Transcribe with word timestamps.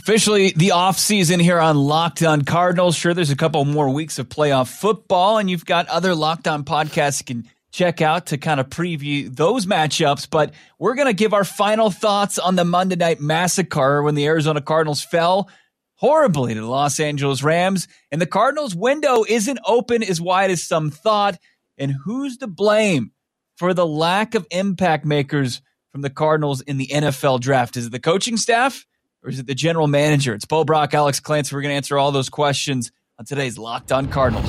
officially 0.00 0.54
the 0.56 0.70
off 0.70 0.98
season 0.98 1.38
here 1.38 1.60
on 1.60 1.76
Locked 1.76 2.22
On 2.22 2.40
Cardinals. 2.42 2.96
Sure, 2.96 3.12
there's 3.12 3.30
a 3.30 3.36
couple 3.36 3.62
more 3.66 3.90
weeks 3.90 4.18
of 4.18 4.30
playoff 4.30 4.68
football, 4.68 5.36
and 5.36 5.50
you've 5.50 5.66
got 5.66 5.86
other 5.88 6.14
Locked 6.14 6.48
On 6.48 6.64
podcasts 6.64 7.20
you 7.20 7.26
can 7.26 7.48
check 7.70 8.00
out 8.00 8.26
to 8.26 8.38
kind 8.38 8.60
of 8.60 8.70
preview 8.70 9.34
those 9.34 9.66
matchups. 9.66 10.28
But 10.30 10.54
we're 10.78 10.94
going 10.94 11.06
to 11.06 11.12
give 11.12 11.34
our 11.34 11.44
final 11.44 11.90
thoughts 11.90 12.38
on 12.38 12.56
the 12.56 12.64
Monday 12.64 12.96
Night 12.96 13.20
Massacre 13.20 14.02
when 14.02 14.14
the 14.14 14.24
Arizona 14.24 14.62
Cardinals 14.62 15.02
fell 15.02 15.50
horribly 15.96 16.54
to 16.54 16.60
the 16.60 16.66
Los 16.66 16.98
Angeles 16.98 17.42
Rams, 17.42 17.86
and 18.10 18.22
the 18.22 18.26
Cardinals' 18.26 18.74
window 18.74 19.24
isn't 19.28 19.60
open 19.66 20.02
as 20.02 20.18
wide 20.18 20.50
as 20.50 20.64
some 20.64 20.90
thought. 20.90 21.38
And 21.76 21.94
who's 22.04 22.38
to 22.38 22.46
blame 22.46 23.12
for 23.58 23.74
the 23.74 23.86
lack 23.86 24.34
of 24.34 24.46
impact 24.50 25.04
makers 25.04 25.60
from 25.92 26.00
the 26.00 26.08
Cardinals 26.08 26.62
in 26.62 26.78
the 26.78 26.86
NFL 26.86 27.40
draft? 27.40 27.76
Is 27.76 27.86
it 27.86 27.92
the 27.92 28.00
coaching 28.00 28.38
staff? 28.38 28.86
Or 29.22 29.30
is 29.30 29.38
it 29.38 29.46
the 29.46 29.54
general 29.54 29.86
manager? 29.86 30.34
It's 30.34 30.44
Bo 30.44 30.64
Brock, 30.64 30.94
Alex 30.94 31.20
Clancy. 31.20 31.54
We're 31.54 31.62
going 31.62 31.72
to 31.72 31.76
answer 31.76 31.98
all 31.98 32.12
those 32.12 32.28
questions 32.28 32.90
on 33.18 33.24
today's 33.24 33.58
Locked 33.58 33.92
On 33.92 34.08
Cardinals. 34.08 34.48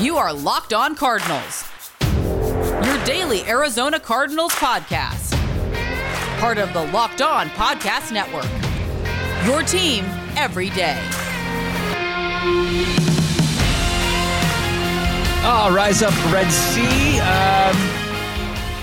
You 0.00 0.16
are 0.16 0.32
Locked 0.32 0.72
On 0.72 0.94
Cardinals, 0.94 1.68
your 2.00 3.04
daily 3.04 3.42
Arizona 3.44 3.98
Cardinals 4.00 4.52
podcast. 4.52 5.36
Part 6.38 6.58
of 6.58 6.72
the 6.72 6.84
Locked 6.92 7.20
On 7.20 7.48
Podcast 7.50 8.12
Network. 8.12 8.46
Your 9.46 9.62
team 9.62 10.04
every 10.36 10.70
day. 10.70 10.98
Oh, 15.50 15.72
rise 15.74 16.02
up, 16.02 16.12
Red 16.32 16.50
Sea. 16.50 17.18
Um, 17.20 17.74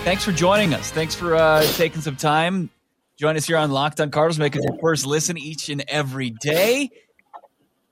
thanks 0.03 0.23
for 0.23 0.31
joining 0.31 0.73
us. 0.73 0.89
Thanks 0.91 1.13
for 1.15 1.35
uh, 1.35 1.63
taking 1.73 2.01
some 2.01 2.15
time 2.15 2.69
Join 3.17 3.37
us 3.37 3.47
here 3.47 3.55
on 3.55 3.71
Locked 3.71 4.01
on 4.01 4.11
Cardinals. 4.11 4.39
Make 4.39 4.57
it 4.57 4.63
your 4.63 4.77
first 4.79 5.05
listen 5.05 5.37
each 5.37 5.69
and 5.69 5.85
every 5.87 6.31
day. 6.31 6.89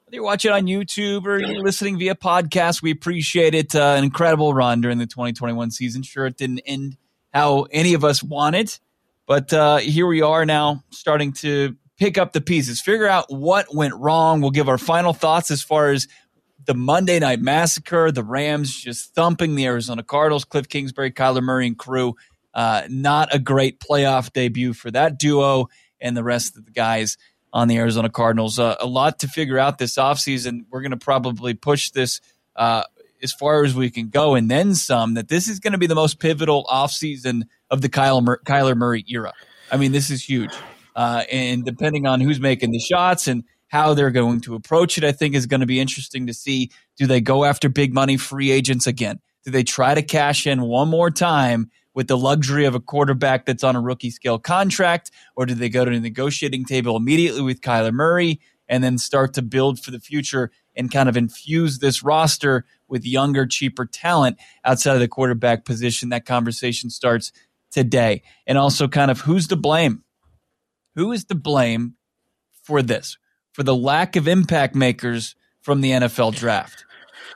Whether 0.04 0.16
you're 0.16 0.24
watching 0.24 0.52
on 0.52 0.64
YouTube 0.64 1.26
or 1.26 1.40
you're 1.40 1.64
listening 1.64 1.98
via 1.98 2.14
podcast, 2.14 2.82
we 2.82 2.92
appreciate 2.92 3.56
it. 3.56 3.74
Uh, 3.74 3.96
an 3.98 4.04
incredible 4.04 4.54
run 4.54 4.82
during 4.82 4.98
the 4.98 5.06
2021 5.06 5.72
season. 5.72 6.04
Sure, 6.04 6.26
it 6.26 6.36
didn't 6.36 6.60
end 6.66 6.98
how 7.34 7.68
any 7.72 7.94
of 7.94 8.04
us 8.04 8.22
wanted, 8.22 8.78
but 9.26 9.54
uh, 9.54 9.78
here 9.78 10.08
we 10.08 10.22
are 10.22 10.46
now 10.46 10.84
starting 10.90 11.32
to 11.32 11.78
pick 11.98 12.18
up 12.18 12.34
the 12.34 12.42
pieces, 12.42 12.82
figure 12.82 13.08
out 13.08 13.26
what 13.30 13.74
went 13.74 13.94
wrong. 13.96 14.42
We'll 14.42 14.52
give 14.52 14.68
our 14.68 14.78
final 14.78 15.14
thoughts 15.14 15.52
as 15.52 15.64
far 15.64 15.92
as 15.92 16.06
the 16.66 16.74
Monday 16.74 17.20
Night 17.20 17.40
Massacre, 17.40 18.12
the 18.12 18.24
Rams 18.26 18.76
just 18.76 19.16
thumping 19.16 19.56
the 19.56 19.66
Arizona 19.68 20.04
Cardinals, 20.04 20.44
Cliff 20.44 20.68
Kingsbury, 20.68 21.12
Kyler 21.12 21.42
Murray, 21.42 21.68
and 21.68 21.78
crew 21.78 22.16
uh, 22.54 22.84
not 22.90 23.34
a 23.34 23.40
great 23.40 23.80
playoff 23.80 24.32
debut 24.34 24.74
for 24.74 24.92
that 24.92 25.18
duo 25.18 25.68
and 26.00 26.16
the 26.16 26.24
rest 26.24 26.58
of 26.58 26.66
the 26.66 26.72
guys 26.72 27.18
on 27.52 27.68
the 27.68 27.78
Arizona 27.78 28.10
Cardinals. 28.10 28.60
Uh, 28.60 28.76
a 28.80 28.88
lot 28.88 29.20
to 29.20 29.28
figure 29.28 29.60
out 29.60 29.78
this 29.78 29.96
offseason. 29.96 30.66
We're 30.70 30.82
going 30.82 30.92
to 30.92 30.98
probably 30.98 31.54
push 31.54 31.92
this 31.92 32.20
uh, 32.56 32.84
as 33.22 33.32
far 33.32 33.64
as 33.64 33.74
we 33.74 33.90
can 33.90 34.10
go 34.10 34.36
and 34.36 34.52
then 34.52 34.76
some, 34.76 35.14
that 35.14 35.30
this 35.30 35.48
is 35.48 35.60
going 35.60 35.72
to 35.72 35.78
be 35.78 35.88
the 35.88 35.96
most 35.96 36.20
pivotal 36.20 36.66
offseason 36.66 37.44
of 37.70 37.82
the 37.82 37.90
Kyle 37.90 38.22
Mur- 38.22 38.42
Kyler 38.46 38.76
Murray 38.76 39.06
era. 39.08 39.34
I 39.72 39.78
mean, 39.78 39.92
this 39.92 40.10
is 40.10 40.24
huge. 40.24 40.54
Uh, 40.96 41.24
and 41.32 41.64
depending 41.64 42.06
on 42.06 42.22
who's 42.22 42.40
making 42.40 42.72
the 42.72 42.80
shots 42.80 43.28
and 43.28 43.44
how 43.68 43.96
they're 43.96 44.12
going 44.12 44.42
to 44.42 44.54
approach 44.54 44.98
it, 44.98 45.04
I 45.04 45.12
think 45.12 45.34
is 45.34 45.48
going 45.48 45.62
to 45.62 45.66
be 45.66 45.80
interesting 45.80 46.28
to 46.28 46.34
see. 46.34 46.70
Do 46.98 47.08
they 47.08 47.22
go 47.22 47.44
after 47.44 47.70
big 47.70 47.94
money 47.94 48.18
free 48.18 48.52
agents 48.52 48.86
again? 48.86 49.20
Do 49.46 49.52
they 49.52 49.64
try 49.64 49.96
to 49.96 50.04
cash 50.04 50.46
in 50.46 50.62
one 50.62 50.90
more 50.90 51.10
time 51.10 51.72
with 51.94 52.08
the 52.08 52.18
luxury 52.18 52.66
of 52.66 52.76
a 52.76 52.80
quarterback 52.80 53.46
that's 53.46 53.64
on 53.64 53.76
a 53.76 53.82
rookie 53.82 54.10
scale 54.10 54.40
contract, 54.40 55.12
or 55.36 55.46
do 55.46 55.54
they 55.54 55.70
go 55.70 55.86
to 55.86 55.92
the 55.92 56.00
negotiating 56.00 56.66
table 56.66 56.96
immediately 56.98 57.42
with 57.42 57.62
Kyler 57.62 57.94
Murray 57.94 58.40
and 58.68 58.84
then 58.84 58.98
start 58.98 59.34
to 59.34 59.42
build 59.42 59.80
for 59.80 59.92
the 59.92 60.00
future 60.00 60.52
and 60.76 60.92
kind 60.92 61.08
of 61.08 61.16
infuse 61.16 61.80
this 61.80 62.02
roster 62.02 62.66
with 62.88 63.06
younger, 63.06 63.46
cheaper 63.46 63.86
talent 63.86 64.38
outside 64.66 64.94
of 64.94 65.00
the 65.00 65.08
quarterback 65.08 65.66
position? 65.66 66.10
That 66.10 66.26
conversation 66.26 66.90
starts 66.90 67.32
today. 67.72 68.24
And 68.48 68.58
also, 68.58 68.88
kind 68.88 69.12
of 69.12 69.22
who's 69.22 69.48
to 69.48 69.56
blame? 69.56 70.04
Who 70.96 71.12
is 71.12 71.26
to 71.26 71.36
blame 71.36 71.96
for 72.64 72.82
this? 72.82 73.18
For 73.52 73.64
the 73.64 73.76
lack 73.76 74.16
of 74.16 74.28
impact 74.28 74.74
makers 74.76 75.36
from 75.62 75.82
the 75.82 75.92
NFL 75.92 76.36
draft? 76.36 76.86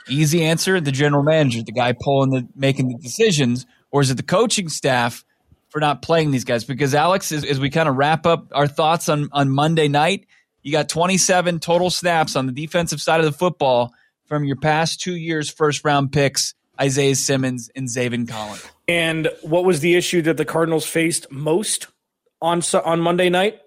Easy 0.10 0.44
answer: 0.44 0.80
the 0.80 0.92
general 0.92 1.24
manager, 1.24 1.62
the 1.62 1.72
guy 1.72 1.94
pulling 1.94 2.32
the 2.32 2.48
making 2.56 2.88
the 2.88 2.98
decisions 2.98 3.66
or 3.92 4.02
is 4.02 4.12
it 4.12 4.18
the 4.18 4.24
coaching 4.24 4.70
staff 4.70 5.24
for 5.70 5.80
not 5.80 6.02
playing 6.02 6.32
these 6.32 6.44
guys? 6.44 6.64
Because 6.64 6.94
Alex, 6.94 7.32
as, 7.32 7.44
as 7.44 7.60
we 7.60 7.70
kind 7.70 7.90
of 7.90 7.96
wrap 7.96 8.26
up 8.26 8.48
our 8.54 8.68
thoughts 8.68 9.10
on 9.10 9.30
on 9.32 9.50
Monday 9.50 9.88
night, 9.88 10.28
you 10.64 10.72
got 10.72 10.90
27 10.90 11.60
total 11.60 11.90
snaps 11.90 12.36
on 12.36 12.46
the 12.46 12.52
defensive 12.52 13.02
side 13.02 13.20
of 13.20 13.26
the 13.26 13.32
football 13.32 13.94
from 14.26 14.44
your 14.44 14.58
past 14.58 15.00
two 15.00 15.16
years' 15.16 15.50
first 15.50 15.86
round 15.86 16.12
picks, 16.12 16.54
Isaiah 16.80 17.16
Simmons 17.16 17.70
and 17.76 17.88
Zaven 17.88 18.28
Collins. 18.28 18.66
And 18.88 19.30
what 19.42 19.66
was 19.66 19.80
the 19.80 19.96
issue 19.96 20.22
that 20.24 20.38
the 20.38 20.46
Cardinals 20.46 20.86
faced 20.86 21.32
most 21.32 21.88
on 22.42 22.62
on 22.84 23.00
Monday 23.00 23.30
night? 23.30 23.60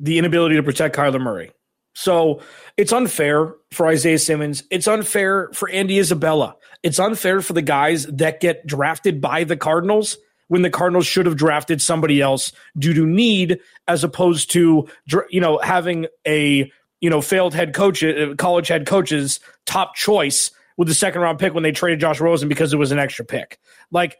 The 0.00 0.18
inability 0.18 0.56
to 0.56 0.62
protect 0.62 0.94
Kyler 0.94 1.20
Murray. 1.20 1.50
So 1.94 2.42
it's 2.76 2.92
unfair 2.92 3.54
for 3.72 3.88
Isaiah 3.88 4.20
Simmons. 4.20 4.62
It's 4.70 4.86
unfair 4.86 5.50
for 5.52 5.68
Andy 5.68 5.98
Isabella. 5.98 6.54
It's 6.82 6.98
unfair 6.98 7.40
for 7.40 7.52
the 7.52 7.62
guys 7.62 8.06
that 8.06 8.40
get 8.40 8.66
drafted 8.66 9.20
by 9.20 9.44
the 9.44 9.56
Cardinals 9.56 10.16
when 10.48 10.62
the 10.62 10.70
Cardinals 10.70 11.06
should 11.06 11.26
have 11.26 11.36
drafted 11.36 11.80
somebody 11.80 12.20
else 12.20 12.52
due 12.78 12.94
to 12.94 13.06
need, 13.06 13.60
as 13.86 14.02
opposed 14.04 14.50
to 14.52 14.88
you 15.30 15.40
know 15.40 15.58
having 15.58 16.06
a 16.26 16.70
you 17.00 17.10
know 17.10 17.20
failed 17.20 17.54
head 17.54 17.74
coach, 17.74 18.02
uh, 18.02 18.34
college 18.36 18.68
head 18.68 18.86
coaches 18.86 19.40
top 19.66 19.94
choice 19.94 20.50
with 20.76 20.88
the 20.88 20.94
second 20.94 21.20
round 21.20 21.38
pick 21.38 21.54
when 21.54 21.62
they 21.62 21.72
traded 21.72 22.00
Josh 22.00 22.20
Rosen 22.20 22.48
because 22.48 22.72
it 22.72 22.78
was 22.78 22.92
an 22.92 22.98
extra 22.98 23.24
pick. 23.24 23.58
Like 23.90 24.16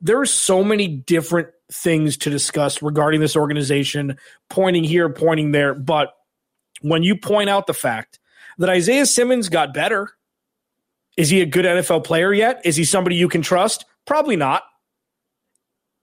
there 0.00 0.20
are 0.20 0.26
so 0.26 0.64
many 0.64 0.88
different 0.88 1.48
things 1.70 2.16
to 2.18 2.30
discuss 2.30 2.80
regarding 2.80 3.20
this 3.20 3.36
organization, 3.36 4.16
pointing 4.48 4.84
here, 4.84 5.08
pointing 5.10 5.52
there, 5.52 5.74
but 5.74 6.14
when 6.80 7.02
you 7.02 7.16
point 7.16 7.50
out 7.50 7.66
the 7.66 7.74
fact 7.74 8.18
that 8.58 8.68
Isaiah 8.68 9.06
Simmons 9.06 9.48
got 9.48 9.74
better, 9.74 10.10
is 11.16 11.30
he 11.30 11.40
a 11.40 11.46
good 11.46 11.64
NFL 11.64 12.04
player 12.04 12.32
yet? 12.32 12.60
Is 12.64 12.76
he 12.76 12.84
somebody 12.84 13.16
you 13.16 13.28
can 13.28 13.42
trust? 13.42 13.84
Probably 14.04 14.36
not. 14.36 14.64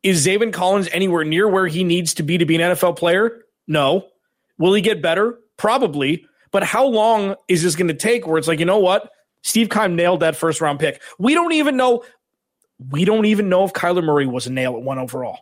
Is 0.01 0.25
Zaven 0.25 0.51
Collins 0.51 0.90
anywhere 0.91 1.24
near 1.24 1.47
where 1.47 1.68
he 1.68 1.84
needs 1.84 2.13
to 2.16 2.24
be 2.24 2.38
to 2.38 2.46
be 2.46 2.56
an 2.56 2.62
NFL 2.62 2.97
player? 2.97 3.46
No. 3.68 4.07
Will 4.57 4.74
he 4.74 4.81
get 4.81 5.01
better? 5.01 5.40
Probably. 5.57 6.25
But 6.51 6.63
how 6.63 6.85
long 6.85 7.35
is 7.47 7.63
this 7.63 7.75
going 7.75 7.88
to 7.88 7.94
take 7.94 8.28
where 8.28 8.38
it's 8.38 8.47
like, 8.47 8.59
you 8.59 8.66
know 8.66 8.79
what? 8.79 9.09
Steve 9.44 9.69
Keim 9.69 9.96
nailed 9.96 10.22
that 10.22 10.35
first 10.35 10.62
round 10.62 10.79
pick. 10.79 11.01
We 11.19 11.34
don't 11.34 11.53
even 11.53 11.78
know. 11.78 12.03
We 12.90 13.06
don't 13.06 13.25
even 13.25 13.50
know 13.50 13.63
if 13.63 13.74
Kyler 13.74 14.03
Murray 14.03 14.25
was 14.25 14.47
a 14.47 14.51
nail 14.51 14.75
at 14.75 14.81
one 14.81 15.00
overall. 15.00 15.40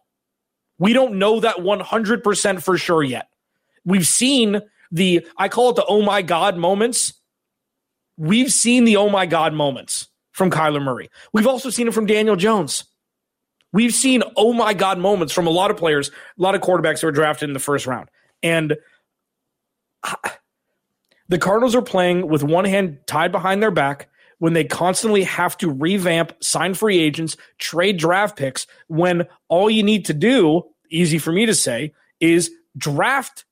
We 0.78 0.94
don't 0.94 1.16
know 1.16 1.40
that 1.40 1.58
100% 1.58 2.64
for 2.64 2.78
sure 2.78 3.04
yet. 3.04 3.30
We've 3.86 4.08
seen 4.08 4.62
the 4.92 5.26
I 5.38 5.48
call 5.48 5.70
it 5.70 5.76
the 5.76 5.86
oh 5.86 6.02
my 6.02 6.22
god 6.22 6.58
moments. 6.58 7.14
We've 8.18 8.52
seen 8.52 8.86
the 8.86 8.98
oh 8.98 9.10
my 9.10 9.26
god 9.26 9.54
moments 9.54 10.08
from 10.32 10.52
Kyler 10.52 10.82
Murray. 10.82 11.10
We've 11.34 11.48
also 11.48 11.70
seen 11.70 11.88
it 11.88 11.94
from 11.94 12.06
Daniel 12.06 12.36
Jones. 12.36 12.86
We've 13.74 13.94
seen 13.94 14.24
oh 14.36 14.54
my 14.54 14.74
god 14.74 15.00
moments 15.00 15.34
from 15.34 15.48
a 15.48 15.52
lot 15.52 15.72
of 15.72 15.78
players, 15.78 16.10
a 16.10 16.42
lot 16.42 16.56
of 16.56 16.62
quarterbacks 16.62 17.02
who 17.02 17.08
were 17.08 17.12
drafted 17.12 17.50
in 17.50 17.54
the 17.54 17.60
first 17.60 17.88
round. 17.88 18.10
And 18.44 18.78
the 21.30 21.38
Cardinals 21.38 21.76
are 21.76 21.82
playing 21.82 22.28
with 22.28 22.44
one 22.44 22.66
hand 22.66 23.00
tied 23.08 23.32
behind 23.32 23.62
their 23.62 23.72
back 23.72 24.10
when 24.40 24.54
they 24.54 24.64
constantly 24.64 25.24
have 25.24 25.56
to 25.56 25.70
revamp, 25.70 26.34
sign 26.42 26.74
free 26.74 27.00
agents, 27.00 27.38
trade 27.60 27.98
draft 27.98 28.36
picks 28.36 28.66
when 28.88 29.28
all 29.50 29.70
you 29.70 29.84
need 29.84 30.06
to 30.06 30.16
do, 30.16 30.64
easy 30.90 31.20
for 31.20 31.32
me 31.32 31.46
to 31.46 31.54
say, 31.54 31.94
is 32.20 32.50
draft 32.76 33.46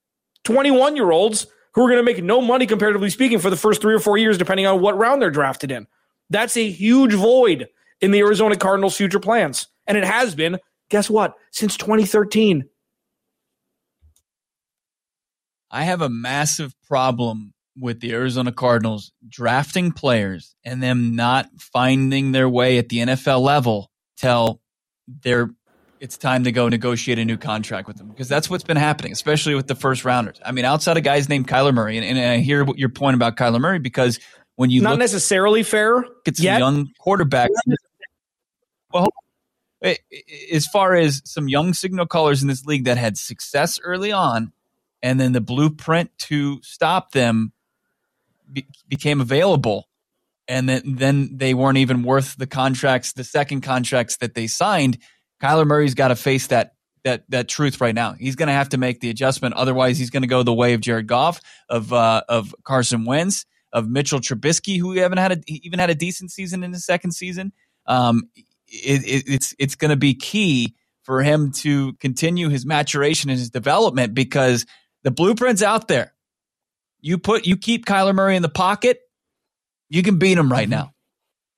21 0.46 0.96
year 0.96 1.12
olds 1.12 1.46
who 1.74 1.84
are 1.84 1.90
going 1.90 2.00
to 2.00 2.04
make 2.04 2.24
no 2.24 2.42
money, 2.42 2.66
comparatively 2.66 3.10
speaking, 3.10 3.40
for 3.40 3.50
the 3.50 3.56
first 3.56 3.82
three 3.82 3.94
or 3.94 4.00
four 4.00 4.18
years, 4.18 4.38
depending 4.38 4.66
on 4.66 4.82
what 4.82 4.98
round 4.98 5.22
they're 5.22 5.32
drafted 5.32 5.72
in. 5.72 5.88
That's 6.30 6.58
a 6.58 6.70
huge 6.70 7.14
void 7.14 7.68
in 8.02 8.12
the 8.12 8.20
Arizona 8.20 8.56
Cardinals' 8.56 8.98
future 8.98 9.20
plans. 9.20 9.68
And 9.88 9.98
it 9.98 10.04
has 10.04 10.36
been, 10.36 10.60
guess 10.90 11.10
what, 11.10 11.36
since 11.52 11.78
2013. 11.78 12.66
I 15.72 15.84
have 15.84 16.02
a 16.02 16.10
massive 16.10 16.74
problem 16.88 17.54
with 17.78 18.00
the 18.00 18.12
Arizona 18.14 18.52
Cardinals 18.52 19.12
drafting 19.28 19.92
players 19.92 20.56
and 20.64 20.82
them 20.82 21.16
not 21.16 21.50
finding 21.58 22.32
their 22.32 22.50
way 22.50 22.78
at 22.78 22.90
the 22.90 22.98
NFL 22.98 23.42
level 23.42 23.92
till 24.18 24.62
they're 25.08 25.50
it's 26.00 26.18
time 26.18 26.44
to 26.46 26.52
go 26.52 26.70
negotiate 26.70 27.20
a 27.20 27.26
new 27.26 27.38
contract 27.38 27.88
with 27.88 27.98
them 27.98 28.08
because 28.08 28.30
that's 28.30 28.50
what's 28.50 28.64
been 28.64 28.78
happening, 28.78 29.12
especially 29.12 29.56
with 29.56 29.68
the 29.68 29.76
first 29.76 30.06
rounders. 30.06 30.40
I 30.44 30.52
mean, 30.52 30.66
outside 30.66 30.98
of 30.98 31.04
guys 31.04 31.30
named 31.30 31.48
Kyler 31.48 31.74
Murray, 31.74 31.98
and, 31.98 32.06
and 32.06 32.20
I 32.20 32.38
hear 32.38 32.66
your 32.76 32.90
point 32.90 33.16
about 33.16 33.36
Kyler 33.36 33.60
Murray 33.60 33.80
because 33.80 34.20
when 34.56 34.70
you 34.70 34.82
not 34.82 34.92
look, 34.92 35.00
necessarily 35.00 35.64
fair, 35.64 36.04
it's 36.26 36.40
a 36.40 36.44
young 36.44 36.90
quarterback. 37.00 37.50
Well, 38.94 39.08
as 40.52 40.66
far 40.68 40.96
as 40.96 41.22
some 41.26 41.48
young 41.48 41.74
signal 41.74 42.08
callers 42.08 42.42
in 42.42 42.48
this 42.48 42.66
league 42.66 42.86
that 42.86 42.98
had 42.98 43.18
success 43.18 43.80
early 43.84 44.12
on, 44.12 44.52
and 45.02 45.20
then 45.20 45.32
the 45.32 45.42
blueprint 45.42 46.12
to 46.18 46.62
stop 46.62 47.12
them 47.12 47.54
be- 48.52 48.68
became 48.88 49.22
available 49.22 49.88
and 50.48 50.68
then 50.68 50.82
then 50.86 51.30
they 51.38 51.54
weren't 51.54 51.78
even 51.78 52.04
worth 52.04 52.36
the 52.38 52.48
contracts 52.48 53.14
the 53.14 53.24
second 53.24 53.62
contracts 53.62 54.18
that 54.18 54.34
they 54.34 54.48
signed 54.48 54.98
Kyler 55.42 55.66
Murray's 55.66 55.94
got 55.94 56.10
to 56.10 56.16
face 56.16 56.48
that 56.48 56.76
that 57.04 57.24
that 57.30 57.48
truth 57.48 57.80
right 57.82 57.96
now. 57.96 58.14
He's 58.14 58.36
going 58.36 58.48
to 58.48 58.54
have 58.54 58.70
to 58.70 58.78
make 58.78 59.00
the 59.00 59.10
adjustment. 59.10 59.56
Otherwise, 59.56 59.98
he's 59.98 60.10
going 60.10 60.24
to 60.24 60.28
go 60.28 60.44
the 60.44 60.54
way 60.54 60.74
of 60.74 60.82
Jared 60.82 61.08
Goff, 61.08 61.42
of 61.70 61.94
uh, 61.94 62.22
of 62.28 62.54
Carson 62.64 63.06
Wentz, 63.06 63.46
of 63.72 63.90
Mitchell 63.90 64.20
Trubisky, 64.20 64.80
who 64.80 64.94
haven't 64.94 65.18
had 65.18 65.32
a, 65.32 65.42
even 65.48 65.80
had 65.80 65.90
a 65.90 65.96
decent 65.96 66.32
season 66.32 66.64
in 66.64 66.74
his 66.74 66.86
second 66.86 67.12
season. 67.12 67.54
Um, 67.86 68.30
it, 68.68 69.04
it, 69.06 69.24
it's 69.28 69.56
it's 69.58 69.76
going 69.76 69.90
to 69.90 69.98
be 69.98 70.14
key 70.14 70.76
for 71.04 71.24
him 71.24 71.52
to 71.52 71.94
continue 71.94 72.50
his 72.50 72.66
maturation 72.66 73.30
and 73.30 73.40
his 73.40 73.50
development 73.50 74.14
because 74.14 74.66
the 75.04 75.12
blueprint's 75.12 75.64
out 75.64 75.88
there. 75.88 76.14
You 77.02 77.18
put 77.18 77.48
you 77.48 77.58
keep 77.58 77.86
Kyler 77.86 78.14
Murray 78.14 78.36
in 78.36 78.42
the 78.42 78.50
pocket, 78.50 79.00
you 79.90 80.04
can 80.04 80.20
beat 80.20 80.38
him 80.38 80.52
right 80.52 80.70
mm-hmm. 80.70 80.72
now. 80.72 80.94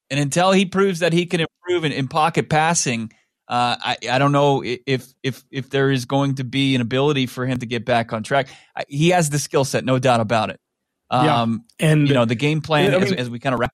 And 0.09 0.19
until 0.19 0.51
he 0.51 0.65
proves 0.65 0.99
that 0.99 1.13
he 1.13 1.25
can 1.25 1.41
improve 1.41 1.85
in, 1.85 1.93
in 1.93 2.07
pocket 2.07 2.49
passing, 2.49 3.11
uh, 3.51 3.75
I, 3.81 3.97
I 4.09 4.17
don't 4.17 4.31
know 4.31 4.63
if 4.63 5.13
if 5.23 5.43
if 5.51 5.69
there 5.69 5.91
is 5.91 6.05
going 6.05 6.35
to 6.35 6.45
be 6.45 6.73
an 6.73 6.79
ability 6.79 7.25
for 7.25 7.45
him 7.45 7.59
to 7.59 7.65
get 7.65 7.83
back 7.83 8.13
on 8.13 8.23
track. 8.23 8.47
He 8.87 9.09
has 9.09 9.29
the 9.29 9.39
skill 9.39 9.65
set, 9.65 9.83
no 9.83 9.99
doubt 9.99 10.21
about 10.21 10.51
it. 10.51 10.61
Um, 11.09 11.65
yeah. 11.77 11.91
and 11.91 12.07
you 12.07 12.13
know 12.13 12.23
the 12.23 12.35
game 12.35 12.61
plan 12.61 12.95
I 12.95 12.99
mean, 12.99 13.03
as, 13.03 13.11
as, 13.11 13.29
we 13.29 13.39
kind 13.39 13.53
of 13.53 13.59
wrap. 13.59 13.73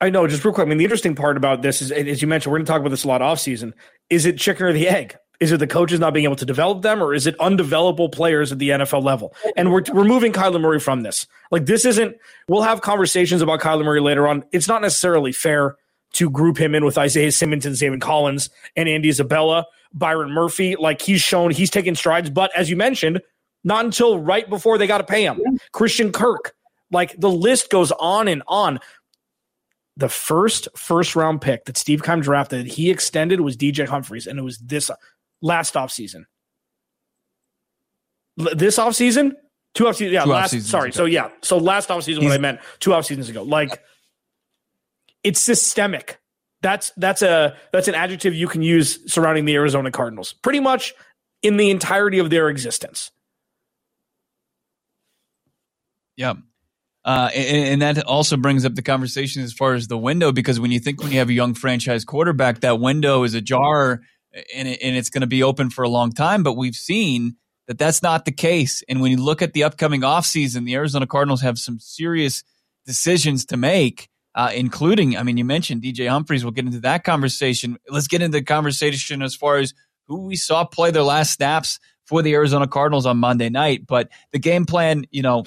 I 0.00 0.10
know, 0.10 0.26
just 0.26 0.44
real 0.44 0.52
quick. 0.52 0.66
I 0.66 0.68
mean, 0.68 0.78
the 0.78 0.84
interesting 0.84 1.14
part 1.14 1.36
about 1.36 1.62
this 1.62 1.80
is, 1.80 1.92
as 1.92 2.20
you 2.20 2.26
mentioned, 2.26 2.50
we're 2.50 2.58
going 2.58 2.66
to 2.66 2.72
talk 2.72 2.80
about 2.80 2.90
this 2.90 3.04
a 3.04 3.08
lot 3.08 3.22
off 3.22 3.38
season. 3.38 3.72
Is 4.10 4.26
it 4.26 4.38
chicken 4.38 4.66
or 4.66 4.72
the 4.72 4.88
egg? 4.88 5.16
Is 5.38 5.52
it 5.52 5.58
the 5.58 5.68
coaches 5.68 6.00
not 6.00 6.12
being 6.12 6.24
able 6.24 6.34
to 6.36 6.44
develop 6.44 6.82
them, 6.82 7.00
or 7.00 7.14
is 7.14 7.28
it 7.28 7.38
undevelopable 7.38 8.10
players 8.10 8.50
at 8.50 8.58
the 8.58 8.70
NFL 8.70 9.04
level? 9.04 9.36
And 9.56 9.72
we're 9.72 9.84
we're 9.92 10.04
moving 10.04 10.32
Kyler 10.32 10.60
Murray 10.60 10.80
from 10.80 11.02
this. 11.02 11.28
Like 11.52 11.66
this 11.66 11.84
isn't. 11.84 12.16
We'll 12.48 12.62
have 12.62 12.80
conversations 12.80 13.40
about 13.40 13.60
Kyler 13.60 13.84
Murray 13.84 14.00
later 14.00 14.26
on. 14.26 14.42
It's 14.50 14.66
not 14.66 14.82
necessarily 14.82 15.30
fair 15.30 15.76
to 16.14 16.30
group 16.30 16.58
him 16.58 16.74
in 16.74 16.84
with 16.84 16.98
Isaiah 16.98 17.32
Simmons 17.32 17.66
and 17.66 17.74
Zaven 17.74 18.00
Collins 18.00 18.50
and 18.76 18.88
Andy 18.88 19.08
Isabella, 19.08 19.66
Byron 19.92 20.30
Murphy. 20.30 20.76
Like 20.76 21.02
he's 21.02 21.20
shown 21.20 21.50
he's 21.50 21.70
taking 21.70 21.94
strides, 21.94 22.30
but 22.30 22.50
as 22.56 22.70
you 22.70 22.76
mentioned, 22.76 23.20
not 23.64 23.84
until 23.84 24.18
right 24.18 24.48
before 24.48 24.78
they 24.78 24.86
got 24.86 24.98
to 24.98 25.04
pay 25.04 25.24
him. 25.24 25.40
Christian 25.72 26.12
Kirk. 26.12 26.54
Like 26.90 27.18
the 27.18 27.30
list 27.30 27.70
goes 27.70 27.92
on 27.92 28.28
and 28.28 28.42
on. 28.46 28.78
The 29.96 30.08
first 30.08 30.68
first 30.76 31.14
round 31.14 31.40
pick 31.40 31.66
that 31.66 31.76
Steve 31.76 32.02
Keim 32.02 32.20
drafted, 32.20 32.66
he 32.66 32.90
extended 32.90 33.40
was 33.40 33.56
DJ 33.56 33.86
Humphries, 33.86 34.26
and 34.26 34.38
it 34.38 34.42
was 34.42 34.58
this 34.58 34.90
last 35.40 35.74
offseason. 35.74 36.24
This 38.36 38.78
offseason? 38.78 39.34
Two 39.74 39.88
off 39.88 39.96
seasons, 39.96 40.14
yeah. 40.14 40.24
Two 40.24 40.30
last, 40.30 40.60
sorry. 40.62 40.88
Ago. 40.90 40.96
So 40.96 41.04
yeah. 41.04 41.30
So 41.42 41.58
last 41.58 41.88
offseason, 41.88 42.22
what 42.22 42.32
I 42.32 42.38
meant 42.38 42.60
two 42.78 42.92
off 42.92 43.06
seasons 43.06 43.28
ago. 43.28 43.42
Like 43.42 43.82
it's 45.24 45.40
systemic. 45.40 46.20
That's 46.62 46.92
that's 46.96 47.22
a 47.22 47.56
that's 47.72 47.88
an 47.88 47.94
adjective 47.94 48.34
you 48.34 48.46
can 48.46 48.62
use 48.62 49.12
surrounding 49.12 49.44
the 49.44 49.54
Arizona 49.54 49.90
Cardinals. 49.90 50.32
Pretty 50.34 50.60
much 50.60 50.94
in 51.42 51.56
the 51.56 51.70
entirety 51.70 52.18
of 52.20 52.30
their 52.30 52.48
existence. 52.48 53.10
Yeah. 56.16 56.34
Uh, 57.04 57.28
and, 57.34 57.82
and, 57.82 57.82
that 57.82 58.06
also 58.06 58.38
brings 58.38 58.64
up 58.64 58.74
the 58.74 58.80
conversation 58.80 59.42
as 59.42 59.52
far 59.52 59.74
as 59.74 59.88
the 59.88 59.98
window, 59.98 60.32
because 60.32 60.58
when 60.58 60.72
you 60.72 60.80
think 60.80 61.02
when 61.02 61.12
you 61.12 61.18
have 61.18 61.28
a 61.28 61.34
young 61.34 61.52
franchise 61.52 62.02
quarterback, 62.02 62.60
that 62.60 62.80
window 62.80 63.24
is 63.24 63.34
ajar 63.34 64.00
and, 64.54 64.68
it, 64.68 64.78
and 64.82 64.96
it's 64.96 65.10
going 65.10 65.20
to 65.20 65.26
be 65.26 65.42
open 65.42 65.68
for 65.68 65.82
a 65.82 65.88
long 65.88 66.12
time. 66.12 66.42
But 66.42 66.54
we've 66.54 66.74
seen 66.74 67.36
that 67.66 67.78
that's 67.78 68.02
not 68.02 68.24
the 68.24 68.32
case. 68.32 68.82
And 68.88 69.02
when 69.02 69.10
you 69.10 69.22
look 69.22 69.42
at 69.42 69.52
the 69.52 69.64
upcoming 69.64 70.00
offseason, 70.00 70.64
the 70.64 70.76
Arizona 70.76 71.06
Cardinals 71.06 71.42
have 71.42 71.58
some 71.58 71.78
serious 71.78 72.42
decisions 72.86 73.44
to 73.46 73.58
make 73.58 74.08
uh, 74.34 74.50
including, 74.54 75.16
I 75.16 75.22
mean, 75.22 75.36
you 75.36 75.44
mentioned 75.44 75.82
DJ 75.82 76.08
Humphries. 76.08 76.44
We'll 76.44 76.52
get 76.52 76.66
into 76.66 76.80
that 76.80 77.04
conversation. 77.04 77.78
Let's 77.88 78.08
get 78.08 78.22
into 78.22 78.38
the 78.38 78.44
conversation 78.44 79.22
as 79.22 79.34
far 79.34 79.58
as 79.58 79.74
who 80.06 80.26
we 80.26 80.36
saw 80.36 80.64
play 80.64 80.90
their 80.90 81.02
last 81.02 81.32
snaps 81.32 81.78
for 82.04 82.22
the 82.22 82.34
Arizona 82.34 82.66
Cardinals 82.66 83.06
on 83.06 83.18
Monday 83.18 83.48
night. 83.48 83.86
But 83.86 84.10
the 84.32 84.38
game 84.38 84.66
plan, 84.66 85.06
you 85.10 85.22
know, 85.22 85.44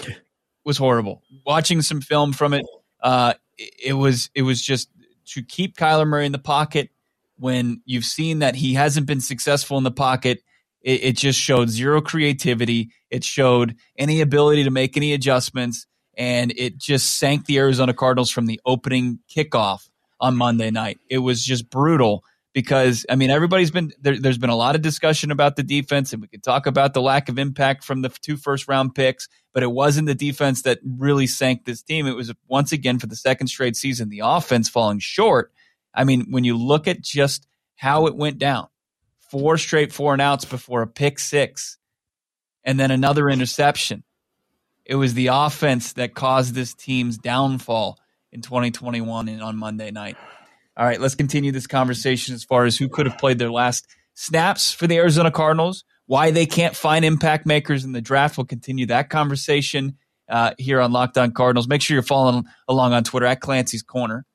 was 0.63 0.77
horrible. 0.77 1.21
Watching 1.45 1.81
some 1.81 2.01
film 2.01 2.33
from 2.33 2.53
it, 2.53 2.65
uh, 3.01 3.33
it 3.57 3.93
was 3.93 4.29
it 4.35 4.43
was 4.43 4.61
just 4.61 4.89
to 5.27 5.43
keep 5.43 5.75
Kyler 5.75 6.07
Murray 6.07 6.25
in 6.25 6.31
the 6.31 6.39
pocket 6.39 6.89
when 7.37 7.81
you've 7.85 8.05
seen 8.05 8.39
that 8.39 8.55
he 8.55 8.73
hasn't 8.73 9.05
been 9.05 9.21
successful 9.21 9.77
in 9.77 9.83
the 9.83 9.91
pocket. 9.91 10.41
It, 10.81 11.03
it 11.03 11.17
just 11.17 11.39
showed 11.39 11.69
zero 11.69 12.01
creativity. 12.01 12.91
It 13.09 13.23
showed 13.23 13.75
any 13.97 14.21
ability 14.21 14.63
to 14.63 14.71
make 14.71 14.95
any 14.97 15.13
adjustments 15.13 15.85
and 16.17 16.51
it 16.57 16.77
just 16.77 17.19
sank 17.19 17.45
the 17.45 17.57
Arizona 17.59 17.93
Cardinals 17.93 18.31
from 18.31 18.47
the 18.47 18.59
opening 18.65 19.19
kickoff 19.33 19.87
on 20.19 20.35
Monday 20.35 20.71
night. 20.71 20.99
It 21.09 21.19
was 21.19 21.45
just 21.45 21.69
brutal 21.69 22.23
because 22.53 23.05
I 23.07 23.15
mean 23.15 23.29
everybody's 23.29 23.69
been 23.69 23.93
there, 24.01 24.15
has 24.23 24.39
been 24.39 24.49
a 24.49 24.55
lot 24.55 24.75
of 24.75 24.81
discussion 24.81 25.29
about 25.29 25.55
the 25.55 25.63
defense, 25.63 26.11
and 26.11 26.21
we 26.21 26.27
could 26.27 26.43
talk 26.43 26.65
about 26.65 26.95
the 26.95 27.01
lack 27.01 27.29
of 27.29 27.37
impact 27.37 27.83
from 27.83 28.01
the 28.01 28.09
two 28.09 28.35
first 28.35 28.67
round 28.67 28.95
picks, 28.95 29.27
but 29.53 29.61
it 29.61 29.71
wasn't 29.71 30.07
the 30.07 30.15
defense 30.15 30.63
that 30.63 30.79
really 30.83 31.27
sank 31.27 31.65
this 31.65 31.83
team. 31.83 32.07
It 32.07 32.15
was 32.15 32.33
once 32.47 32.71
again 32.71 32.97
for 32.97 33.05
the 33.05 33.15
second 33.15 33.47
straight 33.47 33.75
season 33.75 34.09
the 34.09 34.21
offense 34.23 34.69
falling 34.69 34.99
short. 34.99 35.51
I 35.93 36.03
mean, 36.03 36.27
when 36.31 36.43
you 36.43 36.57
look 36.57 36.87
at 36.87 37.01
just 37.01 37.47
how 37.75 38.07
it 38.07 38.15
went 38.15 38.39
down, 38.39 38.67
four 39.29 39.57
straight 39.57 39.93
four 39.93 40.13
and 40.13 40.21
outs 40.21 40.45
before 40.45 40.81
a 40.81 40.87
pick 40.87 41.19
six, 41.19 41.77
and 42.63 42.79
then 42.79 42.89
another 42.89 43.29
interception. 43.29 44.03
It 44.87 44.95
was 44.95 45.13
the 45.13 45.27
offense 45.27 45.93
that 45.93 46.15
caused 46.15 46.55
this 46.55 46.73
team's 46.73 47.17
downfall 47.17 47.99
in 48.31 48.41
2021 48.41 49.27
and 49.27 49.43
on 49.43 49.57
Monday 49.57 49.91
night. 49.91 50.15
All 50.77 50.85
right, 50.85 50.99
let's 50.99 51.15
continue 51.15 51.51
this 51.51 51.67
conversation 51.67 52.33
as 52.33 52.45
far 52.45 52.63
as 52.63 52.77
who 52.77 52.87
could 52.87 53.05
have 53.05 53.17
played 53.17 53.37
their 53.37 53.51
last 53.51 53.85
snaps 54.13 54.71
for 54.71 54.87
the 54.87 54.95
Arizona 54.95 55.29
Cardinals, 55.29 55.83
why 56.05 56.31
they 56.31 56.45
can't 56.45 56.75
find 56.75 57.03
impact 57.03 57.45
makers 57.45 57.83
in 57.83 57.91
the 57.91 58.01
draft. 58.01 58.37
We'll 58.37 58.45
continue 58.45 58.85
that 58.85 59.09
conversation 59.09 59.97
uh, 60.29 60.53
here 60.57 60.79
on 60.79 60.93
Locked 60.93 61.17
On 61.17 61.31
Cardinals. 61.31 61.67
Make 61.67 61.81
sure 61.81 61.95
you're 61.95 62.01
following 62.03 62.45
along 62.69 62.93
on 62.93 63.03
Twitter 63.03 63.25
at 63.25 63.41
Clancy's 63.41 63.83
Corner, 63.83 64.25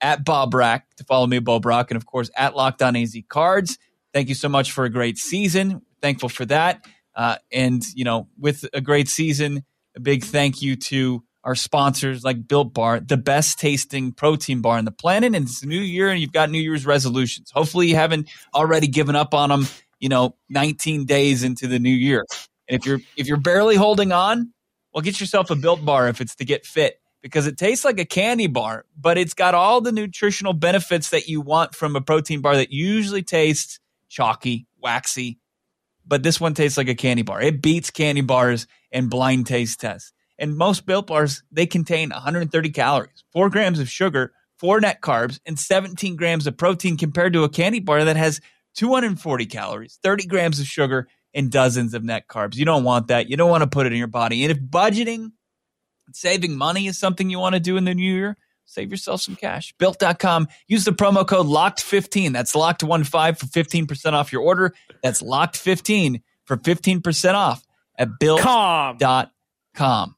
at 0.00 0.24
Bob 0.24 0.52
Brack 0.52 0.86
to 0.96 1.04
follow 1.04 1.26
me, 1.26 1.40
Bo 1.40 1.58
Brock, 1.58 1.90
and 1.90 1.96
of 1.96 2.06
course 2.06 2.30
at 2.36 2.54
Locked 2.54 2.82
On 2.82 2.94
AZ 2.94 3.16
Cards. 3.28 3.78
Thank 4.12 4.28
you 4.28 4.36
so 4.36 4.48
much 4.48 4.70
for 4.70 4.84
a 4.84 4.90
great 4.90 5.18
season. 5.18 5.82
Thankful 6.00 6.28
for 6.28 6.44
that. 6.46 6.86
Uh, 7.16 7.36
and, 7.50 7.82
you 7.94 8.04
know, 8.04 8.28
with 8.38 8.64
a 8.72 8.80
great 8.80 9.08
season, 9.08 9.64
a 9.98 10.00
big 10.00 10.24
thank 10.24 10.62
you 10.62 10.76
to 10.76 11.22
our 11.44 11.54
sponsors 11.54 12.24
like 12.24 12.46
Built 12.46 12.72
Bar, 12.72 13.00
the 13.00 13.16
best 13.16 13.58
tasting 13.58 14.12
protein 14.12 14.60
bar 14.60 14.78
on 14.78 14.84
the 14.84 14.92
planet. 14.92 15.34
And 15.34 15.44
it's 15.46 15.62
a 15.62 15.66
new 15.66 15.80
year 15.80 16.08
and 16.08 16.20
you've 16.20 16.32
got 16.32 16.50
New 16.50 16.60
Year's 16.60 16.86
resolutions. 16.86 17.50
Hopefully 17.50 17.88
you 17.88 17.96
haven't 17.96 18.28
already 18.54 18.86
given 18.86 19.16
up 19.16 19.34
on 19.34 19.48
them, 19.48 19.66
you 19.98 20.08
know, 20.08 20.36
19 20.50 21.04
days 21.04 21.42
into 21.42 21.66
the 21.66 21.78
new 21.78 21.90
year. 21.90 22.24
And 22.68 22.80
if 22.80 22.86
you're 22.86 23.00
if 23.16 23.26
you're 23.26 23.38
barely 23.38 23.76
holding 23.76 24.12
on, 24.12 24.52
well 24.92 25.02
get 25.02 25.20
yourself 25.20 25.50
a 25.50 25.56
Built 25.56 25.84
Bar 25.84 26.08
if 26.08 26.20
it's 26.20 26.36
to 26.36 26.44
get 26.44 26.64
fit 26.64 27.00
because 27.22 27.46
it 27.46 27.58
tastes 27.58 27.84
like 27.84 27.98
a 27.98 28.04
candy 28.04 28.46
bar, 28.46 28.84
but 28.96 29.18
it's 29.18 29.34
got 29.34 29.54
all 29.54 29.80
the 29.80 29.92
nutritional 29.92 30.52
benefits 30.52 31.10
that 31.10 31.28
you 31.28 31.40
want 31.40 31.74
from 31.74 31.96
a 31.96 32.00
protein 32.00 32.40
bar 32.40 32.56
that 32.56 32.72
usually 32.72 33.22
tastes 33.22 33.80
chalky, 34.08 34.66
waxy, 34.80 35.38
but 36.08 36.22
this 36.22 36.40
one 36.40 36.54
tastes 36.54 36.78
like 36.78 36.88
a 36.88 36.94
candy 36.94 37.22
bar. 37.22 37.40
It 37.40 37.62
beats 37.62 37.90
candy 37.90 38.22
bars 38.22 38.66
and 38.90 39.10
blind 39.10 39.46
taste 39.46 39.80
tests. 39.80 40.12
And 40.38 40.56
most 40.56 40.86
built 40.86 41.08
bars, 41.08 41.42
they 41.52 41.66
contain 41.66 42.10
130 42.10 42.70
calories, 42.70 43.24
four 43.32 43.50
grams 43.50 43.78
of 43.78 43.88
sugar, 43.88 44.32
four 44.58 44.80
net 44.80 45.00
carbs, 45.02 45.38
and 45.46 45.58
17 45.58 46.16
grams 46.16 46.46
of 46.46 46.56
protein 46.56 46.96
compared 46.96 47.32
to 47.34 47.44
a 47.44 47.48
candy 47.48 47.80
bar 47.80 48.04
that 48.04 48.16
has 48.16 48.40
240 48.76 49.46
calories, 49.46 49.98
30 50.02 50.26
grams 50.26 50.60
of 50.60 50.66
sugar, 50.66 51.08
and 51.34 51.50
dozens 51.50 51.92
of 51.92 52.04
net 52.04 52.26
carbs. 52.28 52.56
You 52.56 52.64
don't 52.64 52.84
want 52.84 53.08
that. 53.08 53.28
You 53.28 53.36
don't 53.36 53.50
want 53.50 53.62
to 53.62 53.68
put 53.68 53.86
it 53.86 53.92
in 53.92 53.98
your 53.98 54.06
body. 54.06 54.44
And 54.44 54.50
if 54.50 54.58
budgeting, 54.58 55.32
saving 56.12 56.56
money 56.56 56.86
is 56.86 56.98
something 56.98 57.28
you 57.28 57.38
want 57.38 57.54
to 57.54 57.60
do 57.60 57.76
in 57.76 57.84
the 57.84 57.94
new 57.94 58.14
year, 58.14 58.36
save 58.68 58.90
yourself 58.90 59.22
some 59.22 59.34
cash. 59.34 59.74
Built.com. 59.78 60.46
Use 60.66 60.84
the 60.84 60.92
promo 60.92 61.26
code 61.26 61.46
LOCKED15. 61.46 62.32
That's 62.32 62.54
locked15 62.54 63.38
for 63.38 63.46
15% 63.46 64.12
off 64.12 64.32
your 64.32 64.42
order. 64.42 64.74
That's 65.02 65.22
locked15 65.22 66.22
for 66.44 66.56
15% 66.56 67.34
off 67.34 67.66
at 67.98 68.08
built.com. 68.20 68.98
Com. 69.74 70.14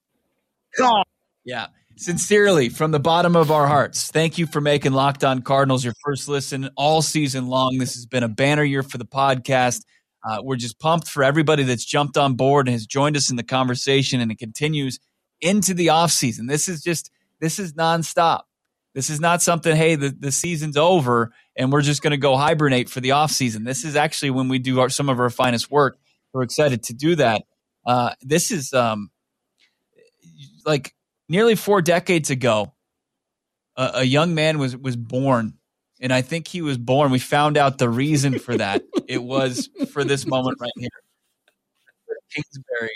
Yeah. 1.44 1.66
Sincerely, 1.96 2.70
from 2.70 2.92
the 2.92 3.00
bottom 3.00 3.36
of 3.36 3.50
our 3.50 3.66
hearts, 3.66 4.10
thank 4.10 4.38
you 4.38 4.46
for 4.46 4.62
making 4.62 4.92
Locked 4.92 5.22
On 5.22 5.42
Cardinals 5.42 5.84
your 5.84 5.92
first 6.02 6.28
listen 6.28 6.70
all 6.74 7.02
season 7.02 7.48
long. 7.48 7.76
This 7.76 7.94
has 7.94 8.06
been 8.06 8.22
a 8.22 8.28
banner 8.28 8.62
year 8.62 8.82
for 8.82 8.96
the 8.96 9.04
podcast. 9.04 9.82
Uh, 10.26 10.40
we're 10.42 10.56
just 10.56 10.78
pumped 10.78 11.08
for 11.08 11.22
everybody 11.22 11.62
that's 11.62 11.84
jumped 11.84 12.16
on 12.16 12.34
board 12.34 12.68
and 12.68 12.72
has 12.72 12.86
joined 12.86 13.18
us 13.18 13.30
in 13.30 13.36
the 13.36 13.42
conversation, 13.42 14.20
and 14.22 14.32
it 14.32 14.38
continues 14.38 14.98
into 15.42 15.74
the 15.74 15.88
offseason. 15.88 16.48
This 16.48 16.68
is 16.68 16.82
just, 16.82 17.10
this 17.40 17.58
is 17.58 17.74
nonstop. 17.74 18.42
This 18.94 19.08
is 19.08 19.20
not 19.20 19.40
something, 19.40 19.74
hey, 19.74 19.94
the, 19.94 20.08
the 20.08 20.32
season's 20.32 20.76
over 20.76 21.32
and 21.56 21.72
we're 21.72 21.82
just 21.82 22.02
going 22.02 22.10
to 22.10 22.16
go 22.16 22.36
hibernate 22.36 22.88
for 22.88 23.00
the 23.00 23.10
offseason. 23.10 23.64
This 23.64 23.84
is 23.84 23.94
actually 23.94 24.30
when 24.30 24.48
we 24.48 24.58
do 24.58 24.80
our, 24.80 24.88
some 24.88 25.08
of 25.08 25.20
our 25.20 25.30
finest 25.30 25.70
work 25.70 25.96
we're 26.32 26.42
excited 26.42 26.84
to 26.84 26.94
do 26.94 27.16
that. 27.16 27.42
Uh, 27.86 28.14
this 28.22 28.50
is 28.50 28.72
um, 28.72 29.10
like 30.64 30.94
nearly 31.28 31.54
four 31.54 31.82
decades 31.82 32.30
ago. 32.30 32.72
A, 33.76 33.90
a 33.96 34.04
young 34.04 34.34
man 34.34 34.58
was 34.58 34.76
was 34.76 34.96
born, 34.96 35.54
and 36.00 36.12
I 36.12 36.22
think 36.22 36.46
he 36.46 36.62
was 36.62 36.78
born. 36.78 37.10
We 37.10 37.18
found 37.18 37.56
out 37.56 37.78
the 37.78 37.88
reason 37.88 38.38
for 38.38 38.56
that. 38.56 38.82
it 39.08 39.22
was 39.22 39.68
for 39.92 40.04
this 40.04 40.26
moment 40.26 40.58
right 40.60 40.72
here, 40.76 40.88
Kingsbury, 42.34 42.90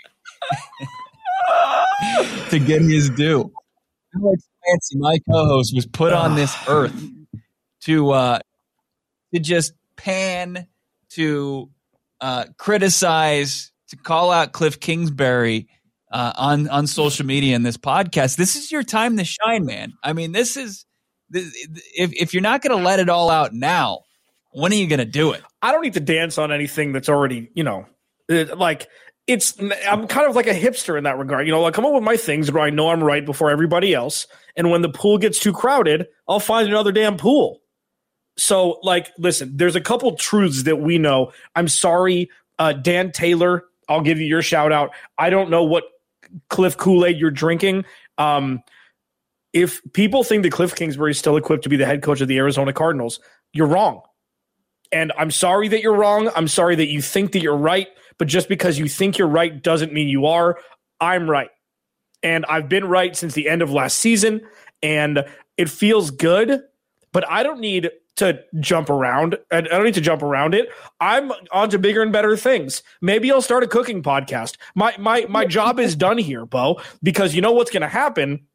to 2.51 2.59
get 2.59 2.83
his 2.83 3.11
due. 3.11 3.53
Alex 4.17 4.49
Clancy, 4.65 4.99
my 4.99 5.19
co-host, 5.31 5.75
was 5.75 5.87
put 5.87 6.13
on 6.13 6.35
this 6.35 6.55
earth 6.69 7.11
to 7.83 8.11
uh, 8.11 8.39
to 9.33 9.41
just 9.41 9.73
pan, 9.97 10.67
to 11.11 11.71
uh, 12.21 12.45
criticize, 12.57 13.73
to 13.89 13.97
call 13.97 14.31
out 14.31 14.53
Cliff 14.53 14.81
Kingsbury 14.81 15.69
uh, 16.11 16.33
on 16.37 16.69
on 16.69 16.87
social 16.87 17.27
media 17.27 17.57
in 17.57 17.63
this 17.63 17.77
podcast. 17.77 18.37
This 18.37 18.57
is 18.57 18.71
your 18.71 18.83
time 18.83 19.17
to 19.17 19.25
shine, 19.25 19.65
man. 19.65 19.93
I 20.03 20.13
mean, 20.13 20.33
this 20.33 20.57
is 20.57 20.87
if 21.33 22.13
if 22.13 22.35
you're 22.35 22.43
not 22.43 22.63
going 22.63 22.77
to 22.77 22.83
let 22.83 23.01
it 23.01 23.09
all 23.09 23.31
out 23.31 23.53
now, 23.53 24.01
when 24.53 24.73
are 24.73 24.77
you 24.77 24.87
going 24.87 25.01
to 25.01 25.05
do 25.05 25.33
it? 25.33 25.43
I 25.61 25.73
don't 25.73 25.83
need 25.83 25.95
to 25.95 26.01
dance 26.01 26.39
on 26.39 26.53
anything 26.53 26.93
that's 26.93 27.09
already, 27.09 27.51
you 27.55 27.65
know, 27.65 27.87
like 28.29 28.89
it's 29.27 29.59
I'm 29.89 30.07
kind 30.07 30.29
of 30.29 30.37
like 30.37 30.47
a 30.47 30.55
hipster 30.55 30.99
in 30.99 31.05
that 31.05 31.19
regard. 31.19 31.47
You 31.47 31.53
know, 31.53 31.65
I 31.65 31.71
come 31.71 31.87
up 31.87 31.95
with 31.95 32.03
my 32.03 32.17
things 32.17 32.53
where 32.53 32.63
I 32.63 32.71
know 32.71 32.91
I'm 32.91 33.03
right 33.03 33.25
before 33.25 33.51
everybody 33.51 33.95
else, 33.95 34.27
and 34.57 34.71
when 34.71 34.83
the 34.83 34.89
pool 34.89 35.19
gets 35.19 35.39
too 35.39 35.53
crowded, 35.53 36.07
I'll 36.29 36.41
find 36.41 36.69
another 36.69 36.93
damn 36.93 37.17
pool. 37.17 37.61
So, 38.37 38.81
like, 38.83 39.13
listen, 39.17 39.57
there's 39.57 39.77
a 39.77 39.81
couple 39.81 40.15
truths 40.17 40.65
that 40.65 40.77
we 40.77 40.99
know. 40.99 41.33
I'm 41.55 41.69
sorry, 41.69 42.31
uh, 42.59 42.73
Dan 42.73 43.13
Taylor. 43.13 43.65
I'll 43.89 44.01
give 44.01 44.19
you 44.19 44.27
your 44.27 44.43
shout 44.43 44.73
out. 44.73 44.91
I 45.19 45.31
don't 45.31 45.51
know 45.51 45.63
what 45.63 45.85
Cliff 46.49 46.77
Kool 46.77 47.05
Aid 47.05 47.19
you're 47.19 47.31
drinking. 47.31 47.85
Um, 48.19 48.63
if 49.53 49.81
people 49.93 50.25
think 50.25 50.43
that 50.43 50.53
Cliff 50.53 50.75
Kingsbury 50.75 51.13
is 51.13 51.19
still 51.19 51.37
equipped 51.37 51.63
to 51.63 51.69
be 51.69 51.77
the 51.77 51.87
head 51.87 52.03
coach 52.03 52.21
of 52.21 52.29
the 52.29 52.39
Arizona 52.39 52.73
Cardinals, 52.73 53.21
you're 53.53 53.69
wrong. 53.69 54.03
And 54.91 55.13
I'm 55.17 55.31
sorry 55.31 55.69
that 55.69 55.81
you're 55.81 55.95
wrong. 55.95 56.31
I'm 56.35 56.49
sorry 56.49 56.77
that 56.77 56.89
you 56.89 57.01
think 57.01 57.33
that 57.33 57.41
you're 57.41 57.57
right. 57.57 57.89
But 58.19 58.29
just 58.29 58.49
because 58.49 58.79
you 58.79 58.89
think 58.89 59.19
you're 59.19 59.29
right 59.29 59.63
doesn't 59.63 59.93
mean 59.93 60.09
you 60.09 60.27
are. 60.27 60.59
I'm 61.01 61.29
right. 61.29 61.51
And 62.23 62.45
I've 62.47 62.69
been 62.69 62.87
right 62.87 63.15
since 63.15 63.35
the 63.35 63.49
end 63.49 63.63
of 63.63 63.71
last 63.71 63.99
season. 63.99 64.41
And 64.83 65.25
it 65.57 65.69
feels 65.69 66.11
good, 66.11 66.63
but 67.13 67.29
I 67.31 67.43
don't 67.43 67.61
need 67.61 67.91
to 68.17 68.41
jump 68.61 68.91
around. 68.91 69.37
And 69.51 69.67
I 69.69 69.71
don't 69.71 69.85
need 69.85 69.95
to 69.95 70.01
jump 70.01 70.23
around 70.23 70.55
it. 70.55 70.69
I'm 71.01 71.33
on 71.53 71.71
to 71.71 71.79
bigger 71.79 72.03
and 72.03 72.13
better 72.13 72.37
things. 72.37 72.83
Maybe 73.01 73.31
I'll 73.31 73.43
start 73.43 73.65
a 73.65 73.69
cooking 73.69 74.03
podcast. 74.03 74.57
My 74.75 74.95
my 74.99 75.27
my 75.29 75.45
job 75.45 75.81
is 75.81 75.97
done 75.97 76.19
here, 76.19 76.47
Bo, 76.47 76.81
because 77.03 77.35
you 77.35 77.43
know 77.43 77.53
what's 77.53 77.71
going 77.71 77.83
to 77.83 77.89
happen 77.89 78.47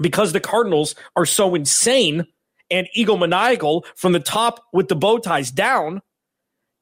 because 0.00 0.32
the 0.32 0.40
Cardinals 0.40 0.94
are 1.16 1.26
so 1.26 1.54
insane 1.54 2.26
and 2.70 2.88
egomaniacal 2.96 3.84
from 3.96 4.12
the 4.12 4.20
top 4.20 4.64
with 4.72 4.88
the 4.88 4.96
bow 4.96 5.18
ties 5.18 5.50
down 5.50 6.02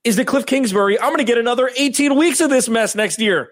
is 0.06 0.14
that 0.16 0.26
Cliff 0.26 0.46
Kingsbury, 0.46 0.98
I'm 1.00 1.08
going 1.08 1.18
to 1.18 1.24
get 1.24 1.36
another 1.36 1.68
18 1.76 2.16
weeks 2.16 2.40
of 2.40 2.48
this 2.48 2.68
mess 2.68 2.94
next 2.94 3.18
year. 3.18 3.50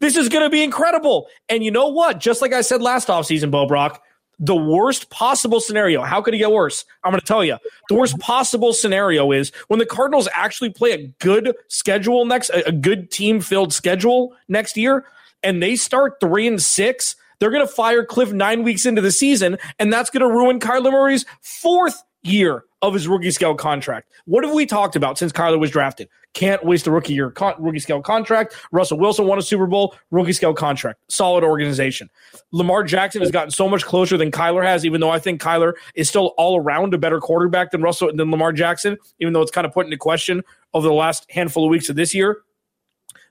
This 0.00 0.16
is 0.16 0.28
going 0.28 0.42
to 0.42 0.50
be 0.50 0.64
incredible. 0.64 1.28
And 1.48 1.62
you 1.62 1.70
know 1.70 1.86
what? 1.86 2.18
Just 2.18 2.42
like 2.42 2.52
I 2.52 2.62
said 2.62 2.82
last 2.82 3.06
offseason, 3.06 3.52
Bo 3.52 3.68
Brock, 3.68 4.02
the 4.40 4.56
worst 4.56 5.10
possible 5.10 5.60
scenario. 5.60 6.02
How 6.02 6.20
could 6.20 6.34
it 6.34 6.38
get 6.38 6.50
worse? 6.50 6.84
I'm 7.04 7.12
going 7.12 7.20
to 7.20 7.26
tell 7.26 7.44
you. 7.44 7.56
The 7.88 7.94
worst 7.94 8.18
possible 8.18 8.72
scenario 8.72 9.30
is 9.30 9.52
when 9.68 9.78
the 9.78 9.86
Cardinals 9.86 10.28
actually 10.34 10.70
play 10.70 10.90
a 10.90 11.06
good 11.20 11.54
schedule 11.68 12.24
next, 12.24 12.50
a 12.50 12.72
good 12.72 13.12
team 13.12 13.40
filled 13.40 13.72
schedule 13.72 14.34
next 14.48 14.76
year, 14.76 15.06
and 15.44 15.62
they 15.62 15.76
start 15.76 16.18
three 16.18 16.48
and 16.48 16.60
six. 16.60 17.14
They're 17.38 17.50
going 17.52 17.64
to 17.64 17.72
fire 17.72 18.04
Cliff 18.04 18.32
nine 18.32 18.64
weeks 18.64 18.86
into 18.86 19.02
the 19.02 19.12
season, 19.12 19.56
and 19.78 19.92
that's 19.92 20.10
going 20.10 20.28
to 20.28 20.34
ruin 20.34 20.58
Kyler 20.58 20.90
Murray's 20.90 21.24
fourth 21.42 22.02
year 22.22 22.64
of 22.82 22.92
his 22.94 23.06
rookie 23.06 23.30
scale 23.30 23.54
contract. 23.54 24.10
What 24.24 24.44
have 24.44 24.52
we 24.52 24.66
talked 24.66 24.96
about 24.96 25.16
since 25.16 25.32
Kyler 25.32 25.58
was 25.58 25.70
drafted? 25.70 26.08
Can't 26.34 26.64
waste 26.64 26.86
a 26.86 26.90
rookie 26.90 27.14
year 27.14 27.30
con- 27.30 27.54
rookie 27.58 27.78
scale 27.78 28.02
contract. 28.02 28.56
Russell 28.72 28.98
Wilson 28.98 29.26
won 29.26 29.38
a 29.38 29.42
Super 29.42 29.66
Bowl, 29.66 29.94
rookie 30.10 30.32
scale 30.32 30.52
contract. 30.52 31.00
Solid 31.08 31.44
organization. 31.44 32.10
Lamar 32.50 32.82
Jackson 32.82 33.20
has 33.20 33.30
gotten 33.30 33.50
so 33.50 33.68
much 33.68 33.84
closer 33.84 34.16
than 34.16 34.30
Kyler 34.30 34.64
has, 34.64 34.84
even 34.84 35.00
though 35.00 35.10
I 35.10 35.18
think 35.18 35.40
Kyler 35.40 35.74
is 35.94 36.08
still 36.08 36.34
all 36.36 36.58
around 36.58 36.92
a 36.92 36.98
better 36.98 37.20
quarterback 37.20 37.70
than 37.70 37.82
Russell 37.82 38.10
than 38.14 38.30
Lamar 38.30 38.52
Jackson, 38.52 38.98
even 39.20 39.32
though 39.32 39.42
it's 39.42 39.50
kind 39.50 39.66
of 39.66 39.72
put 39.72 39.86
into 39.86 39.96
question 39.96 40.42
over 40.74 40.86
the 40.86 40.94
last 40.94 41.26
handful 41.30 41.64
of 41.64 41.70
weeks 41.70 41.88
of 41.88 41.96
this 41.96 42.14
year. 42.14 42.38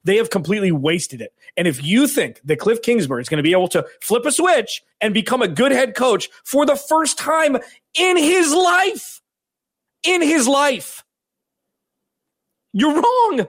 They 0.04 0.18
have 0.18 0.30
completely 0.30 0.72
wasted 0.72 1.22
it. 1.22 1.34
And 1.58 1.68
if 1.68 1.84
you 1.84 2.08
think 2.08 2.40
that 2.46 2.60
Cliff 2.60 2.82
Kingsbury 2.82 3.22
is 3.22 3.30
going 3.30 3.38
to 3.38 3.44
be 3.44 3.52
able 3.52 3.68
to 3.70 3.86
flip 4.02 4.26
a 4.26 4.32
switch 4.32 4.84
and 5.00 5.14
become 5.14 5.42
a 5.42 5.48
good 5.48 5.72
head 5.72 5.96
coach 5.96 6.30
for 6.44 6.66
the 6.66 6.76
first 6.76 7.18
time 7.20 7.58
in 7.94 8.18
his 8.18 8.54
life, 8.54 9.22
in 10.04 10.22
his 10.22 10.48
life, 10.48 11.04
you're 12.74 12.96
wrong. 12.96 13.48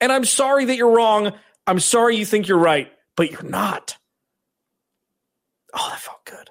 And 0.00 0.10
I'm 0.10 0.24
sorry 0.24 0.64
that 0.66 0.76
you're 0.76 0.94
wrong. 0.94 1.32
I'm 1.66 1.78
sorry 1.78 2.16
you 2.16 2.26
think 2.26 2.48
you're 2.48 2.58
right, 2.58 2.90
but 3.16 3.30
you're 3.30 3.44
not. 3.44 3.96
Oh, 5.74 5.88
that 5.90 6.00
felt 6.00 6.24
good. 6.24 6.50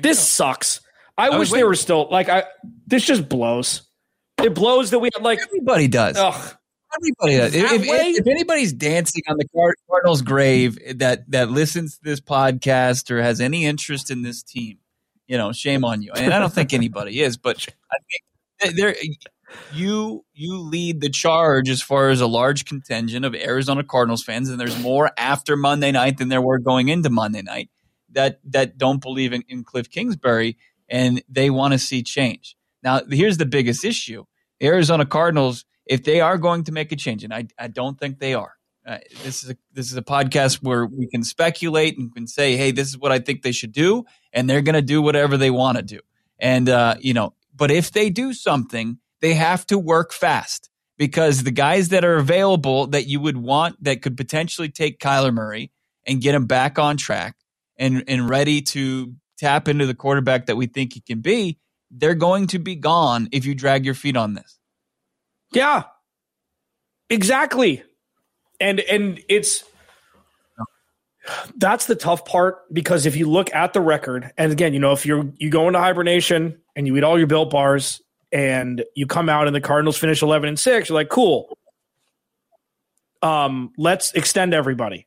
This 0.00 0.18
go. 0.18 0.22
sucks. 0.22 0.80
I, 1.16 1.28
I 1.28 1.38
wish 1.38 1.50
they 1.50 1.64
were 1.64 1.74
still 1.74 2.08
like 2.10 2.28
I 2.28 2.44
this 2.86 3.04
just 3.04 3.28
blows. 3.28 3.82
It 4.42 4.54
blows 4.54 4.90
that 4.90 5.00
we 5.00 5.10
had 5.14 5.22
like 5.22 5.40
everybody 5.40 5.88
does. 5.88 6.16
Ugh. 6.16 6.54
Everybody 6.96 7.36
does. 7.36 7.54
If, 7.54 7.82
if, 7.82 8.18
if, 8.20 8.26
anybody's 8.26 8.72
dancing 8.72 9.22
on 9.28 9.36
the 9.36 9.46
Cardinals' 9.90 10.22
grave 10.22 10.78
that 10.98 11.30
that 11.30 11.50
listens 11.50 11.98
to 11.98 12.04
this 12.04 12.20
podcast 12.20 13.10
or 13.10 13.20
has 13.20 13.40
any 13.40 13.66
interest 13.66 14.10
in 14.10 14.22
this 14.22 14.42
team, 14.42 14.78
you 15.28 15.36
know, 15.36 15.52
shame 15.52 15.84
on 15.84 16.02
you. 16.02 16.12
And 16.12 16.34
I 16.34 16.40
don't 16.40 16.52
think 16.52 16.72
anybody 16.72 17.20
is, 17.20 17.36
but 17.36 17.64
I 17.92 17.96
think 18.60 18.76
there 18.76 18.96
you 19.72 20.24
you 20.34 20.58
lead 20.58 21.00
the 21.00 21.08
charge 21.08 21.68
as 21.68 21.80
far 21.80 22.08
as 22.08 22.20
a 22.20 22.26
large 22.26 22.64
contingent 22.64 23.24
of 23.24 23.34
Arizona 23.34 23.84
Cardinals 23.84 24.24
fans, 24.24 24.48
and 24.48 24.58
there's 24.58 24.80
more 24.82 25.10
after 25.16 25.56
Monday 25.56 25.92
night 25.92 26.18
than 26.18 26.28
there 26.28 26.42
were 26.42 26.58
going 26.58 26.88
into 26.88 27.10
Monday 27.10 27.42
night 27.42 27.70
that 28.10 28.40
that 28.44 28.78
don't 28.78 29.00
believe 29.00 29.32
in, 29.32 29.44
in 29.48 29.64
Cliff 29.64 29.90
Kingsbury 29.90 30.56
and 30.88 31.22
they 31.28 31.50
want 31.50 31.72
to 31.72 31.78
see 31.78 32.02
change. 32.02 32.56
Now, 32.82 33.02
here's 33.08 33.36
the 33.36 33.46
biggest 33.46 33.84
issue: 33.84 34.24
the 34.60 34.66
Arizona 34.66 35.06
Cardinals, 35.06 35.64
if 35.86 36.04
they 36.04 36.20
are 36.20 36.38
going 36.38 36.64
to 36.64 36.72
make 36.72 36.92
a 36.92 36.96
change, 36.96 37.24
and 37.24 37.32
I, 37.32 37.46
I 37.58 37.68
don't 37.68 37.98
think 37.98 38.18
they 38.18 38.34
are. 38.34 38.57
Uh, 38.88 38.98
this 39.22 39.44
is 39.44 39.50
a 39.50 39.56
this 39.74 39.90
is 39.90 39.96
a 39.98 40.02
podcast 40.02 40.62
where 40.62 40.86
we 40.86 41.06
can 41.08 41.22
speculate 41.22 41.98
and 41.98 42.14
can 42.14 42.26
say, 42.26 42.56
"Hey, 42.56 42.70
this 42.70 42.88
is 42.88 42.96
what 42.96 43.12
I 43.12 43.18
think 43.18 43.42
they 43.42 43.52
should 43.52 43.72
do," 43.72 44.04
and 44.32 44.48
they're 44.48 44.62
going 44.62 44.74
to 44.74 44.82
do 44.82 45.02
whatever 45.02 45.36
they 45.36 45.50
want 45.50 45.76
to 45.76 45.82
do. 45.82 46.00
And 46.38 46.68
uh, 46.68 46.96
you 46.98 47.12
know, 47.12 47.34
but 47.54 47.70
if 47.70 47.92
they 47.92 48.08
do 48.08 48.32
something 48.32 48.98
they 49.20 49.34
have 49.34 49.66
to 49.66 49.78
work 49.78 50.12
fast 50.12 50.70
because 50.96 51.42
the 51.42 51.50
guys 51.50 51.88
that 51.90 52.04
are 52.04 52.16
available 52.16 52.86
that 52.88 53.06
you 53.06 53.20
would 53.20 53.36
want 53.36 53.82
that 53.82 54.02
could 54.02 54.16
potentially 54.16 54.68
take 54.68 55.00
Kyler 55.00 55.32
Murray 55.32 55.72
and 56.06 56.20
get 56.20 56.34
him 56.34 56.46
back 56.46 56.78
on 56.78 56.96
track 56.96 57.36
and, 57.76 58.04
and 58.08 58.28
ready 58.28 58.62
to 58.62 59.14
tap 59.38 59.68
into 59.68 59.86
the 59.86 59.94
quarterback 59.94 60.46
that 60.46 60.56
we 60.56 60.66
think 60.66 60.92
he 60.94 61.00
can 61.00 61.20
be, 61.20 61.58
they're 61.90 62.14
going 62.14 62.46
to 62.48 62.58
be 62.58 62.74
gone 62.74 63.28
if 63.32 63.44
you 63.44 63.54
drag 63.54 63.84
your 63.84 63.94
feet 63.94 64.16
on 64.16 64.34
this. 64.34 64.58
Yeah. 65.52 65.84
Exactly. 67.10 67.82
And 68.60 68.80
and 68.80 69.20
it's 69.28 69.64
that's 71.56 71.86
the 71.86 71.94
tough 71.94 72.24
part 72.24 72.72
because 72.72 73.06
if 73.06 73.16
you 73.16 73.30
look 73.30 73.54
at 73.54 73.72
the 73.72 73.80
record, 73.80 74.32
and 74.36 74.52
again, 74.52 74.72
you 74.72 74.80
know, 74.80 74.92
if 74.92 75.04
you're 75.06 75.30
you 75.36 75.50
go 75.50 75.66
into 75.66 75.78
hibernation 75.78 76.60
and 76.74 76.86
you 76.86 76.96
eat 76.96 77.04
all 77.04 77.18
your 77.18 77.26
built 77.26 77.50
bars 77.50 78.00
and 78.32 78.84
you 78.94 79.06
come 79.06 79.28
out 79.28 79.46
and 79.46 79.54
the 79.54 79.60
Cardinals 79.60 79.96
finish 79.96 80.22
11 80.22 80.48
and 80.48 80.58
6, 80.58 80.88
you're 80.88 80.94
like, 80.94 81.08
cool. 81.08 81.56
Um, 83.22 83.72
let's 83.76 84.12
extend 84.12 84.54
everybody. 84.54 85.06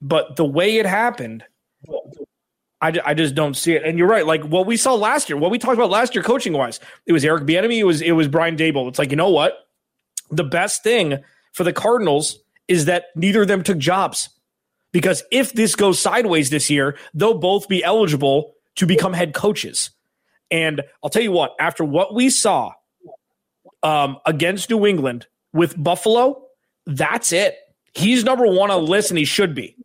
But 0.00 0.36
the 0.36 0.44
way 0.44 0.78
it 0.78 0.86
happened, 0.86 1.44
I, 2.80 2.98
I 3.04 3.14
just 3.14 3.34
don't 3.34 3.54
see 3.54 3.72
it. 3.72 3.84
And 3.84 3.98
you're 3.98 4.08
right. 4.08 4.26
Like 4.26 4.44
what 4.44 4.66
we 4.66 4.76
saw 4.76 4.94
last 4.94 5.28
year, 5.28 5.36
what 5.36 5.50
we 5.50 5.58
talked 5.58 5.74
about 5.74 5.90
last 5.90 6.14
year, 6.14 6.22
coaching 6.22 6.52
wise, 6.52 6.80
it 7.06 7.12
was 7.12 7.24
Eric 7.24 7.44
Bieniemy, 7.44 7.78
it 7.78 7.84
was 7.84 8.00
it 8.00 8.12
was 8.12 8.28
Brian 8.28 8.56
Daboll. 8.56 8.88
It's 8.88 8.98
like 8.98 9.10
you 9.10 9.16
know 9.16 9.30
what, 9.30 9.66
the 10.30 10.44
best 10.44 10.82
thing 10.82 11.18
for 11.52 11.64
the 11.64 11.72
Cardinals 11.72 12.38
is 12.68 12.84
that 12.84 13.06
neither 13.16 13.42
of 13.42 13.48
them 13.48 13.62
took 13.62 13.78
jobs 13.78 14.28
because 14.92 15.22
if 15.30 15.52
this 15.52 15.74
goes 15.74 15.98
sideways 15.98 16.50
this 16.50 16.70
year, 16.70 16.96
they'll 17.14 17.38
both 17.38 17.68
be 17.68 17.82
eligible 17.82 18.54
to 18.76 18.86
become 18.86 19.12
head 19.12 19.34
coaches. 19.34 19.90
And 20.50 20.82
I'll 21.02 21.10
tell 21.10 21.22
you 21.22 21.32
what, 21.32 21.54
after 21.60 21.84
what 21.84 22.14
we 22.14 22.30
saw 22.30 22.72
um, 23.82 24.18
against 24.24 24.70
New 24.70 24.86
England 24.86 25.26
with 25.52 25.82
Buffalo, 25.82 26.44
that's 26.86 27.32
it. 27.32 27.56
He's 27.94 28.24
number 28.24 28.46
one 28.46 28.70
on 28.70 28.84
the 28.84 28.90
list, 28.90 29.10
and 29.10 29.18
he 29.18 29.24
should 29.24 29.54
be. 29.54 29.76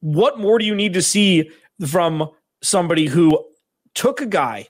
What 0.00 0.38
more 0.38 0.58
do 0.58 0.64
you 0.64 0.74
need 0.74 0.94
to 0.94 1.02
see 1.02 1.50
from 1.86 2.30
somebody 2.62 3.06
who 3.06 3.44
took 3.94 4.20
a 4.20 4.26
guy 4.26 4.68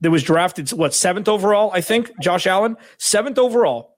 that 0.00 0.10
was 0.10 0.22
drafted, 0.22 0.70
what, 0.70 0.94
seventh 0.94 1.28
overall, 1.28 1.70
I 1.72 1.80
think, 1.80 2.10
Josh 2.20 2.46
Allen, 2.46 2.76
seventh 2.98 3.38
overall, 3.38 3.91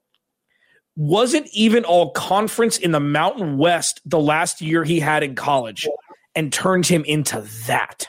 wasn't 0.97 1.49
even 1.53 1.85
all 1.85 2.11
conference 2.13 2.79
in 2.79 2.93
the 2.93 3.01
Mountain 3.01 3.59
West 3.59 4.01
the 4.05 4.21
last 4.21 4.61
year 4.61 4.85
he 4.85 5.01
had 5.01 5.23
in 5.23 5.35
college 5.35 5.89
and 6.35 6.53
turned 6.53 6.87
him 6.87 7.05
into 7.05 7.47
that. 7.67 8.09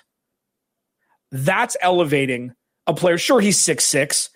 That's 1.31 1.75
elevating 1.81 2.53
a 2.87 2.93
player. 2.93 3.17
Sure, 3.17 3.41
he's 3.41 3.59
six 3.59 3.85
six, 3.85 4.29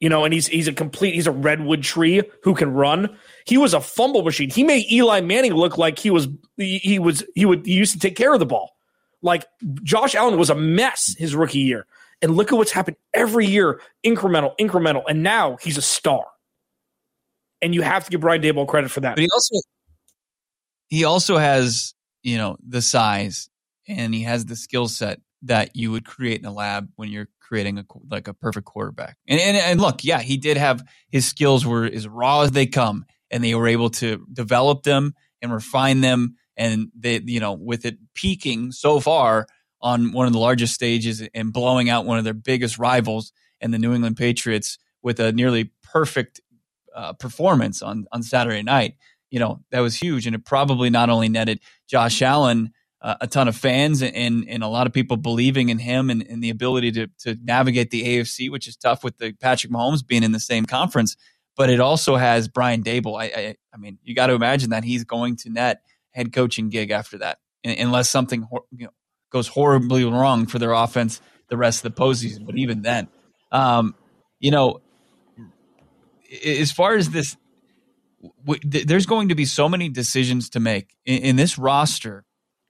you 0.00 0.08
know, 0.08 0.24
and 0.24 0.32
he's 0.32 0.46
he's 0.46 0.68
a 0.68 0.72
complete 0.72 1.14
he's 1.14 1.26
a 1.26 1.32
redwood 1.32 1.82
tree 1.82 2.22
who 2.42 2.54
can 2.54 2.72
run. 2.72 3.16
He 3.46 3.58
was 3.58 3.74
a 3.74 3.80
fumble 3.80 4.22
machine. 4.22 4.50
He 4.50 4.64
made 4.64 4.90
Eli 4.90 5.20
Manning 5.20 5.54
look 5.54 5.76
like 5.76 5.98
he 5.98 6.10
was 6.10 6.28
he, 6.56 6.98
was 6.98 7.24
he 7.34 7.44
would 7.44 7.66
he 7.66 7.72
used 7.72 7.92
to 7.94 7.98
take 7.98 8.16
care 8.16 8.32
of 8.32 8.40
the 8.40 8.46
ball. 8.46 8.76
Like 9.22 9.44
Josh 9.82 10.14
Allen 10.14 10.38
was 10.38 10.50
a 10.50 10.54
mess 10.54 11.14
his 11.18 11.34
rookie 11.34 11.58
year. 11.58 11.86
And 12.22 12.34
look 12.34 12.50
at 12.50 12.56
what's 12.56 12.72
happened 12.72 12.96
every 13.12 13.46
year, 13.46 13.78
incremental, 14.04 14.56
incremental, 14.58 15.02
and 15.06 15.22
now 15.22 15.56
he's 15.60 15.76
a 15.76 15.82
star. 15.82 16.24
And 17.62 17.74
you 17.74 17.82
have 17.82 18.04
to 18.04 18.10
give 18.10 18.20
Brian 18.20 18.42
Daboll 18.42 18.66
credit 18.66 18.90
for 18.90 19.00
that. 19.00 19.16
But 19.16 19.22
he 19.22 19.28
also 19.32 19.54
he 20.88 21.04
also 21.04 21.36
has, 21.36 21.94
you 22.22 22.38
know, 22.38 22.56
the 22.66 22.82
size 22.82 23.48
and 23.88 24.14
he 24.14 24.22
has 24.22 24.44
the 24.44 24.56
skill 24.56 24.88
set 24.88 25.20
that 25.42 25.74
you 25.74 25.90
would 25.92 26.04
create 26.04 26.40
in 26.40 26.46
a 26.46 26.52
lab 26.52 26.88
when 26.96 27.10
you're 27.10 27.28
creating 27.40 27.78
a 27.78 27.84
like 28.10 28.28
a 28.28 28.34
perfect 28.34 28.66
quarterback. 28.66 29.16
And, 29.28 29.40
and 29.40 29.56
and 29.56 29.80
look, 29.80 30.04
yeah, 30.04 30.20
he 30.20 30.36
did 30.36 30.56
have 30.56 30.84
his 31.10 31.26
skills 31.26 31.64
were 31.64 31.84
as 31.84 32.08
raw 32.08 32.42
as 32.42 32.50
they 32.50 32.66
come, 32.66 33.04
and 33.30 33.42
they 33.42 33.54
were 33.54 33.68
able 33.68 33.90
to 33.90 34.26
develop 34.32 34.82
them 34.82 35.14
and 35.42 35.52
refine 35.52 36.00
them. 36.00 36.36
And 36.56 36.88
they, 36.98 37.20
you 37.24 37.40
know, 37.40 37.52
with 37.52 37.84
it 37.84 37.98
peaking 38.14 38.72
so 38.72 38.98
far 38.98 39.46
on 39.80 40.12
one 40.12 40.26
of 40.26 40.32
the 40.32 40.38
largest 40.38 40.74
stages 40.74 41.22
and 41.34 41.52
blowing 41.52 41.90
out 41.90 42.06
one 42.06 42.18
of 42.18 42.24
their 42.24 42.34
biggest 42.34 42.78
rivals 42.78 43.32
and 43.60 43.72
the 43.72 43.78
New 43.78 43.94
England 43.94 44.16
Patriots 44.16 44.78
with 45.02 45.20
a 45.20 45.32
nearly 45.32 45.70
perfect 45.82 46.40
uh, 46.96 47.12
performance 47.12 47.82
on 47.82 48.06
on 48.10 48.22
Saturday 48.22 48.62
night. 48.62 48.94
You 49.30 49.38
know 49.38 49.60
that 49.70 49.80
was 49.80 49.94
huge, 49.94 50.26
and 50.26 50.34
it 50.34 50.44
probably 50.44 50.90
not 50.90 51.10
only 51.10 51.28
netted 51.28 51.60
Josh 51.88 52.22
Allen 52.22 52.72
uh, 53.02 53.14
a 53.20 53.26
ton 53.26 53.46
of 53.46 53.56
fans 53.56 54.02
and 54.02 54.48
and 54.48 54.62
a 54.62 54.68
lot 54.68 54.86
of 54.86 54.92
people 54.92 55.16
believing 55.16 55.68
in 55.68 55.78
him 55.78 56.10
and, 56.10 56.26
and 56.28 56.42
the 56.42 56.50
ability 56.50 56.90
to 56.92 57.06
to 57.20 57.36
navigate 57.42 57.90
the 57.90 58.02
AFC, 58.02 58.50
which 58.50 58.66
is 58.66 58.76
tough 58.76 59.04
with 59.04 59.18
the 59.18 59.32
Patrick 59.32 59.72
Mahomes 59.72 60.04
being 60.04 60.22
in 60.22 60.32
the 60.32 60.40
same 60.40 60.64
conference. 60.64 61.16
But 61.56 61.70
it 61.70 61.80
also 61.80 62.16
has 62.16 62.48
Brian 62.48 62.82
Daboll. 62.82 63.20
I 63.20 63.26
I, 63.26 63.54
I 63.72 63.76
mean, 63.76 63.98
you 64.02 64.14
got 64.14 64.26
to 64.26 64.34
imagine 64.34 64.70
that 64.70 64.84
he's 64.84 65.04
going 65.04 65.36
to 65.36 65.50
net 65.50 65.82
head 66.10 66.32
coaching 66.32 66.70
gig 66.70 66.90
after 66.90 67.18
that, 67.18 67.38
unless 67.64 68.10
something 68.10 68.46
you 68.72 68.86
know, 68.86 68.92
goes 69.30 69.48
horribly 69.48 70.04
wrong 70.04 70.46
for 70.46 70.58
their 70.58 70.72
offense 70.72 71.20
the 71.48 71.56
rest 71.56 71.84
of 71.84 71.94
the 71.94 72.02
postseason. 72.02 72.44
But 72.44 72.56
even 72.56 72.82
then, 72.82 73.08
um, 73.52 73.94
you 74.40 74.50
know, 74.50 74.80
as 76.44 76.72
far 76.72 76.94
as 76.94 77.10
this, 77.10 77.36
w- 78.44 78.60
there's 78.64 79.06
going 79.06 79.28
to 79.28 79.34
be 79.34 79.44
so 79.44 79.68
many 79.68 79.88
decisions 79.88 80.50
to 80.50 80.60
make 80.60 80.96
in, 81.04 81.22
in 81.22 81.36
this 81.36 81.58
roster 81.58 82.24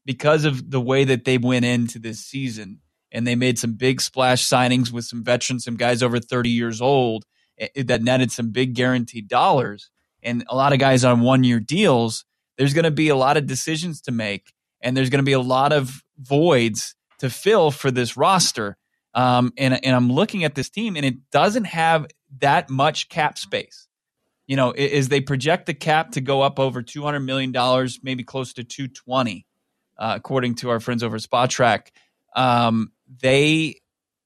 because 0.04 0.44
of 0.44 0.70
the 0.70 0.80
way 0.80 1.04
that 1.04 1.24
they 1.24 1.38
went 1.38 1.64
into 1.64 1.98
this 1.98 2.20
season 2.20 2.80
and 3.12 3.26
they 3.26 3.34
made 3.34 3.58
some 3.58 3.74
big 3.74 4.00
splash 4.00 4.46
signings 4.46 4.92
with 4.92 5.04
some 5.04 5.22
veterans, 5.22 5.64
some 5.64 5.76
guys 5.76 6.02
over 6.02 6.20
30 6.20 6.50
years 6.50 6.80
old 6.80 7.24
eh, 7.58 7.68
eh, 7.74 7.82
that 7.86 8.02
netted 8.02 8.30
some 8.30 8.50
big 8.50 8.74
guaranteed 8.74 9.28
dollars 9.28 9.90
and 10.22 10.44
a 10.48 10.56
lot 10.56 10.72
of 10.72 10.78
guys 10.78 11.04
on 11.04 11.20
one 11.20 11.44
year 11.44 11.60
deals. 11.60 12.24
There's 12.56 12.74
going 12.74 12.84
to 12.84 12.90
be 12.90 13.08
a 13.08 13.16
lot 13.16 13.36
of 13.36 13.46
decisions 13.46 14.00
to 14.02 14.12
make 14.12 14.52
and 14.80 14.96
there's 14.96 15.10
going 15.10 15.20
to 15.20 15.24
be 15.24 15.32
a 15.32 15.40
lot 15.40 15.72
of 15.72 16.02
voids 16.18 16.94
to 17.18 17.30
fill 17.30 17.70
for 17.70 17.90
this 17.90 18.16
roster. 18.16 18.76
Um, 19.14 19.52
and, 19.56 19.82
and 19.84 19.96
I'm 19.96 20.12
looking 20.12 20.44
at 20.44 20.54
this 20.54 20.68
team 20.68 20.96
and 20.96 21.04
it 21.04 21.30
doesn't 21.30 21.64
have 21.64 22.06
that 22.40 22.70
much 22.70 23.08
cap 23.08 23.38
space. 23.38 23.88
You 24.46 24.56
know, 24.56 24.72
is 24.72 25.08
they 25.08 25.20
project 25.20 25.66
the 25.66 25.74
cap 25.74 26.12
to 26.12 26.20
go 26.20 26.40
up 26.42 26.60
over 26.60 26.80
$200 26.80 27.24
million, 27.24 27.52
maybe 28.02 28.22
close 28.22 28.52
to 28.54 28.64
220 28.64 29.44
uh, 29.98 30.14
according 30.16 30.56
to 30.56 30.70
our 30.70 30.80
friends 30.80 31.02
over 31.02 31.18
Spotrac. 31.18 31.88
Um, 32.34 32.92
they, 33.22 33.80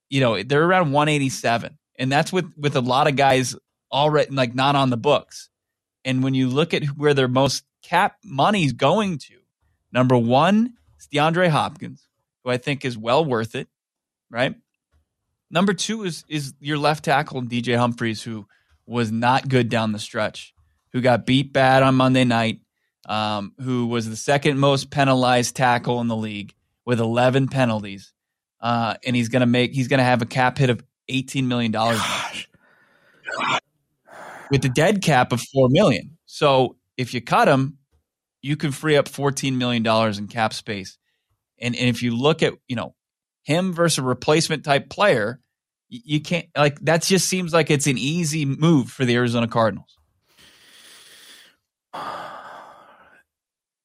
you 0.09 0.20
know, 0.20 0.42
they're 0.42 0.64
around 0.64 0.92
187, 0.92 1.79
and 1.99 2.11
that's 2.12 2.33
with 2.33 2.53
with 2.57 2.77
a 2.77 2.81
lot 2.81 3.09
of 3.09 3.16
guys 3.16 3.57
already 3.92 4.35
like 4.35 4.55
not 4.55 4.77
on 4.77 4.90
the 4.90 4.96
books. 4.96 5.49
And 6.05 6.23
when 6.23 6.35
you 6.35 6.49
look 6.49 6.75
at 6.75 6.85
where 6.87 7.14
their 7.14 7.29
most 7.29 7.64
cap 7.83 8.16
money's 8.25 8.73
going 8.73 9.18
to, 9.18 9.37
number 9.92 10.16
one 10.16 10.75
is 10.99 11.09
DeAndre 11.09 11.49
Hopkins, 11.49 12.09
who 12.42 12.51
I 12.51 12.57
think 12.57 12.85
is 12.85 12.96
well 12.96 13.25
worth 13.25 13.55
it, 13.55 13.68
right? 14.31 14.55
Number 15.51 15.75
two 15.75 16.05
is 16.05 16.25
is 16.29 16.55
your 16.61 16.79
left 16.79 17.05
tackle 17.05 17.43
DJ 17.43 17.77
Humphries, 17.77 18.23
who 18.23 18.47
was 18.87 19.11
not 19.11 19.49
good 19.49 19.69
down 19.69 19.93
the 19.93 19.99
stretch, 19.99 20.55
who 20.93 21.01
got 21.01 21.27
beat 21.27 21.53
bad 21.53 21.83
on 21.83 21.95
Monday 21.95 22.25
night, 22.25 22.61
um, 23.07 23.53
who 23.61 23.87
was 23.87 24.09
the 24.09 24.17
second 24.17 24.59
most 24.59 24.91
penalized 24.91 25.57
tackle 25.57 26.01
in 26.01 26.09
the 26.09 26.17
league 26.17 26.55
with 26.85 27.01
11 27.01 27.49
penalties. 27.49 28.13
Uh, 28.61 28.95
and 29.07 29.17
he's 29.17 29.29
going 29.29 29.41
to 29.41 29.47
make, 29.47 29.73
he's 29.73 29.89
to 29.89 30.05
have 30.05 30.23
a 30.23 30.27
cap 30.27 30.59
hit 30.59 30.71
of 30.71 30.83
$18 31.09 31.45
million 31.45 31.73
with 34.51 34.63
the 34.63 34.69
dead 34.69 35.03
cap 35.03 35.33
of 35.33 35.41
4 35.41 35.69
million. 35.71 36.19
So 36.27 36.77
if 36.97 37.15
you 37.15 37.21
cut 37.21 37.49
him, 37.49 37.79
you 38.43 38.57
can 38.57 38.73
free 38.73 38.97
up 38.97 39.09
$14 39.09 39.57
million 39.57 39.87
in 40.19 40.29
cap 40.29 40.53
space. 40.53 40.99
And, 41.59 41.75
and 41.77 41.89
if 41.89 42.03
you 42.03 42.17
look 42.17 42.43
at, 42.43 42.55
you 42.69 42.77
know, 42.77 42.95
him 43.42 43.72
versus 43.72 43.98
a 43.98 44.03
replacement 44.03 44.64
type 44.64 44.88
player, 44.88 45.40
you, 45.88 46.20
can't 46.20 46.46
like 46.57 46.79
that 46.81 47.03
just 47.03 47.29
seems 47.29 47.53
like 47.53 47.70
it's 47.70 47.87
an 47.87 47.98
easy 47.98 48.44
move 48.44 48.90
for 48.90 49.05
the 49.05 49.16
Arizona 49.16 49.48
Cardinals. 49.48 49.96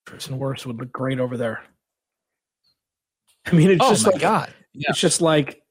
Tristan 0.05 0.39
Wirfs 0.39 0.65
would 0.65 0.79
look 0.79 0.91
great 0.91 1.19
over 1.19 1.35
there. 1.35 1.63
I 3.45 3.51
mean, 3.53 3.71
it's 3.71 3.83
oh 3.83 3.89
just 3.89 4.05
like 4.05 4.19
god, 4.19 4.53
yeah. 4.73 4.89
it's 4.89 4.99
just 4.99 5.21
like 5.21 5.61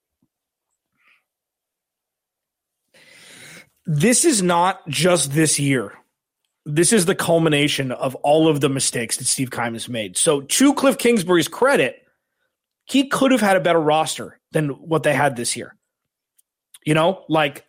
this 3.87 4.25
is 4.25 4.43
not 4.43 4.87
just 4.89 5.33
this 5.33 5.59
year. 5.59 5.93
This 6.67 6.93
is 6.93 7.05
the 7.05 7.15
culmination 7.15 7.93
of 7.93 8.15
all 8.17 8.49
of 8.49 8.61
the 8.61 8.71
mistakes 8.71 9.19
that 9.19 9.27
Steve 9.27 9.51
Keim 9.51 9.75
has 9.75 9.89
made. 9.89 10.17
So, 10.17 10.41
to 10.41 10.75
Cliff 10.75 10.97
Kingsbury's 10.97 11.49
credit, 11.49 12.04
he 12.85 13.09
could 13.09 13.33
have 13.33 13.41
had 13.41 13.57
a 13.57 13.61
better 13.61 13.81
roster 13.81 14.39
than 14.53 14.71
what 14.71 15.03
they 15.03 15.15
had 15.15 15.37
this 15.37 15.57
year. 15.57 15.75
You 16.85 16.95
know, 16.95 17.25
like 17.29 17.65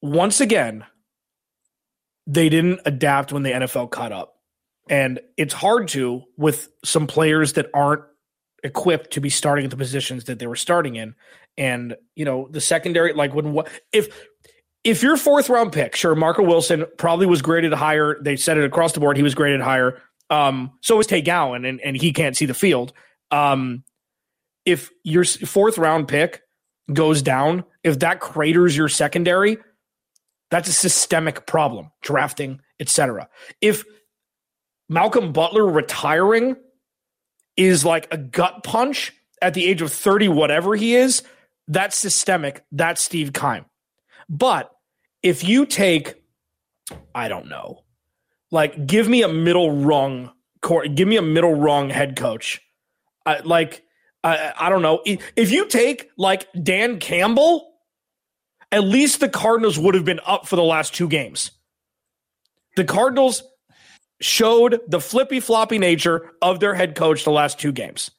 once 0.00 0.40
again, 0.40 0.84
they 2.26 2.48
didn't 2.48 2.80
adapt 2.86 3.32
when 3.32 3.42
the 3.42 3.52
NFL 3.52 3.90
caught 3.90 4.12
up. 4.12 4.38
And 4.88 5.20
it's 5.36 5.54
hard 5.54 5.88
to 5.88 6.22
with 6.36 6.68
some 6.84 7.06
players 7.06 7.54
that 7.54 7.70
aren't 7.72 8.02
equipped 8.62 9.12
to 9.12 9.20
be 9.20 9.30
starting 9.30 9.64
at 9.64 9.70
the 9.70 9.76
positions 9.76 10.24
that 10.24 10.38
they 10.38 10.46
were 10.46 10.56
starting 10.56 10.96
in. 10.96 11.14
And, 11.56 11.96
you 12.14 12.24
know, 12.24 12.48
the 12.50 12.60
secondary, 12.60 13.12
like 13.12 13.34
when 13.34 13.52
what 13.52 13.68
if 13.92 14.08
if 14.82 15.02
your 15.02 15.16
fourth 15.16 15.48
round 15.48 15.72
pick, 15.72 15.96
sure, 15.96 16.14
Marco 16.14 16.42
Wilson 16.42 16.84
probably 16.98 17.26
was 17.26 17.40
graded 17.40 17.72
higher. 17.72 18.18
They 18.20 18.36
said 18.36 18.58
it 18.58 18.64
across 18.64 18.92
the 18.92 19.00
board. 19.00 19.16
He 19.16 19.22
was 19.22 19.34
graded 19.34 19.62
higher. 19.62 20.02
Um, 20.30 20.72
so 20.80 20.96
was 20.96 21.06
Tay 21.06 21.22
Gowan, 21.22 21.64
and, 21.64 21.80
and 21.80 21.96
he 21.96 22.12
can't 22.12 22.36
see 22.36 22.46
the 22.46 22.54
field. 22.54 22.92
Um, 23.30 23.84
if 24.64 24.90
your 25.02 25.24
fourth 25.24 25.78
round 25.78 26.08
pick 26.08 26.42
goes 26.92 27.22
down, 27.22 27.64
if 27.82 27.98
that 28.00 28.20
craters 28.20 28.76
your 28.76 28.88
secondary, 28.88 29.58
that's 30.50 30.68
a 30.68 30.72
systemic 30.72 31.46
problem, 31.46 31.90
drafting, 32.02 32.60
etc. 32.80 33.28
If 33.60 33.84
Malcolm 34.88 35.32
Butler 35.32 35.66
retiring 35.66 36.56
is 37.56 37.84
like 37.84 38.12
a 38.12 38.18
gut 38.18 38.64
punch 38.64 39.12
at 39.40 39.54
the 39.54 39.66
age 39.66 39.82
of 39.82 39.92
30, 39.92 40.28
whatever 40.28 40.74
he 40.74 40.94
is. 40.94 41.22
That's 41.68 41.96
systemic. 41.96 42.64
That's 42.72 43.00
Steve 43.00 43.32
Keim. 43.32 43.66
But 44.28 44.70
if 45.22 45.44
you 45.44 45.66
take, 45.66 46.14
I 47.14 47.28
don't 47.28 47.48
know, 47.48 47.83
like 48.54 48.86
give 48.86 49.08
me 49.08 49.22
a 49.22 49.28
middle 49.28 49.72
rung, 49.72 50.30
give 50.94 51.08
me 51.08 51.16
a 51.16 51.22
middle 51.22 51.54
rung 51.54 51.90
head 51.90 52.14
coach. 52.14 52.60
I, 53.26 53.40
like, 53.40 53.82
I, 54.22 54.52
I 54.56 54.70
don't 54.70 54.80
know. 54.80 55.02
If 55.04 55.50
you 55.50 55.66
take 55.66 56.08
like 56.16 56.46
Dan 56.62 57.00
Campbell, 57.00 57.72
at 58.70 58.84
least 58.84 59.18
the 59.18 59.28
Cardinals 59.28 59.76
would 59.76 59.96
have 59.96 60.04
been 60.04 60.20
up 60.24 60.46
for 60.46 60.54
the 60.54 60.62
last 60.62 60.94
two 60.94 61.08
games. 61.08 61.50
The 62.76 62.84
Cardinals 62.84 63.42
showed 64.20 64.80
the 64.86 65.00
flippy 65.00 65.40
floppy 65.40 65.78
nature 65.78 66.30
of 66.40 66.60
their 66.60 66.74
head 66.74 66.94
coach 66.94 67.24
the 67.24 67.32
last 67.32 67.58
two 67.58 67.72
games. 67.72 68.12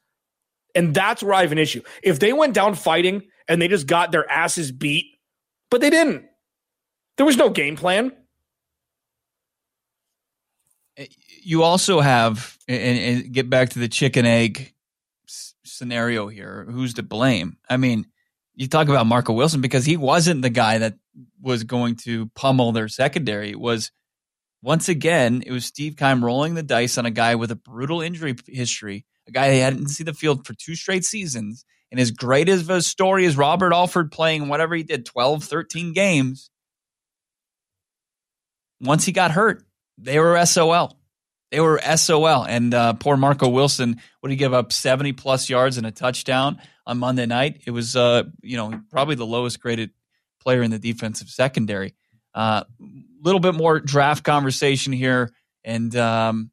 And 0.75 0.93
that's 0.93 1.23
where 1.23 1.33
I 1.33 1.43
have 1.43 1.53
an 1.53 1.57
issue. 1.59 1.81
If 2.03 2.19
they 2.19 2.33
went 2.33 2.53
down 2.53 2.75
fighting 2.75 3.23
and 3.47 3.61
they 3.61 3.69
just 3.69 3.87
got 3.87 4.11
their 4.11 4.29
asses 4.29 4.73
beat, 4.73 5.05
but 5.71 5.79
they 5.79 5.89
didn't, 5.89 6.25
there 7.15 7.25
was 7.25 7.37
no 7.37 7.49
game 7.49 7.77
plan. 7.77 8.11
You 11.45 11.61
also 11.61 12.01
have, 12.01 12.57
and, 12.67 12.97
and 12.97 13.31
get 13.31 13.51
back 13.51 13.69
to 13.69 13.79
the 13.79 13.87
chicken 13.87 14.25
egg 14.25 14.73
scenario 15.63 16.27
here 16.27 16.65
who's 16.67 16.95
to 16.95 17.03
blame? 17.03 17.57
I 17.69 17.77
mean, 17.77 18.07
you 18.55 18.67
talk 18.67 18.87
about 18.87 19.05
Marco 19.05 19.31
Wilson 19.31 19.61
because 19.61 19.85
he 19.85 19.95
wasn't 19.95 20.41
the 20.41 20.49
guy 20.49 20.79
that 20.79 20.95
was 21.39 21.63
going 21.63 21.97
to 21.97 22.31
pummel 22.35 22.71
their 22.71 22.87
secondary 22.87 23.51
It 23.51 23.59
was 23.59 23.91
once 24.63 24.89
again, 24.89 25.43
it 25.45 25.51
was 25.51 25.65
Steve 25.65 25.97
Keim 25.97 26.25
rolling 26.25 26.55
the 26.55 26.63
dice 26.63 26.97
on 26.97 27.05
a 27.05 27.11
guy 27.11 27.35
with 27.35 27.51
a 27.51 27.55
brutal 27.55 28.01
injury 28.01 28.33
history, 28.47 29.05
a 29.27 29.31
guy 29.31 29.49
that 29.49 29.55
hadn't 29.55 29.89
seen 29.89 30.05
the 30.05 30.13
field 30.15 30.47
for 30.47 30.55
two 30.55 30.73
straight 30.73 31.05
seasons. 31.05 31.63
And 31.91 31.99
as 31.99 32.09
great 32.09 32.49
as 32.49 32.67
a 32.67 32.81
story 32.81 33.27
as 33.27 33.37
Robert 33.37 33.71
Alford 33.71 34.11
playing 34.11 34.47
whatever 34.47 34.73
he 34.73 34.81
did, 34.81 35.05
12, 35.05 35.43
13 35.43 35.93
games, 35.93 36.49
once 38.81 39.05
he 39.05 39.11
got 39.11 39.29
hurt, 39.29 39.63
they 39.99 40.19
were 40.19 40.43
SOL. 40.47 40.97
They 41.55 41.61
were 41.61 41.79
SOL. 41.95 42.43
And 42.43 42.73
uh, 42.73 42.93
poor 42.95 43.15
Marco 43.15 43.47
Wilson, 43.47 44.01
would 44.21 44.29
he 44.29 44.35
give 44.35 44.53
up 44.53 44.73
70 44.73 45.13
plus 45.13 45.49
yards 45.49 45.77
and 45.77 45.87
a 45.87 45.91
touchdown 45.91 46.59
on 46.85 46.97
Monday 46.97 47.25
night? 47.25 47.61
It 47.65 47.71
was, 47.71 47.95
uh, 47.95 48.23
you 48.41 48.57
know, 48.57 48.81
probably 48.91 49.15
the 49.15 49.25
lowest 49.25 49.61
graded 49.61 49.91
player 50.41 50.63
in 50.63 50.69
the 50.69 50.79
defensive 50.79 51.29
secondary. 51.29 51.95
A 52.33 52.39
uh, 52.39 52.63
little 53.21 53.39
bit 53.39 53.55
more 53.55 53.79
draft 53.79 54.25
conversation 54.25 54.91
here. 54.91 55.31
And 55.63 55.95
um, 55.95 56.51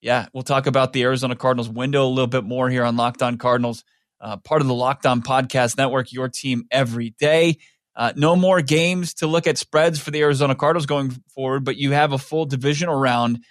yeah, 0.00 0.26
we'll 0.34 0.42
talk 0.42 0.66
about 0.66 0.92
the 0.92 1.04
Arizona 1.04 1.36
Cardinals 1.36 1.68
window 1.68 2.04
a 2.04 2.10
little 2.10 2.26
bit 2.26 2.42
more 2.42 2.68
here 2.68 2.82
on 2.82 2.96
Locked 2.96 3.22
On 3.22 3.38
Cardinals, 3.38 3.84
uh, 4.20 4.38
part 4.38 4.62
of 4.62 4.66
the 4.66 4.74
Locked 4.74 5.06
On 5.06 5.22
Podcast 5.22 5.78
Network, 5.78 6.12
your 6.12 6.28
team 6.28 6.64
every 6.72 7.10
day. 7.20 7.58
Uh, 7.94 8.12
no 8.16 8.34
more 8.34 8.62
games 8.62 9.14
to 9.14 9.28
look 9.28 9.46
at 9.46 9.58
spreads 9.58 10.00
for 10.00 10.10
the 10.10 10.22
Arizona 10.22 10.56
Cardinals 10.56 10.86
going 10.86 11.12
forward, 11.36 11.64
but 11.64 11.76
you 11.76 11.92
have 11.92 12.12
a 12.12 12.18
full 12.18 12.46
divisional 12.46 12.96
round 12.96 13.44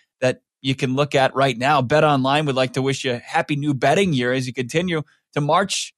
you 0.61 0.75
can 0.75 0.95
look 0.95 1.15
at 1.15 1.35
right 1.35 1.57
now. 1.57 1.81
Bet 1.81 2.03
Online 2.03 2.45
would 2.45 2.55
like 2.55 2.73
to 2.73 2.81
wish 2.81 3.05
you 3.05 3.13
a 3.13 3.17
happy 3.17 3.55
new 3.55 3.73
betting 3.73 4.13
year 4.13 4.33
as 4.33 4.47
you 4.47 4.53
continue 4.53 5.03
to 5.33 5.41
march 5.41 5.93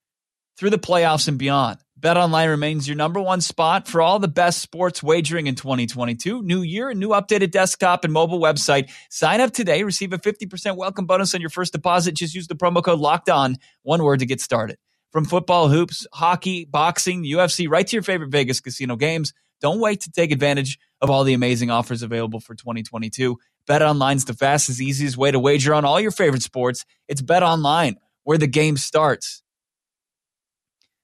through 0.57 0.69
the 0.69 0.79
playoffs 0.79 1.27
and 1.27 1.37
beyond. 1.37 1.79
Bet 1.97 2.17
Online 2.17 2.49
remains 2.49 2.87
your 2.87 2.97
number 2.97 3.21
one 3.21 3.41
spot 3.41 3.87
for 3.87 4.01
all 4.01 4.17
the 4.17 4.27
best 4.27 4.59
sports 4.59 5.03
wagering 5.03 5.45
in 5.45 5.53
2022. 5.53 6.41
New 6.41 6.63
year, 6.63 6.89
a 6.89 6.95
new 6.95 7.09
updated 7.09 7.51
desktop 7.51 8.03
and 8.03 8.11
mobile 8.11 8.39
website. 8.39 8.89
Sign 9.11 9.39
up 9.39 9.51
today, 9.51 9.83
receive 9.83 10.11
a 10.11 10.17
50% 10.17 10.77
welcome 10.77 11.05
bonus 11.05 11.35
on 11.35 11.41
your 11.41 11.51
first 11.51 11.73
deposit. 11.73 12.15
Just 12.15 12.33
use 12.33 12.47
the 12.47 12.55
promo 12.55 12.83
code 12.83 12.99
locked 12.99 13.29
on, 13.29 13.57
one 13.83 14.01
word 14.01 14.19
to 14.19 14.25
get 14.25 14.41
started. 14.41 14.77
From 15.11 15.25
football, 15.25 15.67
hoops, 15.67 16.07
hockey, 16.11 16.65
boxing, 16.65 17.23
UFC, 17.23 17.69
right 17.69 17.85
to 17.85 17.95
your 17.95 18.03
favorite 18.03 18.31
Vegas 18.31 18.61
casino 18.61 18.95
games. 18.95 19.33
Don't 19.61 19.79
wait 19.79 20.01
to 20.01 20.11
take 20.11 20.31
advantage 20.31 20.79
of 21.01 21.11
all 21.11 21.23
the 21.23 21.33
amazing 21.33 21.69
offers 21.69 22.01
available 22.01 22.39
for 22.39 22.55
2022. 22.55 23.37
Bet 23.67 23.81
Online's 23.81 24.25
the 24.25 24.33
fastest, 24.33 24.81
easiest 24.81 25.17
way 25.17 25.31
to 25.31 25.39
wager 25.39 25.73
on 25.73 25.85
all 25.85 25.99
your 25.99 26.11
favorite 26.11 26.43
sports. 26.43 26.85
It's 27.07 27.21
Bet 27.21 27.43
Online, 27.43 27.95
where 28.23 28.37
the 28.37 28.47
game 28.47 28.77
starts 28.77 29.41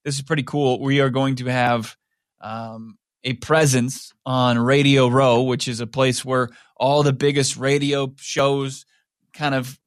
this 0.07 0.15
is 0.15 0.21
pretty 0.21 0.43
cool. 0.43 0.79
We 0.79 1.01
are 1.01 1.09
going 1.09 1.35
to 1.35 1.47
have 1.47 1.97
um, 2.39 2.97
a 3.25 3.33
presence 3.33 4.13
on 4.25 4.57
Radio 4.57 5.09
Row, 5.09 5.41
which 5.41 5.67
is 5.67 5.81
a 5.81 5.85
place 5.85 6.23
where 6.23 6.47
all 6.77 7.03
the 7.03 7.11
biggest 7.11 7.57
radio 7.57 8.13
shows 8.15 8.85
kind 9.33 9.53
of 9.53 9.77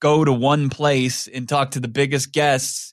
go 0.00 0.22
to 0.22 0.34
one 0.34 0.68
place 0.68 1.26
and 1.26 1.48
talk 1.48 1.70
to 1.70 1.80
the 1.80 1.88
biggest 1.88 2.30
guests 2.30 2.92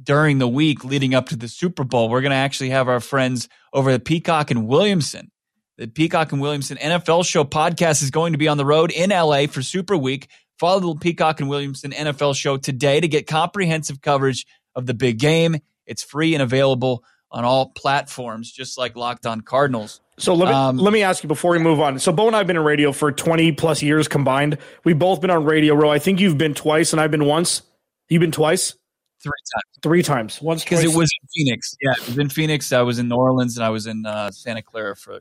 during 0.00 0.38
the 0.38 0.46
week 0.46 0.84
leading 0.84 1.12
up 1.12 1.30
to 1.30 1.36
the 1.36 1.48
Super 1.48 1.82
Bowl. 1.82 2.08
We're 2.08 2.20
going 2.20 2.30
to 2.30 2.36
actually 2.36 2.70
have 2.70 2.86
our 2.88 3.00
friends 3.00 3.48
over 3.72 3.90
at 3.90 4.04
Peacock 4.04 4.52
and 4.52 4.68
Williamson. 4.68 5.32
The 5.78 5.86
Peacock 5.86 6.32
and 6.32 6.40
Williamson 6.40 6.78
NFL 6.78 7.26
show 7.26 7.44
podcast 7.44 8.02
is 8.02 8.10
going 8.10 8.32
to 8.32 8.38
be 8.38 8.48
on 8.48 8.56
the 8.56 8.64
road 8.64 8.90
in 8.90 9.10
LA 9.10 9.46
for 9.46 9.62
Super 9.62 9.96
Week. 9.96 10.28
Follow 10.58 10.94
the 10.94 10.98
Peacock 10.98 11.40
and 11.40 11.48
Williamson 11.48 11.90
NFL 11.90 12.34
show 12.34 12.56
today 12.56 13.00
to 13.00 13.08
get 13.08 13.26
comprehensive 13.26 14.00
coverage 14.00 14.46
of 14.74 14.86
the 14.86 14.94
big 14.94 15.18
game 15.18 15.56
it's 15.86 16.02
free 16.02 16.34
and 16.34 16.42
available 16.42 17.04
on 17.30 17.44
all 17.44 17.70
platforms, 17.70 18.50
just 18.50 18.78
like 18.78 18.96
Locked 18.96 19.26
On 19.26 19.40
Cardinals. 19.40 20.00
So 20.18 20.34
let 20.34 20.48
me 20.48 20.54
um, 20.54 20.78
let 20.78 20.92
me 20.92 21.02
ask 21.02 21.22
you 21.22 21.28
before 21.28 21.52
we 21.52 21.58
move 21.58 21.80
on. 21.80 21.98
So 21.98 22.10
Bo 22.10 22.26
and 22.26 22.34
I 22.34 22.38
have 22.38 22.46
been 22.46 22.56
in 22.56 22.64
radio 22.64 22.92
for 22.92 23.12
twenty 23.12 23.52
plus 23.52 23.82
years 23.82 24.08
combined. 24.08 24.58
We've 24.84 24.98
both 24.98 25.20
been 25.20 25.30
on 25.30 25.44
Radio 25.44 25.74
Row. 25.74 25.90
I 25.90 25.98
think 25.98 26.20
you've 26.20 26.38
been 26.38 26.54
twice, 26.54 26.92
and 26.92 27.00
I've 27.00 27.10
been 27.10 27.26
once. 27.26 27.62
You've 28.08 28.20
been 28.20 28.32
twice. 28.32 28.74
Three 29.22 29.32
times. 29.54 29.82
Three 29.82 30.02
times. 30.02 30.40
Once 30.40 30.64
because 30.64 30.84
it 30.84 30.94
was 30.94 31.10
in 31.22 31.28
Phoenix. 31.34 31.76
Yeah, 31.82 31.92
it 31.92 32.08
was 32.08 32.18
in 32.18 32.28
Phoenix. 32.30 32.72
I 32.72 32.82
was 32.82 32.98
in 32.98 33.08
New 33.08 33.16
Orleans, 33.16 33.56
and 33.56 33.64
I 33.64 33.70
was 33.70 33.86
in 33.86 34.06
uh, 34.06 34.30
Santa 34.30 34.62
Clara 34.62 34.96
for 34.96 35.20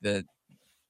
the 0.00 0.24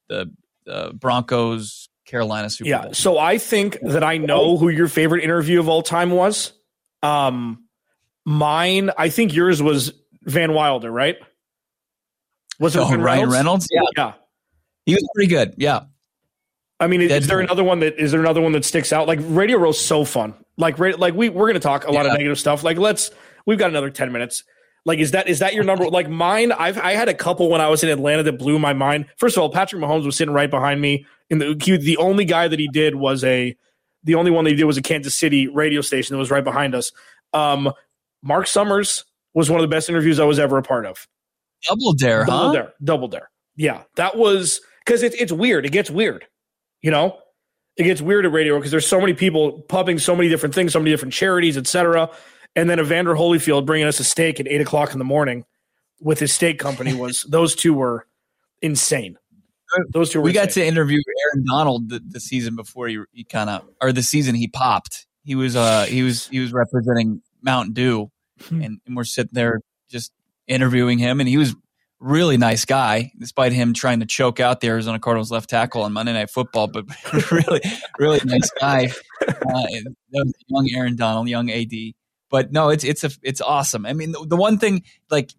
the, 0.08 0.32
the 0.64 0.92
Broncos 0.94 1.88
Carolina 2.06 2.50
Super 2.50 2.68
yeah, 2.68 2.82
Bowl. 2.82 2.94
So 2.94 3.18
I 3.18 3.38
think 3.38 3.78
that 3.82 4.02
I 4.02 4.16
know 4.16 4.56
who 4.56 4.68
your 4.68 4.88
favorite 4.88 5.22
interview 5.22 5.60
of 5.60 5.68
all 5.68 5.82
time 5.82 6.10
was. 6.10 6.52
Um, 7.02 7.64
Mine, 8.24 8.90
I 8.98 9.08
think 9.08 9.32
yours 9.32 9.62
was 9.62 9.92
Van 10.22 10.52
Wilder, 10.52 10.90
right? 10.90 11.16
Was 12.60 12.76
it 12.76 12.80
oh, 12.80 12.94
Ryan 12.94 13.00
Reynolds? 13.00 13.32
Reynolds? 13.32 13.68
Yeah. 13.70 13.80
Yeah. 13.96 14.12
He 14.84 14.94
was 14.94 15.08
pretty 15.14 15.28
good. 15.28 15.54
Yeah. 15.56 15.84
I 16.80 16.86
mean, 16.86 17.00
is, 17.00 17.10
is 17.10 17.26
there 17.26 17.40
another 17.40 17.64
one 17.64 17.80
that 17.80 17.98
is 17.98 18.12
there 18.12 18.20
another 18.20 18.40
one 18.40 18.52
that 18.52 18.64
sticks 18.64 18.92
out? 18.92 19.08
Like 19.08 19.18
Radio 19.22 19.58
Row's 19.58 19.80
so 19.80 20.04
fun. 20.04 20.34
Like 20.56 20.78
like 20.78 21.14
we 21.14 21.28
we're 21.28 21.46
gonna 21.46 21.58
talk 21.58 21.86
a 21.86 21.90
lot 21.90 22.04
yeah. 22.04 22.12
of 22.12 22.18
negative 22.18 22.38
stuff. 22.38 22.62
Like 22.62 22.78
let's 22.78 23.10
we've 23.46 23.58
got 23.58 23.70
another 23.70 23.90
ten 23.90 24.12
minutes. 24.12 24.44
Like 24.84 24.98
is 24.98 25.10
that 25.12 25.28
is 25.28 25.38
that 25.40 25.54
your 25.54 25.64
number? 25.64 25.86
like 25.90 26.08
mine, 26.08 26.52
I've 26.52 26.78
I 26.78 26.92
had 26.92 27.08
a 27.08 27.14
couple 27.14 27.50
when 27.50 27.60
I 27.60 27.68
was 27.68 27.82
in 27.82 27.90
Atlanta 27.90 28.22
that 28.24 28.38
blew 28.38 28.58
my 28.58 28.72
mind. 28.72 29.06
First 29.16 29.36
of 29.36 29.42
all, 29.42 29.50
Patrick 29.50 29.82
Mahomes 29.82 30.04
was 30.04 30.16
sitting 30.16 30.34
right 30.34 30.50
behind 30.50 30.80
me. 30.80 31.06
In 31.30 31.38
the 31.38 31.60
he, 31.62 31.76
the 31.76 31.96
only 31.98 32.24
guy 32.24 32.48
that 32.48 32.58
he 32.58 32.68
did 32.68 32.94
was 32.94 33.22
a 33.24 33.56
the 34.04 34.14
only 34.14 34.30
one 34.30 34.44
that 34.44 34.50
he 34.50 34.56
did 34.56 34.64
was 34.64 34.76
a 34.76 34.82
Kansas 34.82 35.14
City 35.14 35.48
radio 35.48 35.80
station 35.80 36.14
that 36.14 36.18
was 36.18 36.30
right 36.30 36.44
behind 36.44 36.74
us. 36.74 36.92
Um, 37.32 37.72
Mark 38.22 38.46
Summers 38.46 39.04
was 39.34 39.50
one 39.50 39.60
of 39.60 39.62
the 39.62 39.74
best 39.74 39.88
interviews 39.88 40.18
I 40.18 40.24
was 40.24 40.38
ever 40.38 40.58
a 40.58 40.62
part 40.62 40.86
of. 40.86 41.06
Double 41.66 41.92
dare, 41.92 42.24
double 42.24 42.46
huh? 42.46 42.52
dare, 42.52 42.72
double 42.82 43.08
dare. 43.08 43.30
Yeah, 43.56 43.82
that 43.96 44.16
was 44.16 44.60
because 44.84 45.02
it's 45.02 45.16
it's 45.16 45.32
weird. 45.32 45.66
It 45.66 45.72
gets 45.72 45.90
weird, 45.90 46.24
you 46.80 46.90
know. 46.90 47.18
It 47.76 47.84
gets 47.84 48.00
weird 48.00 48.26
at 48.26 48.32
radio 48.32 48.56
because 48.56 48.72
there's 48.72 48.86
so 48.86 49.00
many 49.00 49.14
people 49.14 49.62
pumping 49.68 50.00
so 50.00 50.16
many 50.16 50.28
different 50.28 50.54
things, 50.54 50.72
so 50.72 50.80
many 50.80 50.90
different 50.90 51.14
charities, 51.14 51.56
etc. 51.56 52.10
And 52.56 52.68
then 52.68 52.80
Evander 52.80 53.14
Holyfield 53.14 53.66
bringing 53.66 53.86
us 53.86 54.00
a 54.00 54.04
steak 54.04 54.40
at 54.40 54.48
eight 54.48 54.60
o'clock 54.60 54.92
in 54.92 54.98
the 54.98 55.04
morning 55.04 55.44
with 56.00 56.18
his 56.18 56.32
steak 56.32 56.58
company 56.58 56.94
was 56.94 57.22
those 57.28 57.54
two 57.54 57.74
were 57.74 58.06
insane. 58.62 59.16
Those 59.92 60.10
two. 60.10 60.22
we 60.22 60.32
got 60.32 60.50
to 60.50 60.64
interview 60.64 60.96
Aaron 60.96 61.44
Donald 61.46 61.90
the, 61.90 62.00
the 62.06 62.20
season 62.20 62.56
before 62.56 62.88
he, 62.88 63.00
he 63.12 63.24
kind 63.24 63.50
of 63.50 63.68
or 63.82 63.92
the 63.92 64.02
season 64.02 64.34
he 64.34 64.48
popped. 64.48 65.06
He 65.24 65.34
was 65.34 65.56
uh 65.56 65.84
he 65.84 66.02
was 66.02 66.26
he 66.28 66.40
was 66.40 66.54
representing 66.54 67.20
Mountain 67.42 67.74
Dew, 67.74 68.10
hmm. 68.44 68.62
and, 68.62 68.80
and 68.86 68.96
we're 68.96 69.04
sitting 69.04 69.32
there 69.34 69.60
just 69.90 70.10
interviewing 70.46 70.98
him, 70.98 71.20
and 71.20 71.28
he 71.28 71.36
was 71.36 71.54
really 72.00 72.36
nice 72.36 72.64
guy, 72.64 73.12
despite 73.18 73.52
him 73.52 73.74
trying 73.74 74.00
to 74.00 74.06
choke 74.06 74.40
out 74.40 74.60
the 74.60 74.68
Arizona 74.68 74.98
Cardinals 74.98 75.30
left 75.30 75.50
tackle 75.50 75.82
on 75.82 75.92
Monday 75.92 76.12
Night 76.12 76.30
Football. 76.30 76.68
But 76.68 76.86
really, 77.30 77.60
really 77.98 78.20
nice 78.24 78.50
guy. 78.58 78.90
Uh, 79.26 79.64
young 80.10 80.68
Aaron 80.74 80.96
Donald, 80.96 81.28
young 81.28 81.50
AD. 81.50 81.72
But 82.30 82.52
no, 82.52 82.68
it's 82.68 82.84
it's 82.84 83.04
a 83.04 83.10
it's 83.22 83.40
awesome. 83.40 83.86
I 83.86 83.92
mean, 83.92 84.12
the, 84.12 84.26
the 84.26 84.36
one 84.36 84.58
thing 84.58 84.82
like 85.10 85.32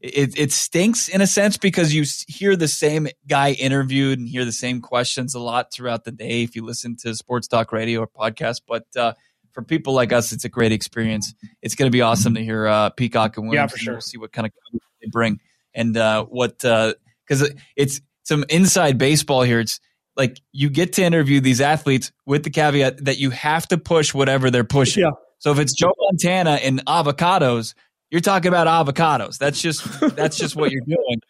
it 0.00 0.38
it 0.38 0.52
stinks 0.52 1.08
in 1.08 1.20
a 1.20 1.26
sense 1.26 1.56
because 1.56 1.94
you 1.94 2.04
hear 2.28 2.56
the 2.56 2.68
same 2.68 3.08
guy 3.26 3.52
interviewed 3.52 4.18
and 4.18 4.28
hear 4.28 4.44
the 4.44 4.52
same 4.52 4.80
questions 4.80 5.34
a 5.34 5.40
lot 5.40 5.72
throughout 5.72 6.04
the 6.04 6.12
day 6.12 6.42
if 6.42 6.56
you 6.56 6.64
listen 6.64 6.96
to 6.96 7.14
sports 7.14 7.48
talk 7.48 7.72
radio 7.72 8.00
or 8.00 8.06
podcast. 8.06 8.62
But 8.66 8.86
uh, 8.96 9.14
for 9.52 9.62
people 9.62 9.94
like 9.94 10.12
us, 10.12 10.32
it's 10.32 10.44
a 10.44 10.48
great 10.48 10.72
experience. 10.72 11.34
It's 11.62 11.74
going 11.74 11.90
to 11.90 11.92
be 11.92 12.02
awesome 12.02 12.34
to 12.34 12.42
hear 12.42 12.66
uh, 12.66 12.90
Peacock 12.90 13.36
and 13.36 13.48
Williams. 13.48 13.72
Yeah, 13.72 13.74
for 13.74 13.78
sure. 13.78 13.94
We'll 13.94 14.00
see 14.00 14.18
what 14.18 14.32
kind 14.32 14.46
of 14.46 14.52
they 15.00 15.08
bring 15.10 15.40
and 15.74 15.96
uh, 15.96 16.24
what 16.24 16.58
because 16.58 17.42
uh, 17.42 17.48
it's 17.76 18.00
some 18.24 18.44
inside 18.48 18.98
baseball 18.98 19.42
here. 19.42 19.60
It's 19.60 19.80
like 20.16 20.40
you 20.52 20.70
get 20.70 20.94
to 20.94 21.02
interview 21.02 21.40
these 21.40 21.60
athletes 21.60 22.12
with 22.26 22.44
the 22.44 22.50
caveat 22.50 23.04
that 23.04 23.18
you 23.18 23.30
have 23.30 23.66
to 23.68 23.78
push 23.78 24.14
whatever 24.14 24.50
they're 24.50 24.64
pushing. 24.64 25.02
Yeah. 25.02 25.10
So 25.44 25.52
if 25.52 25.58
it's 25.58 25.74
Joe 25.74 25.92
Montana 26.00 26.52
and 26.52 26.82
avocados, 26.86 27.74
you're 28.10 28.22
talking 28.22 28.48
about 28.48 28.66
avocados. 28.66 29.36
That's 29.36 29.60
just 29.60 29.84
that's 30.16 30.38
just 30.38 30.56
what 30.56 30.70
you're 30.72 30.86
doing 30.86 31.20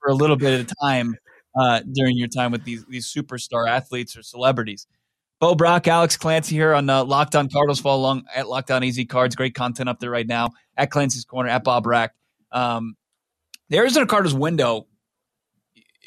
for 0.00 0.10
a 0.10 0.14
little 0.14 0.36
bit 0.36 0.60
of 0.60 0.70
time 0.82 1.16
uh, 1.58 1.80
during 1.90 2.18
your 2.18 2.28
time 2.28 2.52
with 2.52 2.64
these 2.64 2.84
these 2.84 3.10
superstar 3.10 3.66
athletes 3.66 4.18
or 4.18 4.22
celebrities. 4.22 4.86
Bo 5.40 5.54
Brock, 5.54 5.88
Alex 5.88 6.18
Clancy 6.18 6.54
here 6.54 6.74
on 6.74 6.90
uh, 6.90 7.04
Locked 7.04 7.34
On 7.36 7.48
Cardinals. 7.48 7.80
Follow 7.80 8.02
along 8.02 8.24
at 8.34 8.50
Locked 8.50 8.70
On 8.70 8.84
AZ 8.84 9.00
Cards. 9.08 9.34
Great 9.34 9.54
content 9.54 9.88
up 9.88 9.98
there 9.98 10.10
right 10.10 10.26
now 10.26 10.50
at 10.76 10.90
Clancy's 10.90 11.24
Corner 11.24 11.48
at 11.48 11.64
Bob 11.64 11.86
Rack. 11.86 12.12
Um, 12.52 12.96
the 13.70 13.78
Arizona 13.78 14.04
Cardinals 14.04 14.34
window, 14.34 14.88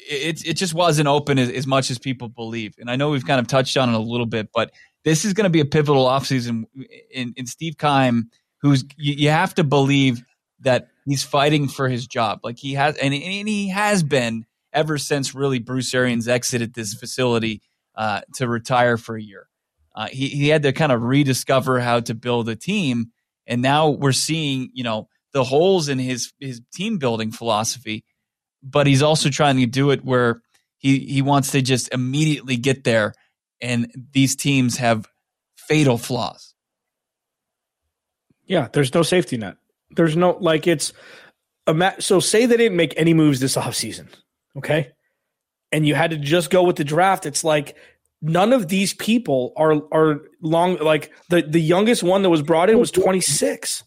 it, 0.08 0.46
it 0.46 0.54
just 0.54 0.74
wasn't 0.74 1.08
open 1.08 1.40
as, 1.40 1.50
as, 1.50 1.66
much 1.66 1.90
as 1.90 1.98
people 1.98 2.28
believe. 2.28 2.76
And 2.78 2.88
I 2.88 2.94
know 2.94 3.10
we've 3.10 3.26
kind 3.26 3.40
of 3.40 3.48
touched 3.48 3.76
on 3.76 3.88
it 3.88 3.94
a 3.94 3.98
little 3.98 4.26
bit, 4.26 4.48
but 4.54 4.70
this 5.08 5.24
is 5.24 5.32
going 5.32 5.44
to 5.44 5.50
be 5.50 5.60
a 5.60 5.64
pivotal 5.64 6.06
offseason 6.06 6.64
in, 7.10 7.34
in 7.36 7.46
Steve 7.46 7.76
Keim, 7.78 8.30
who's 8.60 8.84
you, 8.96 9.14
you, 9.14 9.30
have 9.30 9.54
to 9.54 9.64
believe 9.64 10.22
that 10.60 10.88
he's 11.04 11.22
fighting 11.22 11.68
for 11.68 11.88
his 11.88 12.06
job. 12.06 12.40
Like 12.42 12.58
he 12.58 12.74
has, 12.74 12.96
and, 12.96 13.14
and 13.14 13.48
he 13.48 13.68
has 13.68 14.02
been 14.02 14.44
ever 14.72 14.98
since 14.98 15.34
really 15.34 15.58
Bruce 15.58 15.92
Arians 15.94 16.28
exited 16.28 16.74
this 16.74 16.94
facility 16.94 17.62
uh, 17.94 18.20
to 18.34 18.48
retire 18.48 18.96
for 18.96 19.16
a 19.16 19.22
year. 19.22 19.48
Uh, 19.94 20.08
he, 20.08 20.28
he 20.28 20.48
had 20.48 20.62
to 20.62 20.72
kind 20.72 20.92
of 20.92 21.02
rediscover 21.02 21.80
how 21.80 22.00
to 22.00 22.14
build 22.14 22.48
a 22.48 22.56
team. 22.56 23.12
And 23.46 23.62
now 23.62 23.90
we're 23.90 24.12
seeing, 24.12 24.70
you 24.74 24.84
know, 24.84 25.08
the 25.32 25.42
holes 25.42 25.88
in 25.88 25.98
his, 25.98 26.32
his 26.38 26.60
team 26.72 26.98
building 26.98 27.32
philosophy 27.32 28.04
but 28.62 28.86
he's 28.86 29.02
also 29.02 29.30
trying 29.30 29.58
to 29.58 29.66
do 29.66 29.90
it 29.90 30.04
where 30.04 30.42
he 30.78 30.98
he 31.00 31.22
wants 31.22 31.52
to 31.52 31.62
just 31.62 31.92
immediately 31.92 32.56
get 32.56 32.84
there, 32.84 33.14
and 33.60 33.90
these 34.12 34.36
teams 34.36 34.76
have 34.76 35.06
fatal 35.56 35.98
flaws. 35.98 36.54
Yeah, 38.46 38.68
there's 38.72 38.94
no 38.94 39.02
safety 39.02 39.36
net. 39.36 39.56
There's 39.90 40.16
no 40.16 40.36
like 40.40 40.66
it's 40.66 40.92
a 41.66 41.74
ma- 41.74 41.92
so 41.98 42.20
say 42.20 42.46
they 42.46 42.56
didn't 42.56 42.76
make 42.76 42.94
any 42.96 43.14
moves 43.14 43.40
this 43.40 43.56
offseason, 43.56 44.08
okay? 44.56 44.92
And 45.70 45.86
you 45.86 45.94
had 45.94 46.10
to 46.10 46.16
just 46.16 46.50
go 46.50 46.62
with 46.62 46.76
the 46.76 46.84
draft. 46.84 47.26
It's 47.26 47.44
like 47.44 47.76
none 48.22 48.52
of 48.52 48.68
these 48.68 48.94
people 48.94 49.52
are 49.56 49.82
are 49.92 50.22
long 50.40 50.76
like 50.78 51.12
the 51.28 51.42
the 51.42 51.60
youngest 51.60 52.02
one 52.02 52.22
that 52.22 52.30
was 52.30 52.42
brought 52.42 52.70
in 52.70 52.78
was 52.78 52.90
26. 52.90 53.84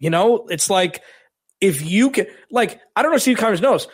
You 0.00 0.10
know, 0.10 0.46
it's 0.48 0.68
like 0.68 1.02
if 1.60 1.82
you 1.82 2.10
can 2.10 2.26
like 2.50 2.80
I 2.96 3.02
don't 3.02 3.12
know 3.12 3.16
if 3.16 3.22
Steve 3.22 3.38
Connors 3.38 3.60
knows. 3.60 3.86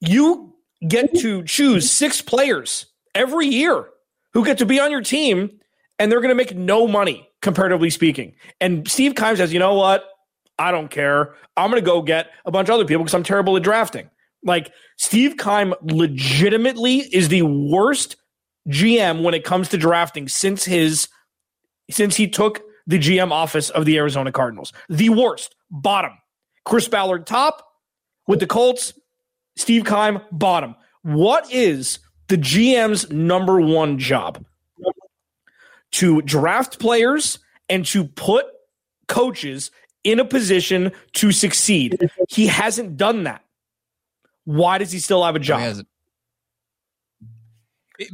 You 0.00 0.54
get 0.86 1.14
to 1.20 1.44
choose 1.44 1.90
six 1.90 2.20
players 2.20 2.86
every 3.14 3.46
year 3.46 3.88
who 4.32 4.44
get 4.44 4.58
to 4.58 4.66
be 4.66 4.80
on 4.80 4.90
your 4.90 5.02
team 5.02 5.60
and 5.98 6.10
they're 6.10 6.20
going 6.20 6.30
to 6.30 6.34
make 6.34 6.54
no 6.54 6.86
money 6.86 7.28
comparatively 7.42 7.90
speaking. 7.90 8.34
And 8.60 8.88
Steve 8.88 9.14
Keim 9.14 9.36
says, 9.36 9.52
"You 9.52 9.58
know 9.58 9.74
what? 9.74 10.04
I 10.58 10.70
don't 10.70 10.90
care. 10.90 11.34
I'm 11.56 11.70
going 11.70 11.82
to 11.82 11.86
go 11.86 12.02
get 12.02 12.28
a 12.44 12.50
bunch 12.50 12.68
of 12.68 12.74
other 12.74 12.84
people 12.84 13.02
because 13.02 13.14
I'm 13.14 13.22
terrible 13.22 13.56
at 13.56 13.62
drafting." 13.62 14.08
Like 14.44 14.72
Steve 14.96 15.36
Keim 15.36 15.74
legitimately 15.82 16.98
is 16.98 17.28
the 17.28 17.42
worst 17.42 18.16
GM 18.68 19.22
when 19.22 19.34
it 19.34 19.44
comes 19.44 19.68
to 19.68 19.78
drafting 19.78 20.28
since 20.28 20.64
his 20.64 21.08
since 21.90 22.16
he 22.16 22.28
took 22.28 22.62
the 22.86 22.98
GM 22.98 23.30
office 23.30 23.70
of 23.70 23.84
the 23.84 23.96
Arizona 23.98 24.32
Cardinals. 24.32 24.72
The 24.88 25.10
worst, 25.10 25.54
bottom. 25.70 26.12
Chris 26.64 26.88
Ballard 26.88 27.26
top 27.26 27.66
with 28.26 28.40
the 28.40 28.46
Colts, 28.46 28.94
Steve 29.56 29.84
Keim 29.84 30.20
bottom. 30.30 30.74
What 31.02 31.52
is 31.52 31.98
the 32.28 32.36
GM's 32.36 33.10
number 33.10 33.60
one 33.60 33.98
job? 33.98 34.44
To 35.92 36.22
draft 36.22 36.78
players 36.78 37.38
and 37.68 37.84
to 37.86 38.04
put 38.04 38.46
coaches 39.08 39.70
in 40.04 40.18
a 40.18 40.24
position 40.24 40.92
to 41.12 41.32
succeed. 41.32 42.10
He 42.28 42.46
hasn't 42.46 42.96
done 42.96 43.24
that. 43.24 43.44
Why 44.44 44.78
does 44.78 44.90
he 44.90 44.98
still 44.98 45.22
have 45.22 45.36
a 45.36 45.38
job? 45.38 45.84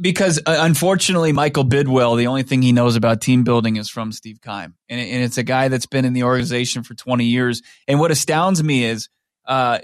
because 0.01 0.39
uh, 0.45 0.57
unfortunately, 0.59 1.31
Michael 1.31 1.65
Bidwill, 1.65 2.17
the 2.17 2.27
only 2.27 2.43
thing 2.43 2.61
he 2.61 2.71
knows 2.71 2.95
about 2.95 3.21
team 3.21 3.43
building 3.43 3.77
is 3.77 3.89
from 3.89 4.11
Steve 4.11 4.39
Keim, 4.41 4.75
and, 4.89 4.99
and 4.99 5.23
it's 5.23 5.37
a 5.37 5.43
guy 5.43 5.67
that's 5.67 5.85
been 5.85 6.05
in 6.05 6.13
the 6.13 6.23
organization 6.23 6.83
for 6.83 6.93
20 6.93 7.25
years. 7.25 7.61
And 7.87 7.99
what 7.99 8.11
astounds 8.11 8.63
me 8.63 8.83
is 8.83 9.09
uh, 9.45 9.79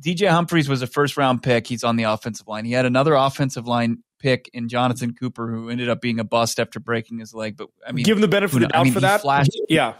DJ 0.00 0.30
Humphries 0.30 0.68
was 0.68 0.82
a 0.82 0.86
first 0.86 1.16
round 1.16 1.42
pick. 1.42 1.66
He's 1.66 1.84
on 1.84 1.96
the 1.96 2.04
offensive 2.04 2.46
line. 2.46 2.64
He 2.64 2.72
had 2.72 2.86
another 2.86 3.14
offensive 3.14 3.66
line 3.66 4.02
pick 4.18 4.50
in 4.52 4.68
Jonathan 4.68 5.14
Cooper, 5.14 5.48
who 5.48 5.68
ended 5.68 5.88
up 5.88 6.00
being 6.00 6.20
a 6.20 6.24
bust 6.24 6.60
after 6.60 6.80
breaking 6.80 7.18
his 7.18 7.34
leg. 7.34 7.56
But 7.56 7.68
I 7.86 7.92
mean, 7.92 8.04
give 8.04 8.16
him 8.16 8.22
the 8.22 8.28
benefit 8.28 8.56
of 8.56 8.60
the 8.60 8.68
doubt 8.68 8.80
I 8.80 8.84
mean, 8.84 8.92
for 8.92 9.00
that. 9.00 9.22
Flashed, 9.22 9.58
yeah, 9.68 9.94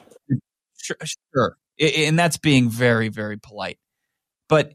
sure, 0.77 0.97
sure, 1.35 1.57
and 1.79 2.19
that's 2.19 2.37
being 2.37 2.69
very, 2.69 3.09
very 3.09 3.39
polite. 3.39 3.79
But 4.49 4.75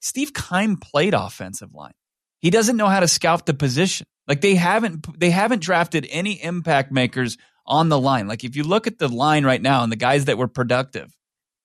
Steve 0.00 0.32
Keim 0.34 0.76
played 0.76 1.14
offensive 1.14 1.74
line. 1.74 1.92
He 2.40 2.50
doesn't 2.50 2.76
know 2.76 2.88
how 2.88 3.00
to 3.00 3.08
scout 3.08 3.46
the 3.46 3.54
position. 3.54 4.06
Like 4.26 4.40
they 4.40 4.54
haven't 4.54 5.18
they 5.18 5.30
haven't 5.30 5.62
drafted 5.62 6.06
any 6.10 6.42
impact 6.42 6.92
makers 6.92 7.36
on 7.66 7.88
the 7.88 7.98
line. 7.98 8.28
Like 8.28 8.44
if 8.44 8.56
you 8.56 8.64
look 8.64 8.86
at 8.86 8.98
the 8.98 9.08
line 9.08 9.44
right 9.44 9.60
now 9.60 9.82
and 9.82 9.92
the 9.92 9.96
guys 9.96 10.26
that 10.26 10.38
were 10.38 10.48
productive, 10.48 11.14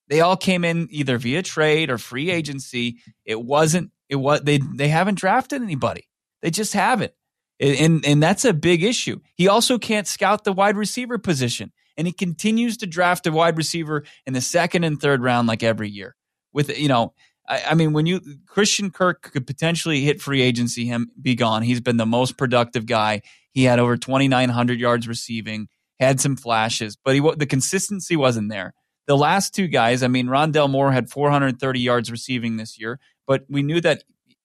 they 0.07 0.21
all 0.21 0.37
came 0.37 0.63
in 0.63 0.87
either 0.91 1.17
via 1.17 1.41
trade 1.41 1.89
or 1.89 1.97
free 1.97 2.27
mm-hmm. 2.27 2.37
agency. 2.37 2.97
It 3.25 3.41
wasn't 3.41 3.91
it 4.09 4.17
was 4.17 4.41
they 4.41 4.57
they 4.57 4.87
haven't 4.87 5.17
drafted 5.17 5.61
anybody. 5.61 6.07
They 6.41 6.51
just 6.51 6.73
haven't. 6.73 7.13
And 7.59 8.05
and 8.05 8.21
that's 8.21 8.45
a 8.45 8.53
big 8.53 8.83
issue. 8.83 9.21
He 9.35 9.47
also 9.47 9.77
can't 9.77 10.07
scout 10.07 10.43
the 10.43 10.53
wide 10.53 10.77
receiver 10.77 11.17
position 11.17 11.71
and 11.97 12.07
he 12.07 12.13
continues 12.13 12.77
to 12.77 12.87
draft 12.87 13.27
a 13.27 13.31
wide 13.31 13.57
receiver 13.57 14.03
in 14.25 14.33
the 14.33 14.41
second 14.41 14.83
and 14.83 14.99
third 14.99 15.21
round 15.21 15.47
like 15.47 15.63
every 15.63 15.89
year. 15.89 16.15
With 16.53 16.77
you 16.77 16.87
know, 16.87 17.13
I, 17.47 17.63
I, 17.71 17.73
mean, 17.73 17.93
when 17.93 18.05
you 18.05 18.21
Christian 18.47 18.91
Kirk 18.91 19.31
could 19.33 19.47
potentially 19.47 20.01
hit 20.01 20.21
free 20.21 20.41
agency, 20.41 20.85
him 20.85 21.11
be 21.21 21.35
gone. 21.35 21.63
He's 21.63 21.81
been 21.81 21.97
the 21.97 22.05
most 22.05 22.37
productive 22.37 22.85
guy. 22.85 23.21
He 23.51 23.63
had 23.63 23.79
over 23.79 23.97
2,900 23.97 24.79
yards 24.79 25.07
receiving, 25.07 25.67
had 25.99 26.19
some 26.19 26.35
flashes, 26.35 26.97
but 27.03 27.15
he 27.15 27.21
the 27.37 27.45
consistency 27.45 28.15
wasn't 28.15 28.49
there. 28.49 28.73
The 29.07 29.17
last 29.17 29.53
two 29.53 29.67
guys, 29.67 30.03
I 30.03 30.07
mean, 30.07 30.27
Rondale 30.27 30.69
Moore 30.69 30.91
had 30.91 31.09
430 31.09 31.79
yards 31.79 32.09
receiving 32.09 32.57
this 32.57 32.79
year, 32.79 32.99
but 33.27 33.45
we 33.49 33.61
knew 33.61 33.79
that 33.81 34.03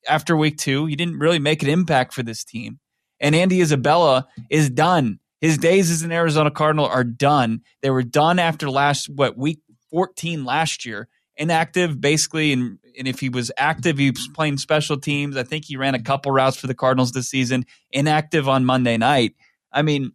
after 0.09 0.37
week 0.37 0.59
two, 0.59 0.87
he 0.87 0.97
didn't 0.97 1.19
really 1.19 1.39
make 1.39 1.63
an 1.63 1.69
impact 1.69 2.13
for 2.13 2.23
this 2.23 2.45
team. 2.45 2.79
And 3.21 3.35
Andy 3.35 3.61
Isabella 3.61 4.27
is 4.51 4.71
done. 4.71 5.19
His 5.41 5.57
days 5.57 5.91
as 5.91 6.03
an 6.03 6.13
Arizona 6.13 6.51
Cardinal 6.51 6.87
are 6.87 7.05
done. 7.05 7.63
They 7.83 7.91
were 7.91 8.03
done 8.03 8.39
after 8.39 8.71
last 8.71 9.09
what 9.09 9.37
week 9.39 9.61
14 9.91 10.45
last 10.45 10.85
year 10.85 11.09
inactive 11.37 12.01
basically 12.01 12.53
and 12.53 12.79
and 12.99 13.09
if 13.09 13.19
he 13.19 13.31
was 13.31 13.51
active 13.57 13.97
he 13.97 14.11
was 14.11 14.29
playing 14.35 14.59
special 14.59 14.99
teams 14.99 15.37
i 15.37 15.43
think 15.43 15.65
he 15.65 15.77
ran 15.77 15.95
a 15.95 16.03
couple 16.03 16.31
routes 16.31 16.57
for 16.57 16.67
the 16.67 16.75
cardinals 16.75 17.13
this 17.13 17.31
season 17.31 17.65
inactive 17.91 18.47
on 18.47 18.65
monday 18.65 18.99
night 18.99 19.35
i 19.73 19.81
mean 19.81 20.13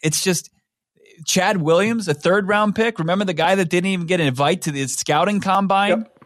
it's 0.00 0.22
just 0.22 0.50
chad 1.24 1.58
williams 1.58 2.08
a 2.08 2.14
third 2.14 2.48
round 2.48 2.74
pick 2.74 2.98
remember 2.98 3.24
the 3.24 3.34
guy 3.34 3.54
that 3.54 3.68
didn't 3.68 3.90
even 3.90 4.06
get 4.06 4.20
an 4.20 4.26
invite 4.26 4.62
to 4.62 4.70
the 4.70 4.86
scouting 4.86 5.40
combine 5.40 5.90
yep. 5.90 6.24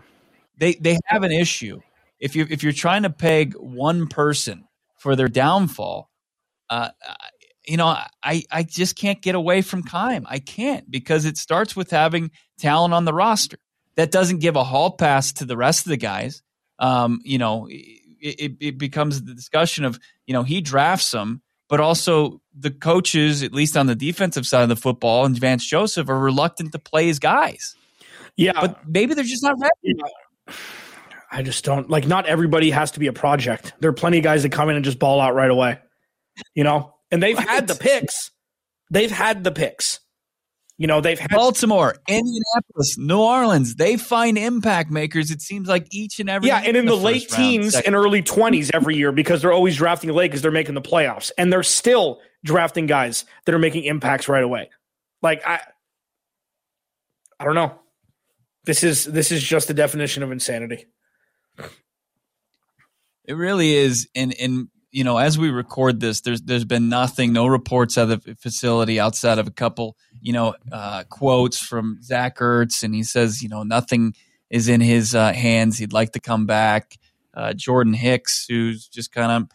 they 0.56 0.74
they 0.74 0.98
have 1.06 1.22
an 1.22 1.32
issue 1.32 1.80
if 2.20 2.34
you 2.34 2.46
if 2.50 2.62
you're 2.62 2.72
trying 2.72 3.02
to 3.02 3.10
peg 3.10 3.54
one 3.54 4.06
person 4.06 4.64
for 4.96 5.14
their 5.16 5.28
downfall 5.28 6.10
uh, 6.70 6.90
you 7.68 7.76
know, 7.76 7.96
I, 8.22 8.44
I 8.50 8.62
just 8.62 8.96
can't 8.96 9.20
get 9.20 9.34
away 9.34 9.62
from 9.62 9.82
Keim. 9.82 10.26
I 10.28 10.38
can't 10.38 10.90
because 10.90 11.26
it 11.26 11.36
starts 11.36 11.76
with 11.76 11.90
having 11.90 12.30
talent 12.58 12.94
on 12.94 13.04
the 13.04 13.12
roster 13.12 13.58
that 13.96 14.10
doesn't 14.10 14.38
give 14.38 14.56
a 14.56 14.64
hall 14.64 14.92
pass 14.92 15.32
to 15.34 15.44
the 15.44 15.56
rest 15.56 15.84
of 15.84 15.90
the 15.90 15.98
guys. 15.98 16.42
Um, 16.78 17.20
you 17.24 17.36
know, 17.36 17.66
it, 17.68 18.00
it, 18.20 18.52
it 18.60 18.78
becomes 18.78 19.22
the 19.22 19.34
discussion 19.34 19.84
of, 19.84 19.98
you 20.26 20.32
know, 20.32 20.44
he 20.44 20.62
drafts 20.62 21.10
them, 21.10 21.42
but 21.68 21.80
also 21.80 22.40
the 22.58 22.70
coaches, 22.70 23.42
at 23.42 23.52
least 23.52 23.76
on 23.76 23.86
the 23.86 23.94
defensive 23.94 24.46
side 24.46 24.62
of 24.62 24.68
the 24.68 24.76
football, 24.76 25.24
and 25.24 25.38
Vance 25.38 25.64
Joseph 25.64 26.08
are 26.08 26.18
reluctant 26.18 26.72
to 26.72 26.78
play 26.78 27.06
his 27.06 27.18
guys. 27.18 27.76
Yeah. 28.36 28.60
But 28.60 28.88
maybe 28.88 29.14
they're 29.14 29.24
just 29.24 29.42
not 29.42 29.56
ready. 29.60 29.98
I 31.30 31.42
just 31.42 31.62
don't 31.62 31.90
like 31.90 32.06
not 32.06 32.24
everybody 32.24 32.70
has 32.70 32.90
to 32.92 33.00
be 33.00 33.06
a 33.06 33.12
project. 33.12 33.74
There 33.80 33.90
are 33.90 33.94
plenty 33.94 34.16
of 34.16 34.24
guys 34.24 34.44
that 34.44 34.48
come 34.50 34.70
in 34.70 34.76
and 34.76 34.84
just 34.84 34.98
ball 34.98 35.20
out 35.20 35.34
right 35.34 35.50
away. 35.50 35.78
You 36.54 36.64
know? 36.64 36.94
And 37.10 37.22
they've 37.22 37.36
right. 37.36 37.46
had 37.46 37.66
the 37.66 37.74
picks. 37.74 38.30
They've 38.90 39.10
had 39.10 39.44
the 39.44 39.52
picks. 39.52 40.00
You 40.78 40.86
know, 40.86 41.00
they've 41.00 41.18
had 41.18 41.30
Baltimore, 41.32 41.96
Indianapolis, 42.06 42.96
New 42.96 43.18
Orleans. 43.18 43.74
They 43.74 43.96
find 43.96 44.38
impact 44.38 44.92
makers. 44.92 45.32
It 45.32 45.42
seems 45.42 45.66
like 45.68 45.88
each 45.90 46.20
and 46.20 46.30
every 46.30 46.46
yeah, 46.46 46.62
and 46.64 46.76
in 46.76 46.86
the, 46.86 46.94
the 46.94 47.02
late 47.02 47.28
teens 47.28 47.74
round, 47.74 47.86
and 47.86 47.94
early 47.96 48.22
twenties 48.22 48.70
every 48.72 48.96
year 48.96 49.10
because 49.10 49.42
they're 49.42 49.52
always 49.52 49.76
drafting 49.76 50.10
late 50.12 50.28
because 50.28 50.40
they're 50.40 50.52
making 50.52 50.76
the 50.76 50.80
playoffs, 50.80 51.32
and 51.36 51.52
they're 51.52 51.64
still 51.64 52.20
drafting 52.44 52.86
guys 52.86 53.24
that 53.44 53.54
are 53.56 53.58
making 53.58 53.84
impacts 53.84 54.28
right 54.28 54.44
away. 54.44 54.70
Like 55.20 55.44
I, 55.44 55.60
I 57.40 57.44
don't 57.44 57.56
know. 57.56 57.76
This 58.64 58.84
is 58.84 59.04
this 59.04 59.32
is 59.32 59.42
just 59.42 59.66
the 59.66 59.74
definition 59.74 60.22
of 60.22 60.30
insanity. 60.30 60.86
It 63.24 63.34
really 63.34 63.74
is, 63.74 64.08
and 64.14 64.32
and 64.40 64.68
you 64.90 65.04
know, 65.04 65.18
as 65.18 65.38
we 65.38 65.50
record 65.50 66.00
this, 66.00 66.22
there's 66.22 66.40
there's 66.42 66.64
been 66.64 66.88
nothing, 66.88 67.32
no 67.32 67.46
reports 67.46 67.98
out 67.98 68.10
of 68.10 68.24
the 68.24 68.34
facility 68.36 68.98
outside 68.98 69.38
of 69.38 69.46
a 69.46 69.50
couple, 69.50 69.96
you 70.20 70.32
know, 70.32 70.54
uh, 70.72 71.04
quotes 71.08 71.58
from 71.58 71.98
Zach 72.02 72.38
Ertz, 72.38 72.82
and 72.82 72.94
he 72.94 73.02
says, 73.02 73.42
you 73.42 73.48
know, 73.48 73.62
nothing 73.62 74.14
is 74.50 74.68
in 74.68 74.80
his 74.80 75.14
uh, 75.14 75.32
hands. 75.32 75.78
He'd 75.78 75.92
like 75.92 76.12
to 76.12 76.20
come 76.20 76.46
back. 76.46 76.98
Uh, 77.34 77.52
Jordan 77.52 77.94
Hicks, 77.94 78.46
who's 78.48 78.88
just 78.88 79.12
kind 79.12 79.30
of 79.30 79.48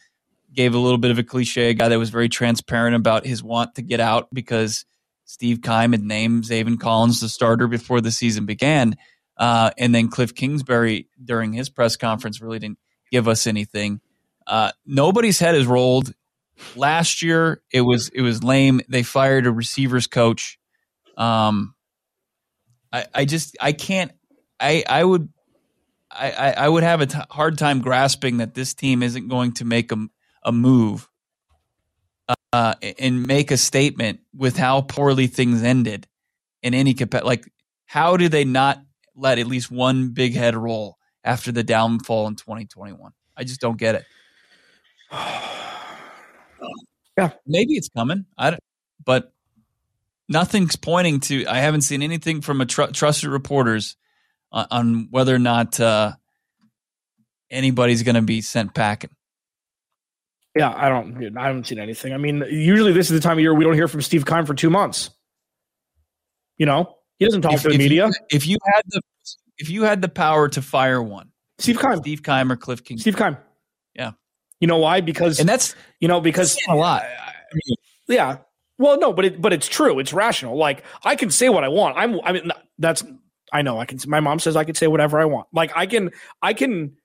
gave 0.54 0.76
a 0.76 0.80
little 0.80 0.98
bit 0.98 1.12
of 1.12 1.18
a 1.18 1.24
cliche, 1.24 1.74
guy 1.74 1.90
that 1.90 2.00
was 2.00 2.12
very 2.12 2.30
transparent 2.30 2.96
about 2.96 3.26
his 3.26 3.44
want 3.44 3.76
to 3.76 3.82
get 3.82 4.00
out 4.00 4.28
because 4.34 4.86
Steve 5.26 5.62
Keim 5.62 5.92
had 5.92 6.04
named 6.04 6.44
Zaven 6.44 6.80
Collins 6.80 7.20
the 7.20 7.30
starter 7.30 7.68
before 7.68 8.02
the 8.02 8.12
season 8.12 8.46
began. 8.46 8.96
Uh, 9.36 9.72
and 9.78 9.94
then 9.96 10.10
Cliff 10.10 10.36
Kingsbury 10.36 11.10
during 11.24 11.54
his 11.54 11.70
press 11.70 11.96
conference 11.96 12.40
really 12.40 12.60
didn't 12.60 12.78
give 13.12 13.28
us 13.28 13.48
anything. 13.48 14.00
Uh, 14.46 14.72
nobody's 14.86 15.40
head 15.40 15.56
is 15.56 15.66
rolled. 15.66 16.14
Last 16.76 17.22
year, 17.22 17.62
it 17.72 17.82
was 17.82 18.10
it 18.10 18.22
was 18.22 18.44
lame. 18.44 18.82
They 18.88 19.04
fired 19.04 19.46
a 19.46 19.52
receivers 19.52 20.08
coach. 20.08 20.60
Um, 21.18 21.76
I 22.92 23.06
I 23.14 23.26
just 23.26 23.58
I 23.60 23.72
can't. 23.74 24.12
I 24.60 24.84
I 24.88 25.04
would. 25.04 25.30
I, 26.16 26.54
I 26.56 26.70
would 26.70 26.84
have 26.84 27.02
a 27.02 27.08
t- 27.08 27.18
hard 27.32 27.58
time 27.58 27.82
grasping 27.82 28.38
that 28.38 28.54
this 28.54 28.76
team 28.76 29.02
isn't 29.02 29.30
going 29.30 29.54
to 29.54 29.66
make 29.66 29.92
a, 29.92 29.98
a 30.44 30.52
move 30.52 31.10
uh, 32.52 32.76
and 33.00 33.26
make 33.26 33.50
a 33.50 33.58
statement 33.58 34.20
with 34.32 34.56
how 34.56 34.82
poorly 34.82 35.26
things 35.26 35.64
ended 35.64 36.06
in 36.62 36.76
any 36.76 36.94
capacity. 36.94 37.26
Like, 37.26 37.52
how 37.88 38.16
do 38.16 38.30
they 38.30 38.46
not 38.46 38.80
let 39.16 39.40
at 39.40 39.48
least 39.48 39.72
one 39.72 40.10
big 40.10 40.36
head 40.36 40.56
roll 40.56 40.98
after 41.24 41.52
the 41.52 41.64
downfall 41.64 42.28
in 42.28 42.36
2021. 42.36 43.12
I 43.38 43.44
just 43.44 43.62
don't 43.62 43.78
get 43.78 43.96
it. 43.96 44.06
Yeah, 47.18 47.32
maybe 47.46 47.74
it's 47.74 47.90
coming. 47.90 48.26
I 48.38 48.52
don't, 48.52 48.64
but 49.06 49.32
nothing's 50.28 50.76
pointing 50.76 51.20
to. 51.22 51.46
I 51.46 51.60
haven't 51.60 51.82
seen 51.82 52.02
anything 52.02 52.42
from 52.42 52.62
a 52.62 52.66
tr- 52.66 52.92
trusted 52.92 53.30
reporters 53.30 53.96
on, 54.52 54.68
on, 54.72 55.08
whether 55.12 55.34
or 55.34 55.40
not 55.40 55.80
uh, 55.80 56.14
anybody's 57.50 58.04
going 58.04 58.16
to 58.16 58.22
be 58.22 58.42
sent 58.42 58.74
packing. 58.74 59.12
Yeah, 60.56 60.74
I 60.76 60.90
don't. 60.90 61.38
I 61.38 61.48
haven't 61.48 61.68
seen 61.68 61.80
anything. 61.80 62.14
I 62.14 62.18
mean, 62.18 62.44
usually 62.50 62.94
this 62.94 63.10
is 63.10 63.20
the 63.20 63.28
time 63.28 63.38
of 63.38 63.42
year 63.42 63.54
we 63.54 63.64
don't 63.64 63.74
hear 63.74 63.88
from 63.88 64.02
Steve 64.02 64.26
Keim 64.26 64.46
for 64.46 64.54
two 64.54 64.70
months. 64.70 65.10
You 66.58 66.68
know, 66.68 66.98
he 67.18 67.26
doesn't 67.26 67.42
talk 67.42 67.54
if, 67.54 67.64
to 67.64 67.70
the 67.70 67.74
if 67.76 67.80
media. 67.80 68.08
You, 68.08 68.14
if 68.32 68.48
you 68.48 68.58
had 68.64 68.84
the 68.88 69.02
if 69.58 69.70
you 69.70 69.84
had 69.84 70.02
the 70.02 70.10
power 70.10 70.50
to 70.50 70.62
fire 70.62 71.02
one, 71.02 71.32
Steve 71.58 71.80
Keim, 71.80 71.98
Steve 71.98 72.22
Keim 72.22 72.52
or 72.52 72.56
Cliff 72.56 72.84
King, 72.84 73.00
Steve 73.00 73.18
Keim. 73.18 73.38
You 74.64 74.68
know 74.68 74.78
why? 74.78 75.02
Because 75.02 75.42
and 75.42 75.50
that's 75.50 75.76
you 76.00 76.08
know 76.08 76.22
because 76.22 76.58
a 76.70 76.76
lot. 76.78 77.04
I 77.04 77.34
mean, 77.54 77.76
yeah. 78.08 78.38
Well, 78.78 78.98
no, 78.98 79.12
but 79.12 79.26
it 79.26 79.42
but 79.42 79.52
it's 79.52 79.68
true. 79.68 80.00
It's 80.00 80.14
rational. 80.14 80.56
Like 80.56 80.86
I 81.04 81.18
can 81.18 81.32
say 81.32 81.50
what 81.50 81.66
I 81.66 81.68
want. 81.68 81.98
I'm. 81.98 82.22
I 82.24 82.32
mean, 82.32 82.50
that's. 82.80 83.04
I 83.52 83.62
know. 83.62 83.78
I 83.78 83.84
can. 83.84 84.00
My 84.08 84.22
mom 84.22 84.40
says 84.40 84.56
I 84.56 84.64
can 84.64 84.76
say 84.76 84.88
whatever 84.88 85.20
I 85.20 85.26
want. 85.26 85.50
Like 85.52 85.74
I 85.76 85.86
can. 85.86 86.12
I 86.42 86.54
can 86.54 86.96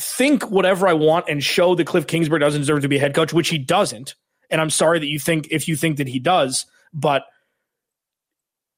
think 0.00 0.50
whatever 0.50 0.88
I 0.88 0.94
want 0.94 1.26
and 1.28 1.44
show 1.44 1.74
that 1.74 1.86
Cliff 1.86 2.06
Kingsbury 2.06 2.40
doesn't 2.40 2.62
deserve 2.62 2.80
to 2.80 2.88
be 2.88 2.96
a 2.96 3.00
head 3.00 3.12
coach, 3.12 3.34
which 3.34 3.50
he 3.50 3.58
doesn't. 3.58 4.14
And 4.48 4.58
I'm 4.58 4.70
sorry 4.70 4.98
that 4.98 5.06
you 5.06 5.18
think 5.18 5.48
if 5.50 5.68
you 5.68 5.76
think 5.76 5.98
that 5.98 6.08
he 6.08 6.18
does, 6.18 6.64
but 6.94 7.24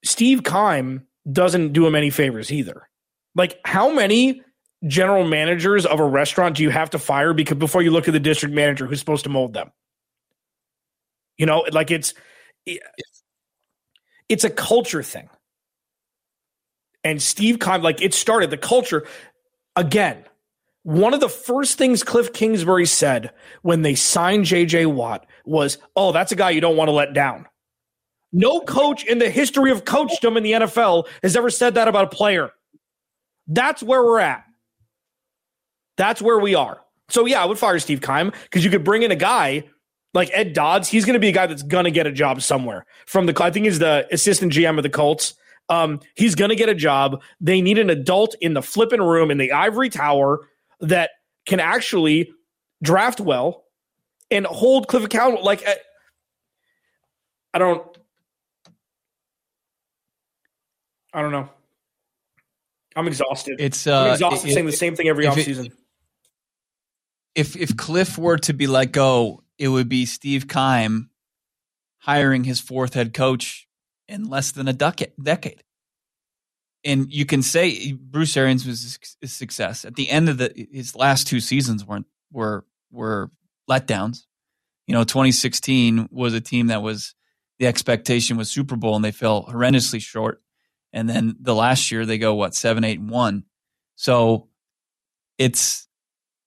Steve 0.04 0.42
Keim 0.42 1.06
doesn't 1.30 1.74
do 1.74 1.86
him 1.86 1.94
any 1.94 2.10
favors 2.10 2.50
either. 2.50 2.88
Like, 3.36 3.60
how 3.64 3.92
many 3.92 4.42
general 4.86 5.24
managers 5.24 5.86
of 5.86 6.00
a 6.00 6.04
restaurant 6.04 6.56
do 6.56 6.62
you 6.62 6.70
have 6.70 6.90
to 6.90 6.98
fire 6.98 7.32
because 7.32 7.58
before 7.58 7.82
you 7.82 7.90
look 7.90 8.08
at 8.08 8.12
the 8.12 8.20
district 8.20 8.54
manager 8.54 8.86
who's 8.86 8.98
supposed 8.98 9.24
to 9.24 9.30
mold 9.30 9.54
them? 9.54 9.70
You 11.38 11.46
know, 11.46 11.64
like 11.70 11.90
it's 11.90 12.14
it's 14.28 14.44
a 14.44 14.50
culture 14.50 15.02
thing. 15.02 15.28
And 17.04 17.22
Steve 17.22 17.60
Keim, 17.60 17.82
like 17.82 18.02
it 18.02 18.14
started 18.14 18.50
the 18.50 18.56
culture 18.56 19.06
again. 19.76 20.24
One 20.82 21.14
of 21.14 21.20
the 21.20 21.28
first 21.28 21.78
things 21.78 22.02
Cliff 22.02 22.32
Kingsbury 22.32 22.86
said 22.86 23.32
when 23.62 23.82
they 23.82 23.94
signed 23.94 24.44
JJ 24.44 24.86
Watt 24.86 25.26
was, 25.44 25.78
"Oh, 25.94 26.12
that's 26.12 26.32
a 26.32 26.36
guy 26.36 26.50
you 26.50 26.60
don't 26.60 26.76
want 26.76 26.88
to 26.88 26.92
let 26.92 27.12
down." 27.12 27.46
No 28.32 28.60
coach 28.60 29.04
in 29.04 29.18
the 29.18 29.30
history 29.30 29.70
of 29.70 29.84
coachdom 29.84 30.36
in 30.36 30.42
the 30.42 30.52
NFL 30.52 31.08
has 31.22 31.36
ever 31.36 31.50
said 31.50 31.74
that 31.74 31.88
about 31.88 32.12
a 32.12 32.16
player. 32.16 32.50
That's 33.46 33.82
where 33.82 34.04
we're 34.04 34.20
at. 34.20 34.45
That's 35.96 36.20
where 36.20 36.38
we 36.38 36.54
are. 36.54 36.80
So 37.08 37.26
yeah, 37.26 37.42
I 37.42 37.46
would 37.46 37.58
fire 37.58 37.78
Steve 37.78 38.00
Keim 38.00 38.32
because 38.44 38.64
you 38.64 38.70
could 38.70 38.84
bring 38.84 39.02
in 39.02 39.10
a 39.10 39.16
guy 39.16 39.64
like 40.14 40.30
Ed 40.32 40.52
Dodds. 40.52 40.88
He's 40.88 41.04
going 41.04 41.14
to 41.14 41.20
be 41.20 41.28
a 41.28 41.32
guy 41.32 41.46
that's 41.46 41.62
going 41.62 41.84
to 41.84 41.90
get 41.90 42.06
a 42.06 42.12
job 42.12 42.42
somewhere 42.42 42.84
from 43.06 43.26
the. 43.26 43.42
I 43.42 43.50
think 43.50 43.66
he's 43.66 43.78
the 43.78 44.06
assistant 44.10 44.52
GM 44.52 44.76
of 44.76 44.82
the 44.82 44.90
Colts. 44.90 45.34
Um, 45.68 46.00
he's 46.14 46.34
going 46.34 46.50
to 46.50 46.56
get 46.56 46.68
a 46.68 46.74
job. 46.74 47.22
They 47.40 47.60
need 47.60 47.78
an 47.78 47.90
adult 47.90 48.34
in 48.40 48.54
the 48.54 48.62
flipping 48.62 49.02
room 49.02 49.30
in 49.30 49.38
the 49.38 49.52
ivory 49.52 49.88
tower 49.88 50.48
that 50.80 51.10
can 51.44 51.60
actually 51.60 52.32
draft 52.82 53.20
well 53.20 53.64
and 54.30 54.46
hold 54.46 54.88
Cliff 54.88 55.04
accountable. 55.04 55.44
Like 55.44 55.64
I 57.54 57.58
don't. 57.58 57.82
I 61.12 61.22
don't 61.22 61.32
know. 61.32 61.48
I'm 62.94 63.06
exhausted. 63.06 63.60
It's 63.60 63.86
uh, 63.86 64.04
I'm 64.04 64.12
exhausted 64.12 64.52
saying 64.52 64.66
the 64.66 64.72
same 64.72 64.96
thing 64.96 65.08
every 65.08 65.24
offseason. 65.24 65.72
If 67.36 67.54
if 67.54 67.76
Cliff 67.76 68.18
were 68.18 68.38
to 68.38 68.52
be 68.52 68.66
let 68.66 68.90
go, 68.90 69.44
it 69.58 69.68
would 69.68 69.88
be 69.88 70.06
Steve 70.06 70.48
Keim 70.48 71.10
hiring 71.98 72.44
his 72.44 72.60
fourth 72.60 72.94
head 72.94 73.14
coach 73.14 73.68
in 74.08 74.28
less 74.28 74.50
than 74.50 74.66
a 74.66 74.72
decade. 74.72 75.62
And 76.84 77.12
you 77.12 77.26
can 77.26 77.42
say 77.42 77.92
Bruce 77.92 78.36
Arians 78.36 78.66
was 78.66 78.98
success. 79.24 79.84
At 79.84 79.96
the 79.96 80.08
end 80.08 80.28
of 80.28 80.38
the 80.38 80.68
his 80.72 80.96
last 80.96 81.28
two 81.28 81.40
seasons 81.40 81.84
weren't 81.84 82.06
were 82.32 82.64
were 82.90 83.30
letdowns. 83.70 84.24
You 84.86 84.94
know, 84.94 85.04
2016 85.04 86.08
was 86.10 86.32
a 86.32 86.40
team 86.40 86.68
that 86.68 86.82
was 86.82 87.14
the 87.58 87.66
expectation 87.66 88.36
was 88.36 88.50
Super 88.50 88.76
Bowl 88.76 88.96
and 88.96 89.04
they 89.04 89.12
fell 89.12 89.44
horrendously 89.44 90.00
short 90.00 90.40
and 90.96 91.10
then 91.10 91.36
the 91.38 91.54
last 91.54 91.90
year 91.90 92.06
they 92.06 92.16
go 92.16 92.34
what 92.34 92.54
seven, 92.54 92.82
eight, 92.82 92.98
and 92.98 93.10
one. 93.10 93.44
So 93.96 94.48
it's 95.36 95.86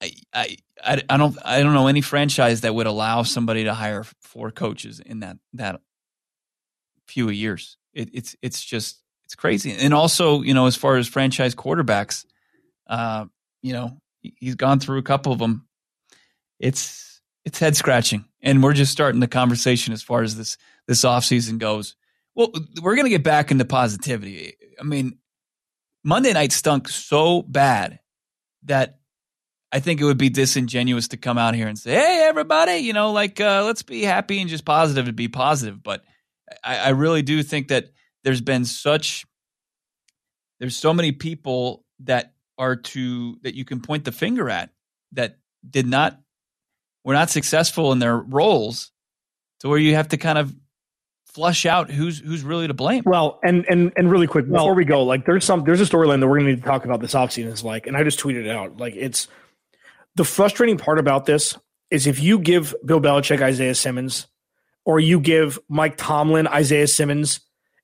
I, 0.01 0.13
I 0.33 0.57
I 1.09 1.17
don't 1.17 1.37
I 1.43 1.61
don't 1.61 1.73
know 1.73 1.87
any 1.87 2.01
franchise 2.01 2.61
that 2.61 2.73
would 2.73 2.87
allow 2.87 3.23
somebody 3.23 3.65
to 3.65 3.73
hire 3.73 4.05
four 4.21 4.51
coaches 4.51 4.99
in 4.99 5.19
that 5.19 5.37
that 5.53 5.81
few 7.07 7.29
years. 7.29 7.77
It, 7.93 8.09
it's 8.13 8.35
it's 8.41 8.63
just 8.63 9.01
it's 9.25 9.35
crazy. 9.35 9.71
And 9.73 9.93
also, 9.93 10.41
you 10.41 10.53
know, 10.53 10.67
as 10.67 10.75
far 10.75 10.97
as 10.97 11.07
franchise 11.07 11.53
quarterbacks, 11.53 12.25
uh, 12.87 13.25
you 13.61 13.73
know, 13.73 13.99
he's 14.21 14.55
gone 14.55 14.79
through 14.79 14.99
a 14.99 15.03
couple 15.03 15.33
of 15.33 15.39
them. 15.39 15.67
It's 16.59 17.21
it's 17.45 17.59
head 17.59 17.75
scratching, 17.75 18.25
and 18.41 18.63
we're 18.63 18.73
just 18.73 18.91
starting 18.91 19.19
the 19.19 19.27
conversation 19.27 19.93
as 19.93 20.01
far 20.01 20.23
as 20.23 20.35
this 20.35 20.57
this 20.87 21.03
off 21.03 21.25
season 21.25 21.57
goes. 21.57 21.95
Well, 22.35 22.53
we're 22.81 22.95
to 23.03 23.09
get 23.09 23.23
back 23.23 23.51
into 23.51 23.65
positivity. 23.65 24.53
I 24.79 24.83
mean, 24.83 25.17
Monday 26.03 26.31
night 26.31 26.51
stunk 26.51 26.87
so 26.87 27.41
bad 27.41 27.99
that 28.63 28.98
I 29.71 29.79
think 29.79 30.01
it 30.01 30.05
would 30.05 30.17
be 30.17 30.29
disingenuous 30.29 31.09
to 31.09 31.17
come 31.17 31.37
out 31.37 31.53
here 31.53 31.67
and 31.67 31.77
say, 31.77 31.91
"Hey, 31.91 32.25
everybody, 32.27 32.77
you 32.77 32.93
know, 32.93 33.11
like 33.11 33.39
uh, 33.39 33.63
let's 33.65 33.83
be 33.83 34.01
happy 34.03 34.39
and 34.41 34.49
just 34.49 34.65
positive 34.65 35.05
to 35.05 35.13
be 35.13 35.27
positive." 35.27 35.83
But 35.83 36.03
I, 36.63 36.77
I 36.77 36.89
really 36.89 37.21
do 37.21 37.43
think 37.43 37.67
that 37.67 37.89
there's 38.23 38.41
been 38.41 38.65
such 38.65 39.25
there's 40.59 40.75
so 40.75 40.93
many 40.93 41.11
people 41.11 41.85
that 42.01 42.33
are 42.57 42.75
to 42.75 43.37
that 43.43 43.55
you 43.55 43.65
can 43.65 43.81
point 43.81 44.05
the 44.05 44.11
finger 44.11 44.49
at 44.49 44.71
that 45.13 45.37
did 45.67 45.87
not 45.87 46.19
were 47.03 47.13
not 47.13 47.29
successful 47.29 47.91
in 47.91 47.99
their 47.99 48.17
roles 48.17 48.91
to 49.61 49.69
where 49.69 49.77
you 49.77 49.95
have 49.95 50.09
to 50.09 50.17
kind 50.17 50.37
of 50.37 50.53
flush 51.25 51.65
out 51.65 51.89
who's 51.89 52.19
who's 52.19 52.43
really 52.43 52.67
to 52.67 52.73
blame. 52.73 53.03
Well, 53.05 53.39
and 53.43 53.65
and 53.69 53.93
and 53.95 54.11
really 54.11 54.27
quick 54.27 54.45
before 54.45 54.67
well, 54.67 54.75
we 54.75 54.85
go, 54.85 55.03
like 55.03 55.25
there's 55.25 55.45
some 55.45 55.63
there's 55.63 55.81
a 55.81 55.85
storyline 55.85 56.19
that 56.19 56.27
we're 56.27 56.39
gonna 56.39 56.51
need 56.51 56.63
to 56.63 56.67
talk 56.67 56.85
about 56.85 56.99
this 56.99 57.13
offseason 57.13 57.51
is 57.51 57.63
like, 57.63 57.87
and 57.87 57.95
I 57.95 58.03
just 58.03 58.19
tweeted 58.19 58.45
it 58.45 58.49
out. 58.49 58.77
Like 58.77 58.95
it's 58.95 59.27
the 60.15 60.25
frustrating 60.25 60.77
part 60.77 60.99
about 60.99 61.25
this 61.25 61.57
is 61.91 62.07
if 62.07 62.19
you 62.21 62.39
give 62.39 62.75
Bill 62.85 63.01
Belichick 63.01 63.41
Isaiah 63.41 63.75
Simmons, 63.75 64.27
or 64.85 64.99
you 64.99 65.19
give 65.19 65.59
Mike 65.69 65.97
Tomlin 65.97 66.47
Isaiah 66.47 66.87
Simmons, 66.87 67.41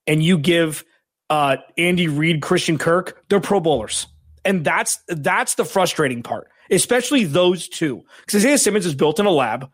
and 0.08 0.24
you 0.24 0.38
give 0.38 0.84
uh, 1.30 1.58
Andy 1.78 2.08
Reid 2.08 2.42
Christian 2.42 2.78
Kirk, 2.78 3.24
they're 3.30 3.40
Pro 3.40 3.60
Bowlers, 3.60 4.08
and 4.44 4.64
that's 4.64 5.00
that's 5.08 5.56
the 5.56 5.66
frustrating 5.66 6.24
part, 6.24 6.50
especially 6.70 7.24
those 7.24 7.68
two, 7.68 8.04
because 8.26 8.44
Isaiah 8.44 8.58
Simmons 8.58 8.86
is 8.86 8.96
built 8.96 9.20
in 9.20 9.26
a 9.26 9.32
lab. 9.32 9.70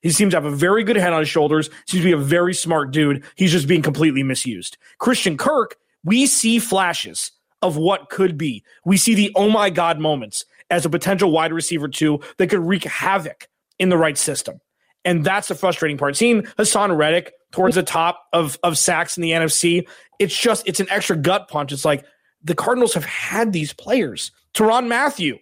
He 0.00 0.10
seems 0.10 0.32
to 0.32 0.36
have 0.36 0.44
a 0.44 0.50
very 0.50 0.82
good 0.82 0.96
head 0.96 1.12
on 1.12 1.20
his 1.20 1.28
shoulders, 1.28 1.70
seems 1.86 2.02
to 2.02 2.08
be 2.08 2.12
a 2.12 2.16
very 2.16 2.54
smart 2.54 2.90
dude. 2.90 3.24
He's 3.36 3.52
just 3.52 3.68
being 3.68 3.82
completely 3.82 4.24
misused. 4.24 4.76
Christian 4.98 5.36
Kirk, 5.36 5.76
we 6.04 6.26
see 6.26 6.58
flashes 6.58 7.30
of 7.62 7.76
what 7.76 8.10
could 8.10 8.36
be. 8.36 8.64
We 8.84 8.96
see 8.96 9.14
the 9.14 9.30
oh 9.36 9.48
my 9.48 9.70
God 9.70 10.00
moments 10.00 10.44
as 10.72 10.86
a 10.86 10.90
potential 10.90 11.30
wide 11.30 11.52
receiver 11.52 11.86
too 11.86 12.18
that 12.38 12.48
could 12.48 12.58
wreak 12.58 12.82
havoc 12.84 13.46
in 13.78 13.90
the 13.90 13.98
right 13.98 14.18
system. 14.18 14.58
And 15.04 15.22
that's 15.22 15.48
the 15.48 15.54
frustrating 15.54 15.98
part. 15.98 16.16
Seeing 16.16 16.42
Haason 16.42 16.96
Reddick 16.96 17.32
towards 17.52 17.74
the 17.74 17.82
top 17.82 18.26
of, 18.32 18.58
of 18.62 18.78
sacks 18.78 19.16
in 19.16 19.22
the 19.22 19.32
NFC, 19.32 19.86
it's 20.18 20.36
just, 20.36 20.66
it's 20.66 20.80
an 20.80 20.88
extra 20.90 21.16
gut 21.16 21.48
punch. 21.48 21.72
It's 21.72 21.84
like 21.84 22.04
the 22.42 22.54
Cardinals 22.54 22.94
have 22.94 23.04
had 23.04 23.52
these 23.52 23.72
players. 23.72 24.32
Tyrann 24.54 24.88
Mathieu 24.88 25.38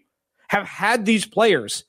have 0.48 0.66
had 0.66 1.04
these 1.04 1.26
players, 1.26 1.84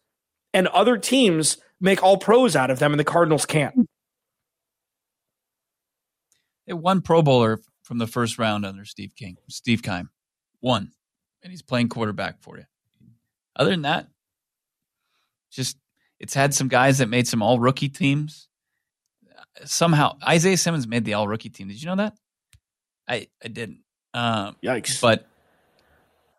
and 0.53 0.67
other 0.67 0.97
teams 0.97 1.57
make 1.79 2.03
all 2.03 2.17
pros 2.17 2.55
out 2.55 2.69
of 2.69 2.79
them, 2.79 2.93
and 2.93 2.99
the 2.99 3.05
Cardinals 3.05 3.45
can't. 3.45 3.89
They 6.67 6.73
one 6.73 7.01
Pro 7.01 7.21
Bowler 7.21 7.59
from 7.83 7.97
the 7.97 8.07
first 8.07 8.37
round 8.37 8.65
under 8.65 8.85
Steve 8.85 9.15
King, 9.15 9.37
Steve 9.49 9.81
Keim, 9.81 10.09
one, 10.59 10.91
and 11.41 11.51
he's 11.51 11.63
playing 11.63 11.89
quarterback 11.89 12.41
for 12.41 12.57
you. 12.57 12.65
Other 13.55 13.71
than 13.71 13.83
that, 13.83 14.07
just 15.51 15.77
it's 16.19 16.33
had 16.33 16.53
some 16.53 16.67
guys 16.67 16.99
that 16.99 17.07
made 17.07 17.27
some 17.27 17.41
all 17.41 17.59
rookie 17.59 17.89
teams. 17.89 18.47
Somehow, 19.65 20.17
Isaiah 20.25 20.57
Simmons 20.57 20.87
made 20.87 21.03
the 21.05 21.15
all 21.15 21.27
rookie 21.27 21.49
team. 21.49 21.67
Did 21.67 21.81
you 21.81 21.87
know 21.87 21.97
that? 21.97 22.13
I 23.07 23.27
I 23.43 23.47
didn't. 23.47 23.79
Um, 24.13 24.55
Yikes! 24.63 25.01
But 25.01 25.27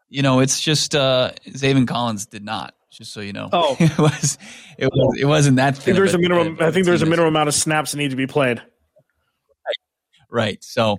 you 0.09 0.23
know, 0.23 0.41
it's 0.41 0.61
just 0.61 0.95
uh, 0.95 1.33
Zaven 1.49 1.87
Collins 1.87 2.27
did 2.27 2.45
not 2.45 2.75
just 2.93 3.13
so 3.13 3.21
you 3.21 3.33
know. 3.33 3.49
Oh, 3.53 3.77
it 3.81 3.99
was 3.99 4.39
it 4.79 4.87
was 4.87 5.21
it 5.21 5.25
wasn't 5.25 5.57
that. 5.57 5.75
I 5.75 5.81
think 5.81 5.97
there's 5.97 6.15
a, 6.15 6.19
minimum. 6.19 6.59
I 6.61 6.71
think 6.71 6.87
there's 6.87 7.03
a 7.03 7.07
minimum 7.07 7.29
amount 7.29 7.49
of 7.49 7.55
snaps 7.55 7.93
that 7.93 7.99
need 7.99 8.11
to 8.11 8.17
be 8.17 8.27
played. 8.27 8.63
Right. 10.31 10.63
So, 10.65 10.99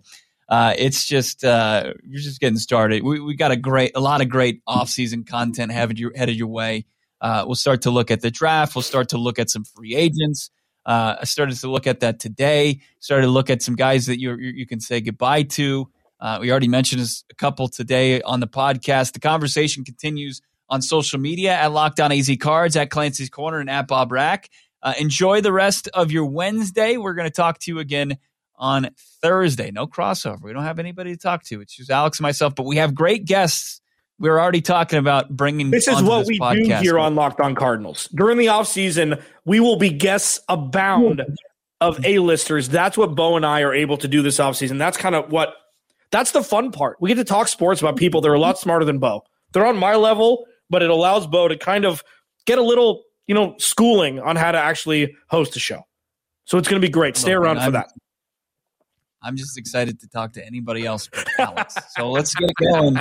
Uh, 0.49 0.73
it's 0.77 1.05
just 1.05 1.43
uh, 1.43 1.93
we're 2.05 2.19
just 2.19 2.39
getting 2.39 2.57
started. 2.57 3.03
We, 3.03 3.19
we 3.19 3.35
got 3.35 3.51
a 3.51 3.55
great, 3.55 3.91
a 3.95 3.99
lot 3.99 4.21
of 4.21 4.29
great 4.29 4.61
off-season 4.67 5.23
content 5.23 5.71
headed 5.71 5.99
your 5.99 6.11
headed 6.15 6.35
your 6.35 6.47
way. 6.47 6.85
Uh, 7.21 7.43
we'll 7.45 7.55
start 7.55 7.83
to 7.83 7.91
look 7.91 8.11
at 8.11 8.21
the 8.21 8.29
draft. 8.29 8.75
We'll 8.75 8.81
start 8.81 9.09
to 9.09 9.17
look 9.17 9.39
at 9.39 9.49
some 9.49 9.63
free 9.63 9.95
agents. 9.95 10.51
Uh, 10.85 11.15
I 11.21 11.23
started 11.25 11.57
to 11.57 11.71
look 11.71 11.87
at 11.87 12.01
that 12.01 12.19
today. 12.19 12.81
Started 12.99 13.27
to 13.27 13.31
look 13.31 13.49
at 13.49 13.61
some 13.61 13.75
guys 13.75 14.07
that 14.07 14.19
you 14.19 14.35
you 14.35 14.65
can 14.65 14.79
say 14.79 14.99
goodbye 15.01 15.43
to. 15.43 15.89
Uh, 16.19 16.37
we 16.41 16.51
already 16.51 16.67
mentioned 16.67 17.01
a 17.31 17.35
couple 17.35 17.67
today 17.67 18.21
on 18.21 18.39
the 18.39 18.47
podcast. 18.47 19.13
The 19.13 19.19
conversation 19.19 19.83
continues 19.83 20.41
on 20.69 20.81
social 20.81 21.19
media 21.19 21.53
at 21.53 21.71
Locked 21.71 21.99
On 21.99 22.11
AZ 22.11 22.29
Cards, 22.39 22.75
at 22.75 22.89
Clancy's 22.89 23.29
Corner, 23.29 23.59
and 23.59 23.69
at 23.69 23.87
Bo 23.87 24.05
Brock. 24.05 24.47
Uh, 24.81 24.93
enjoy 24.99 25.41
the 25.41 25.51
rest 25.51 25.87
of 25.93 26.11
your 26.11 26.25
Wednesday. 26.25 26.97
We're 26.97 27.13
going 27.13 27.27
to 27.27 27.33
talk 27.33 27.59
to 27.59 27.71
you 27.71 27.79
again 27.79 28.17
on 28.55 28.89
Thursday. 29.21 29.71
No 29.71 29.87
crossover. 29.87 30.41
We 30.43 30.53
don't 30.53 30.63
have 30.63 30.79
anybody 30.79 31.13
to 31.13 31.17
talk 31.17 31.43
to. 31.45 31.61
It's 31.61 31.75
just 31.75 31.89
Alex 31.89 32.19
and 32.19 32.23
myself, 32.23 32.55
but 32.55 32.65
we 32.65 32.77
have 32.77 32.93
great 32.93 33.25
guests. 33.25 33.81
We're 34.19 34.39
already 34.39 34.61
talking 34.61 34.99
about 34.99 35.35
bringing. 35.35 35.71
This 35.71 35.87
is 35.87 36.01
what 36.01 36.19
this 36.19 36.27
we 36.29 36.39
podcast. 36.39 36.77
do 36.79 36.83
here 36.83 36.99
on 36.99 37.15
Locked 37.15 37.41
On 37.41 37.55
Cardinals. 37.55 38.07
During 38.13 38.37
the 38.37 38.49
off 38.49 38.67
season, 38.67 39.15
we 39.43 39.59
will 39.59 39.77
be 39.77 39.89
guests 39.89 40.39
abound 40.47 41.23
of 41.81 42.05
A-listers. 42.05 42.69
That's 42.69 42.97
what 42.97 43.15
Bo 43.15 43.35
and 43.35 43.45
I 43.45 43.61
are 43.61 43.73
able 43.73 43.97
to 43.97 44.07
do 44.07 44.21
this 44.21 44.39
off 44.39 44.55
season. 44.55 44.77
That's 44.77 44.97
kind 44.97 45.15
of 45.15 45.31
what. 45.31 45.55
That's 46.11 46.31
the 46.31 46.43
fun 46.43 46.71
part. 46.71 46.97
We 47.01 47.09
get 47.09 47.15
to 47.15 47.23
talk 47.23 47.47
sports 47.47 47.81
about 47.81 47.97
people 47.97 48.21
that 48.21 48.29
are 48.29 48.35
a 48.35 48.39
lot 48.39 48.59
smarter 48.59 48.85
than 48.85 48.99
Bo. 48.99 49.23
They're 49.51 49.65
on 49.65 49.77
my 49.77 49.95
level, 49.95 50.45
but 50.69 50.83
it 50.83 50.91
allows 50.91 51.25
Bo 51.25 51.47
to 51.47 51.57
kind 51.57 51.85
of 51.85 52.03
get 52.45 52.59
a 52.59 52.61
little, 52.61 53.01
you 53.25 53.33
know, 53.33 53.55
schooling 53.57 54.19
on 54.19 54.35
how 54.35 54.51
to 54.51 54.59
actually 54.59 55.15
host 55.29 55.55
a 55.55 55.59
show. 55.59 55.81
So 56.45 56.59
it's 56.59 56.67
going 56.67 56.79
to 56.79 56.87
be 56.87 56.91
great. 56.91 57.17
Stay 57.17 57.33
around 57.33 57.61
for 57.61 57.71
that. 57.71 57.89
I'm 59.23 59.37
just 59.37 59.57
excited 59.57 59.99
to 60.01 60.07
talk 60.07 60.33
to 60.33 60.45
anybody 60.45 60.85
else 60.85 61.07
but 61.07 61.27
Alex. 61.39 61.75
so 61.95 62.11
let's 62.11 62.35
get 62.35 62.49
going. 62.71 62.95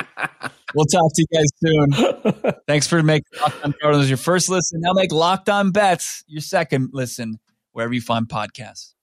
We'll 0.75 0.87
talk 0.87 1.13
to 1.15 1.27
you 1.31 1.39
guys 1.39 1.51
soon. 1.63 2.53
Thanks 2.67 2.87
for 2.87 3.03
making 3.03 3.27
Locked 3.41 3.65
On 3.65 3.75
Cardinals 3.81 4.09
your 4.09 4.17
first 4.17 4.49
listen. 4.49 4.81
Now 4.81 4.93
make 4.93 5.13
Locked 5.13 5.49
On 5.49 5.71
Bets 5.71 6.25
your 6.27 6.41
second 6.41 6.91
listen 6.93 7.39
wherever 7.73 7.93
you 7.93 8.01
find 8.01 8.29
podcasts. 8.29 8.95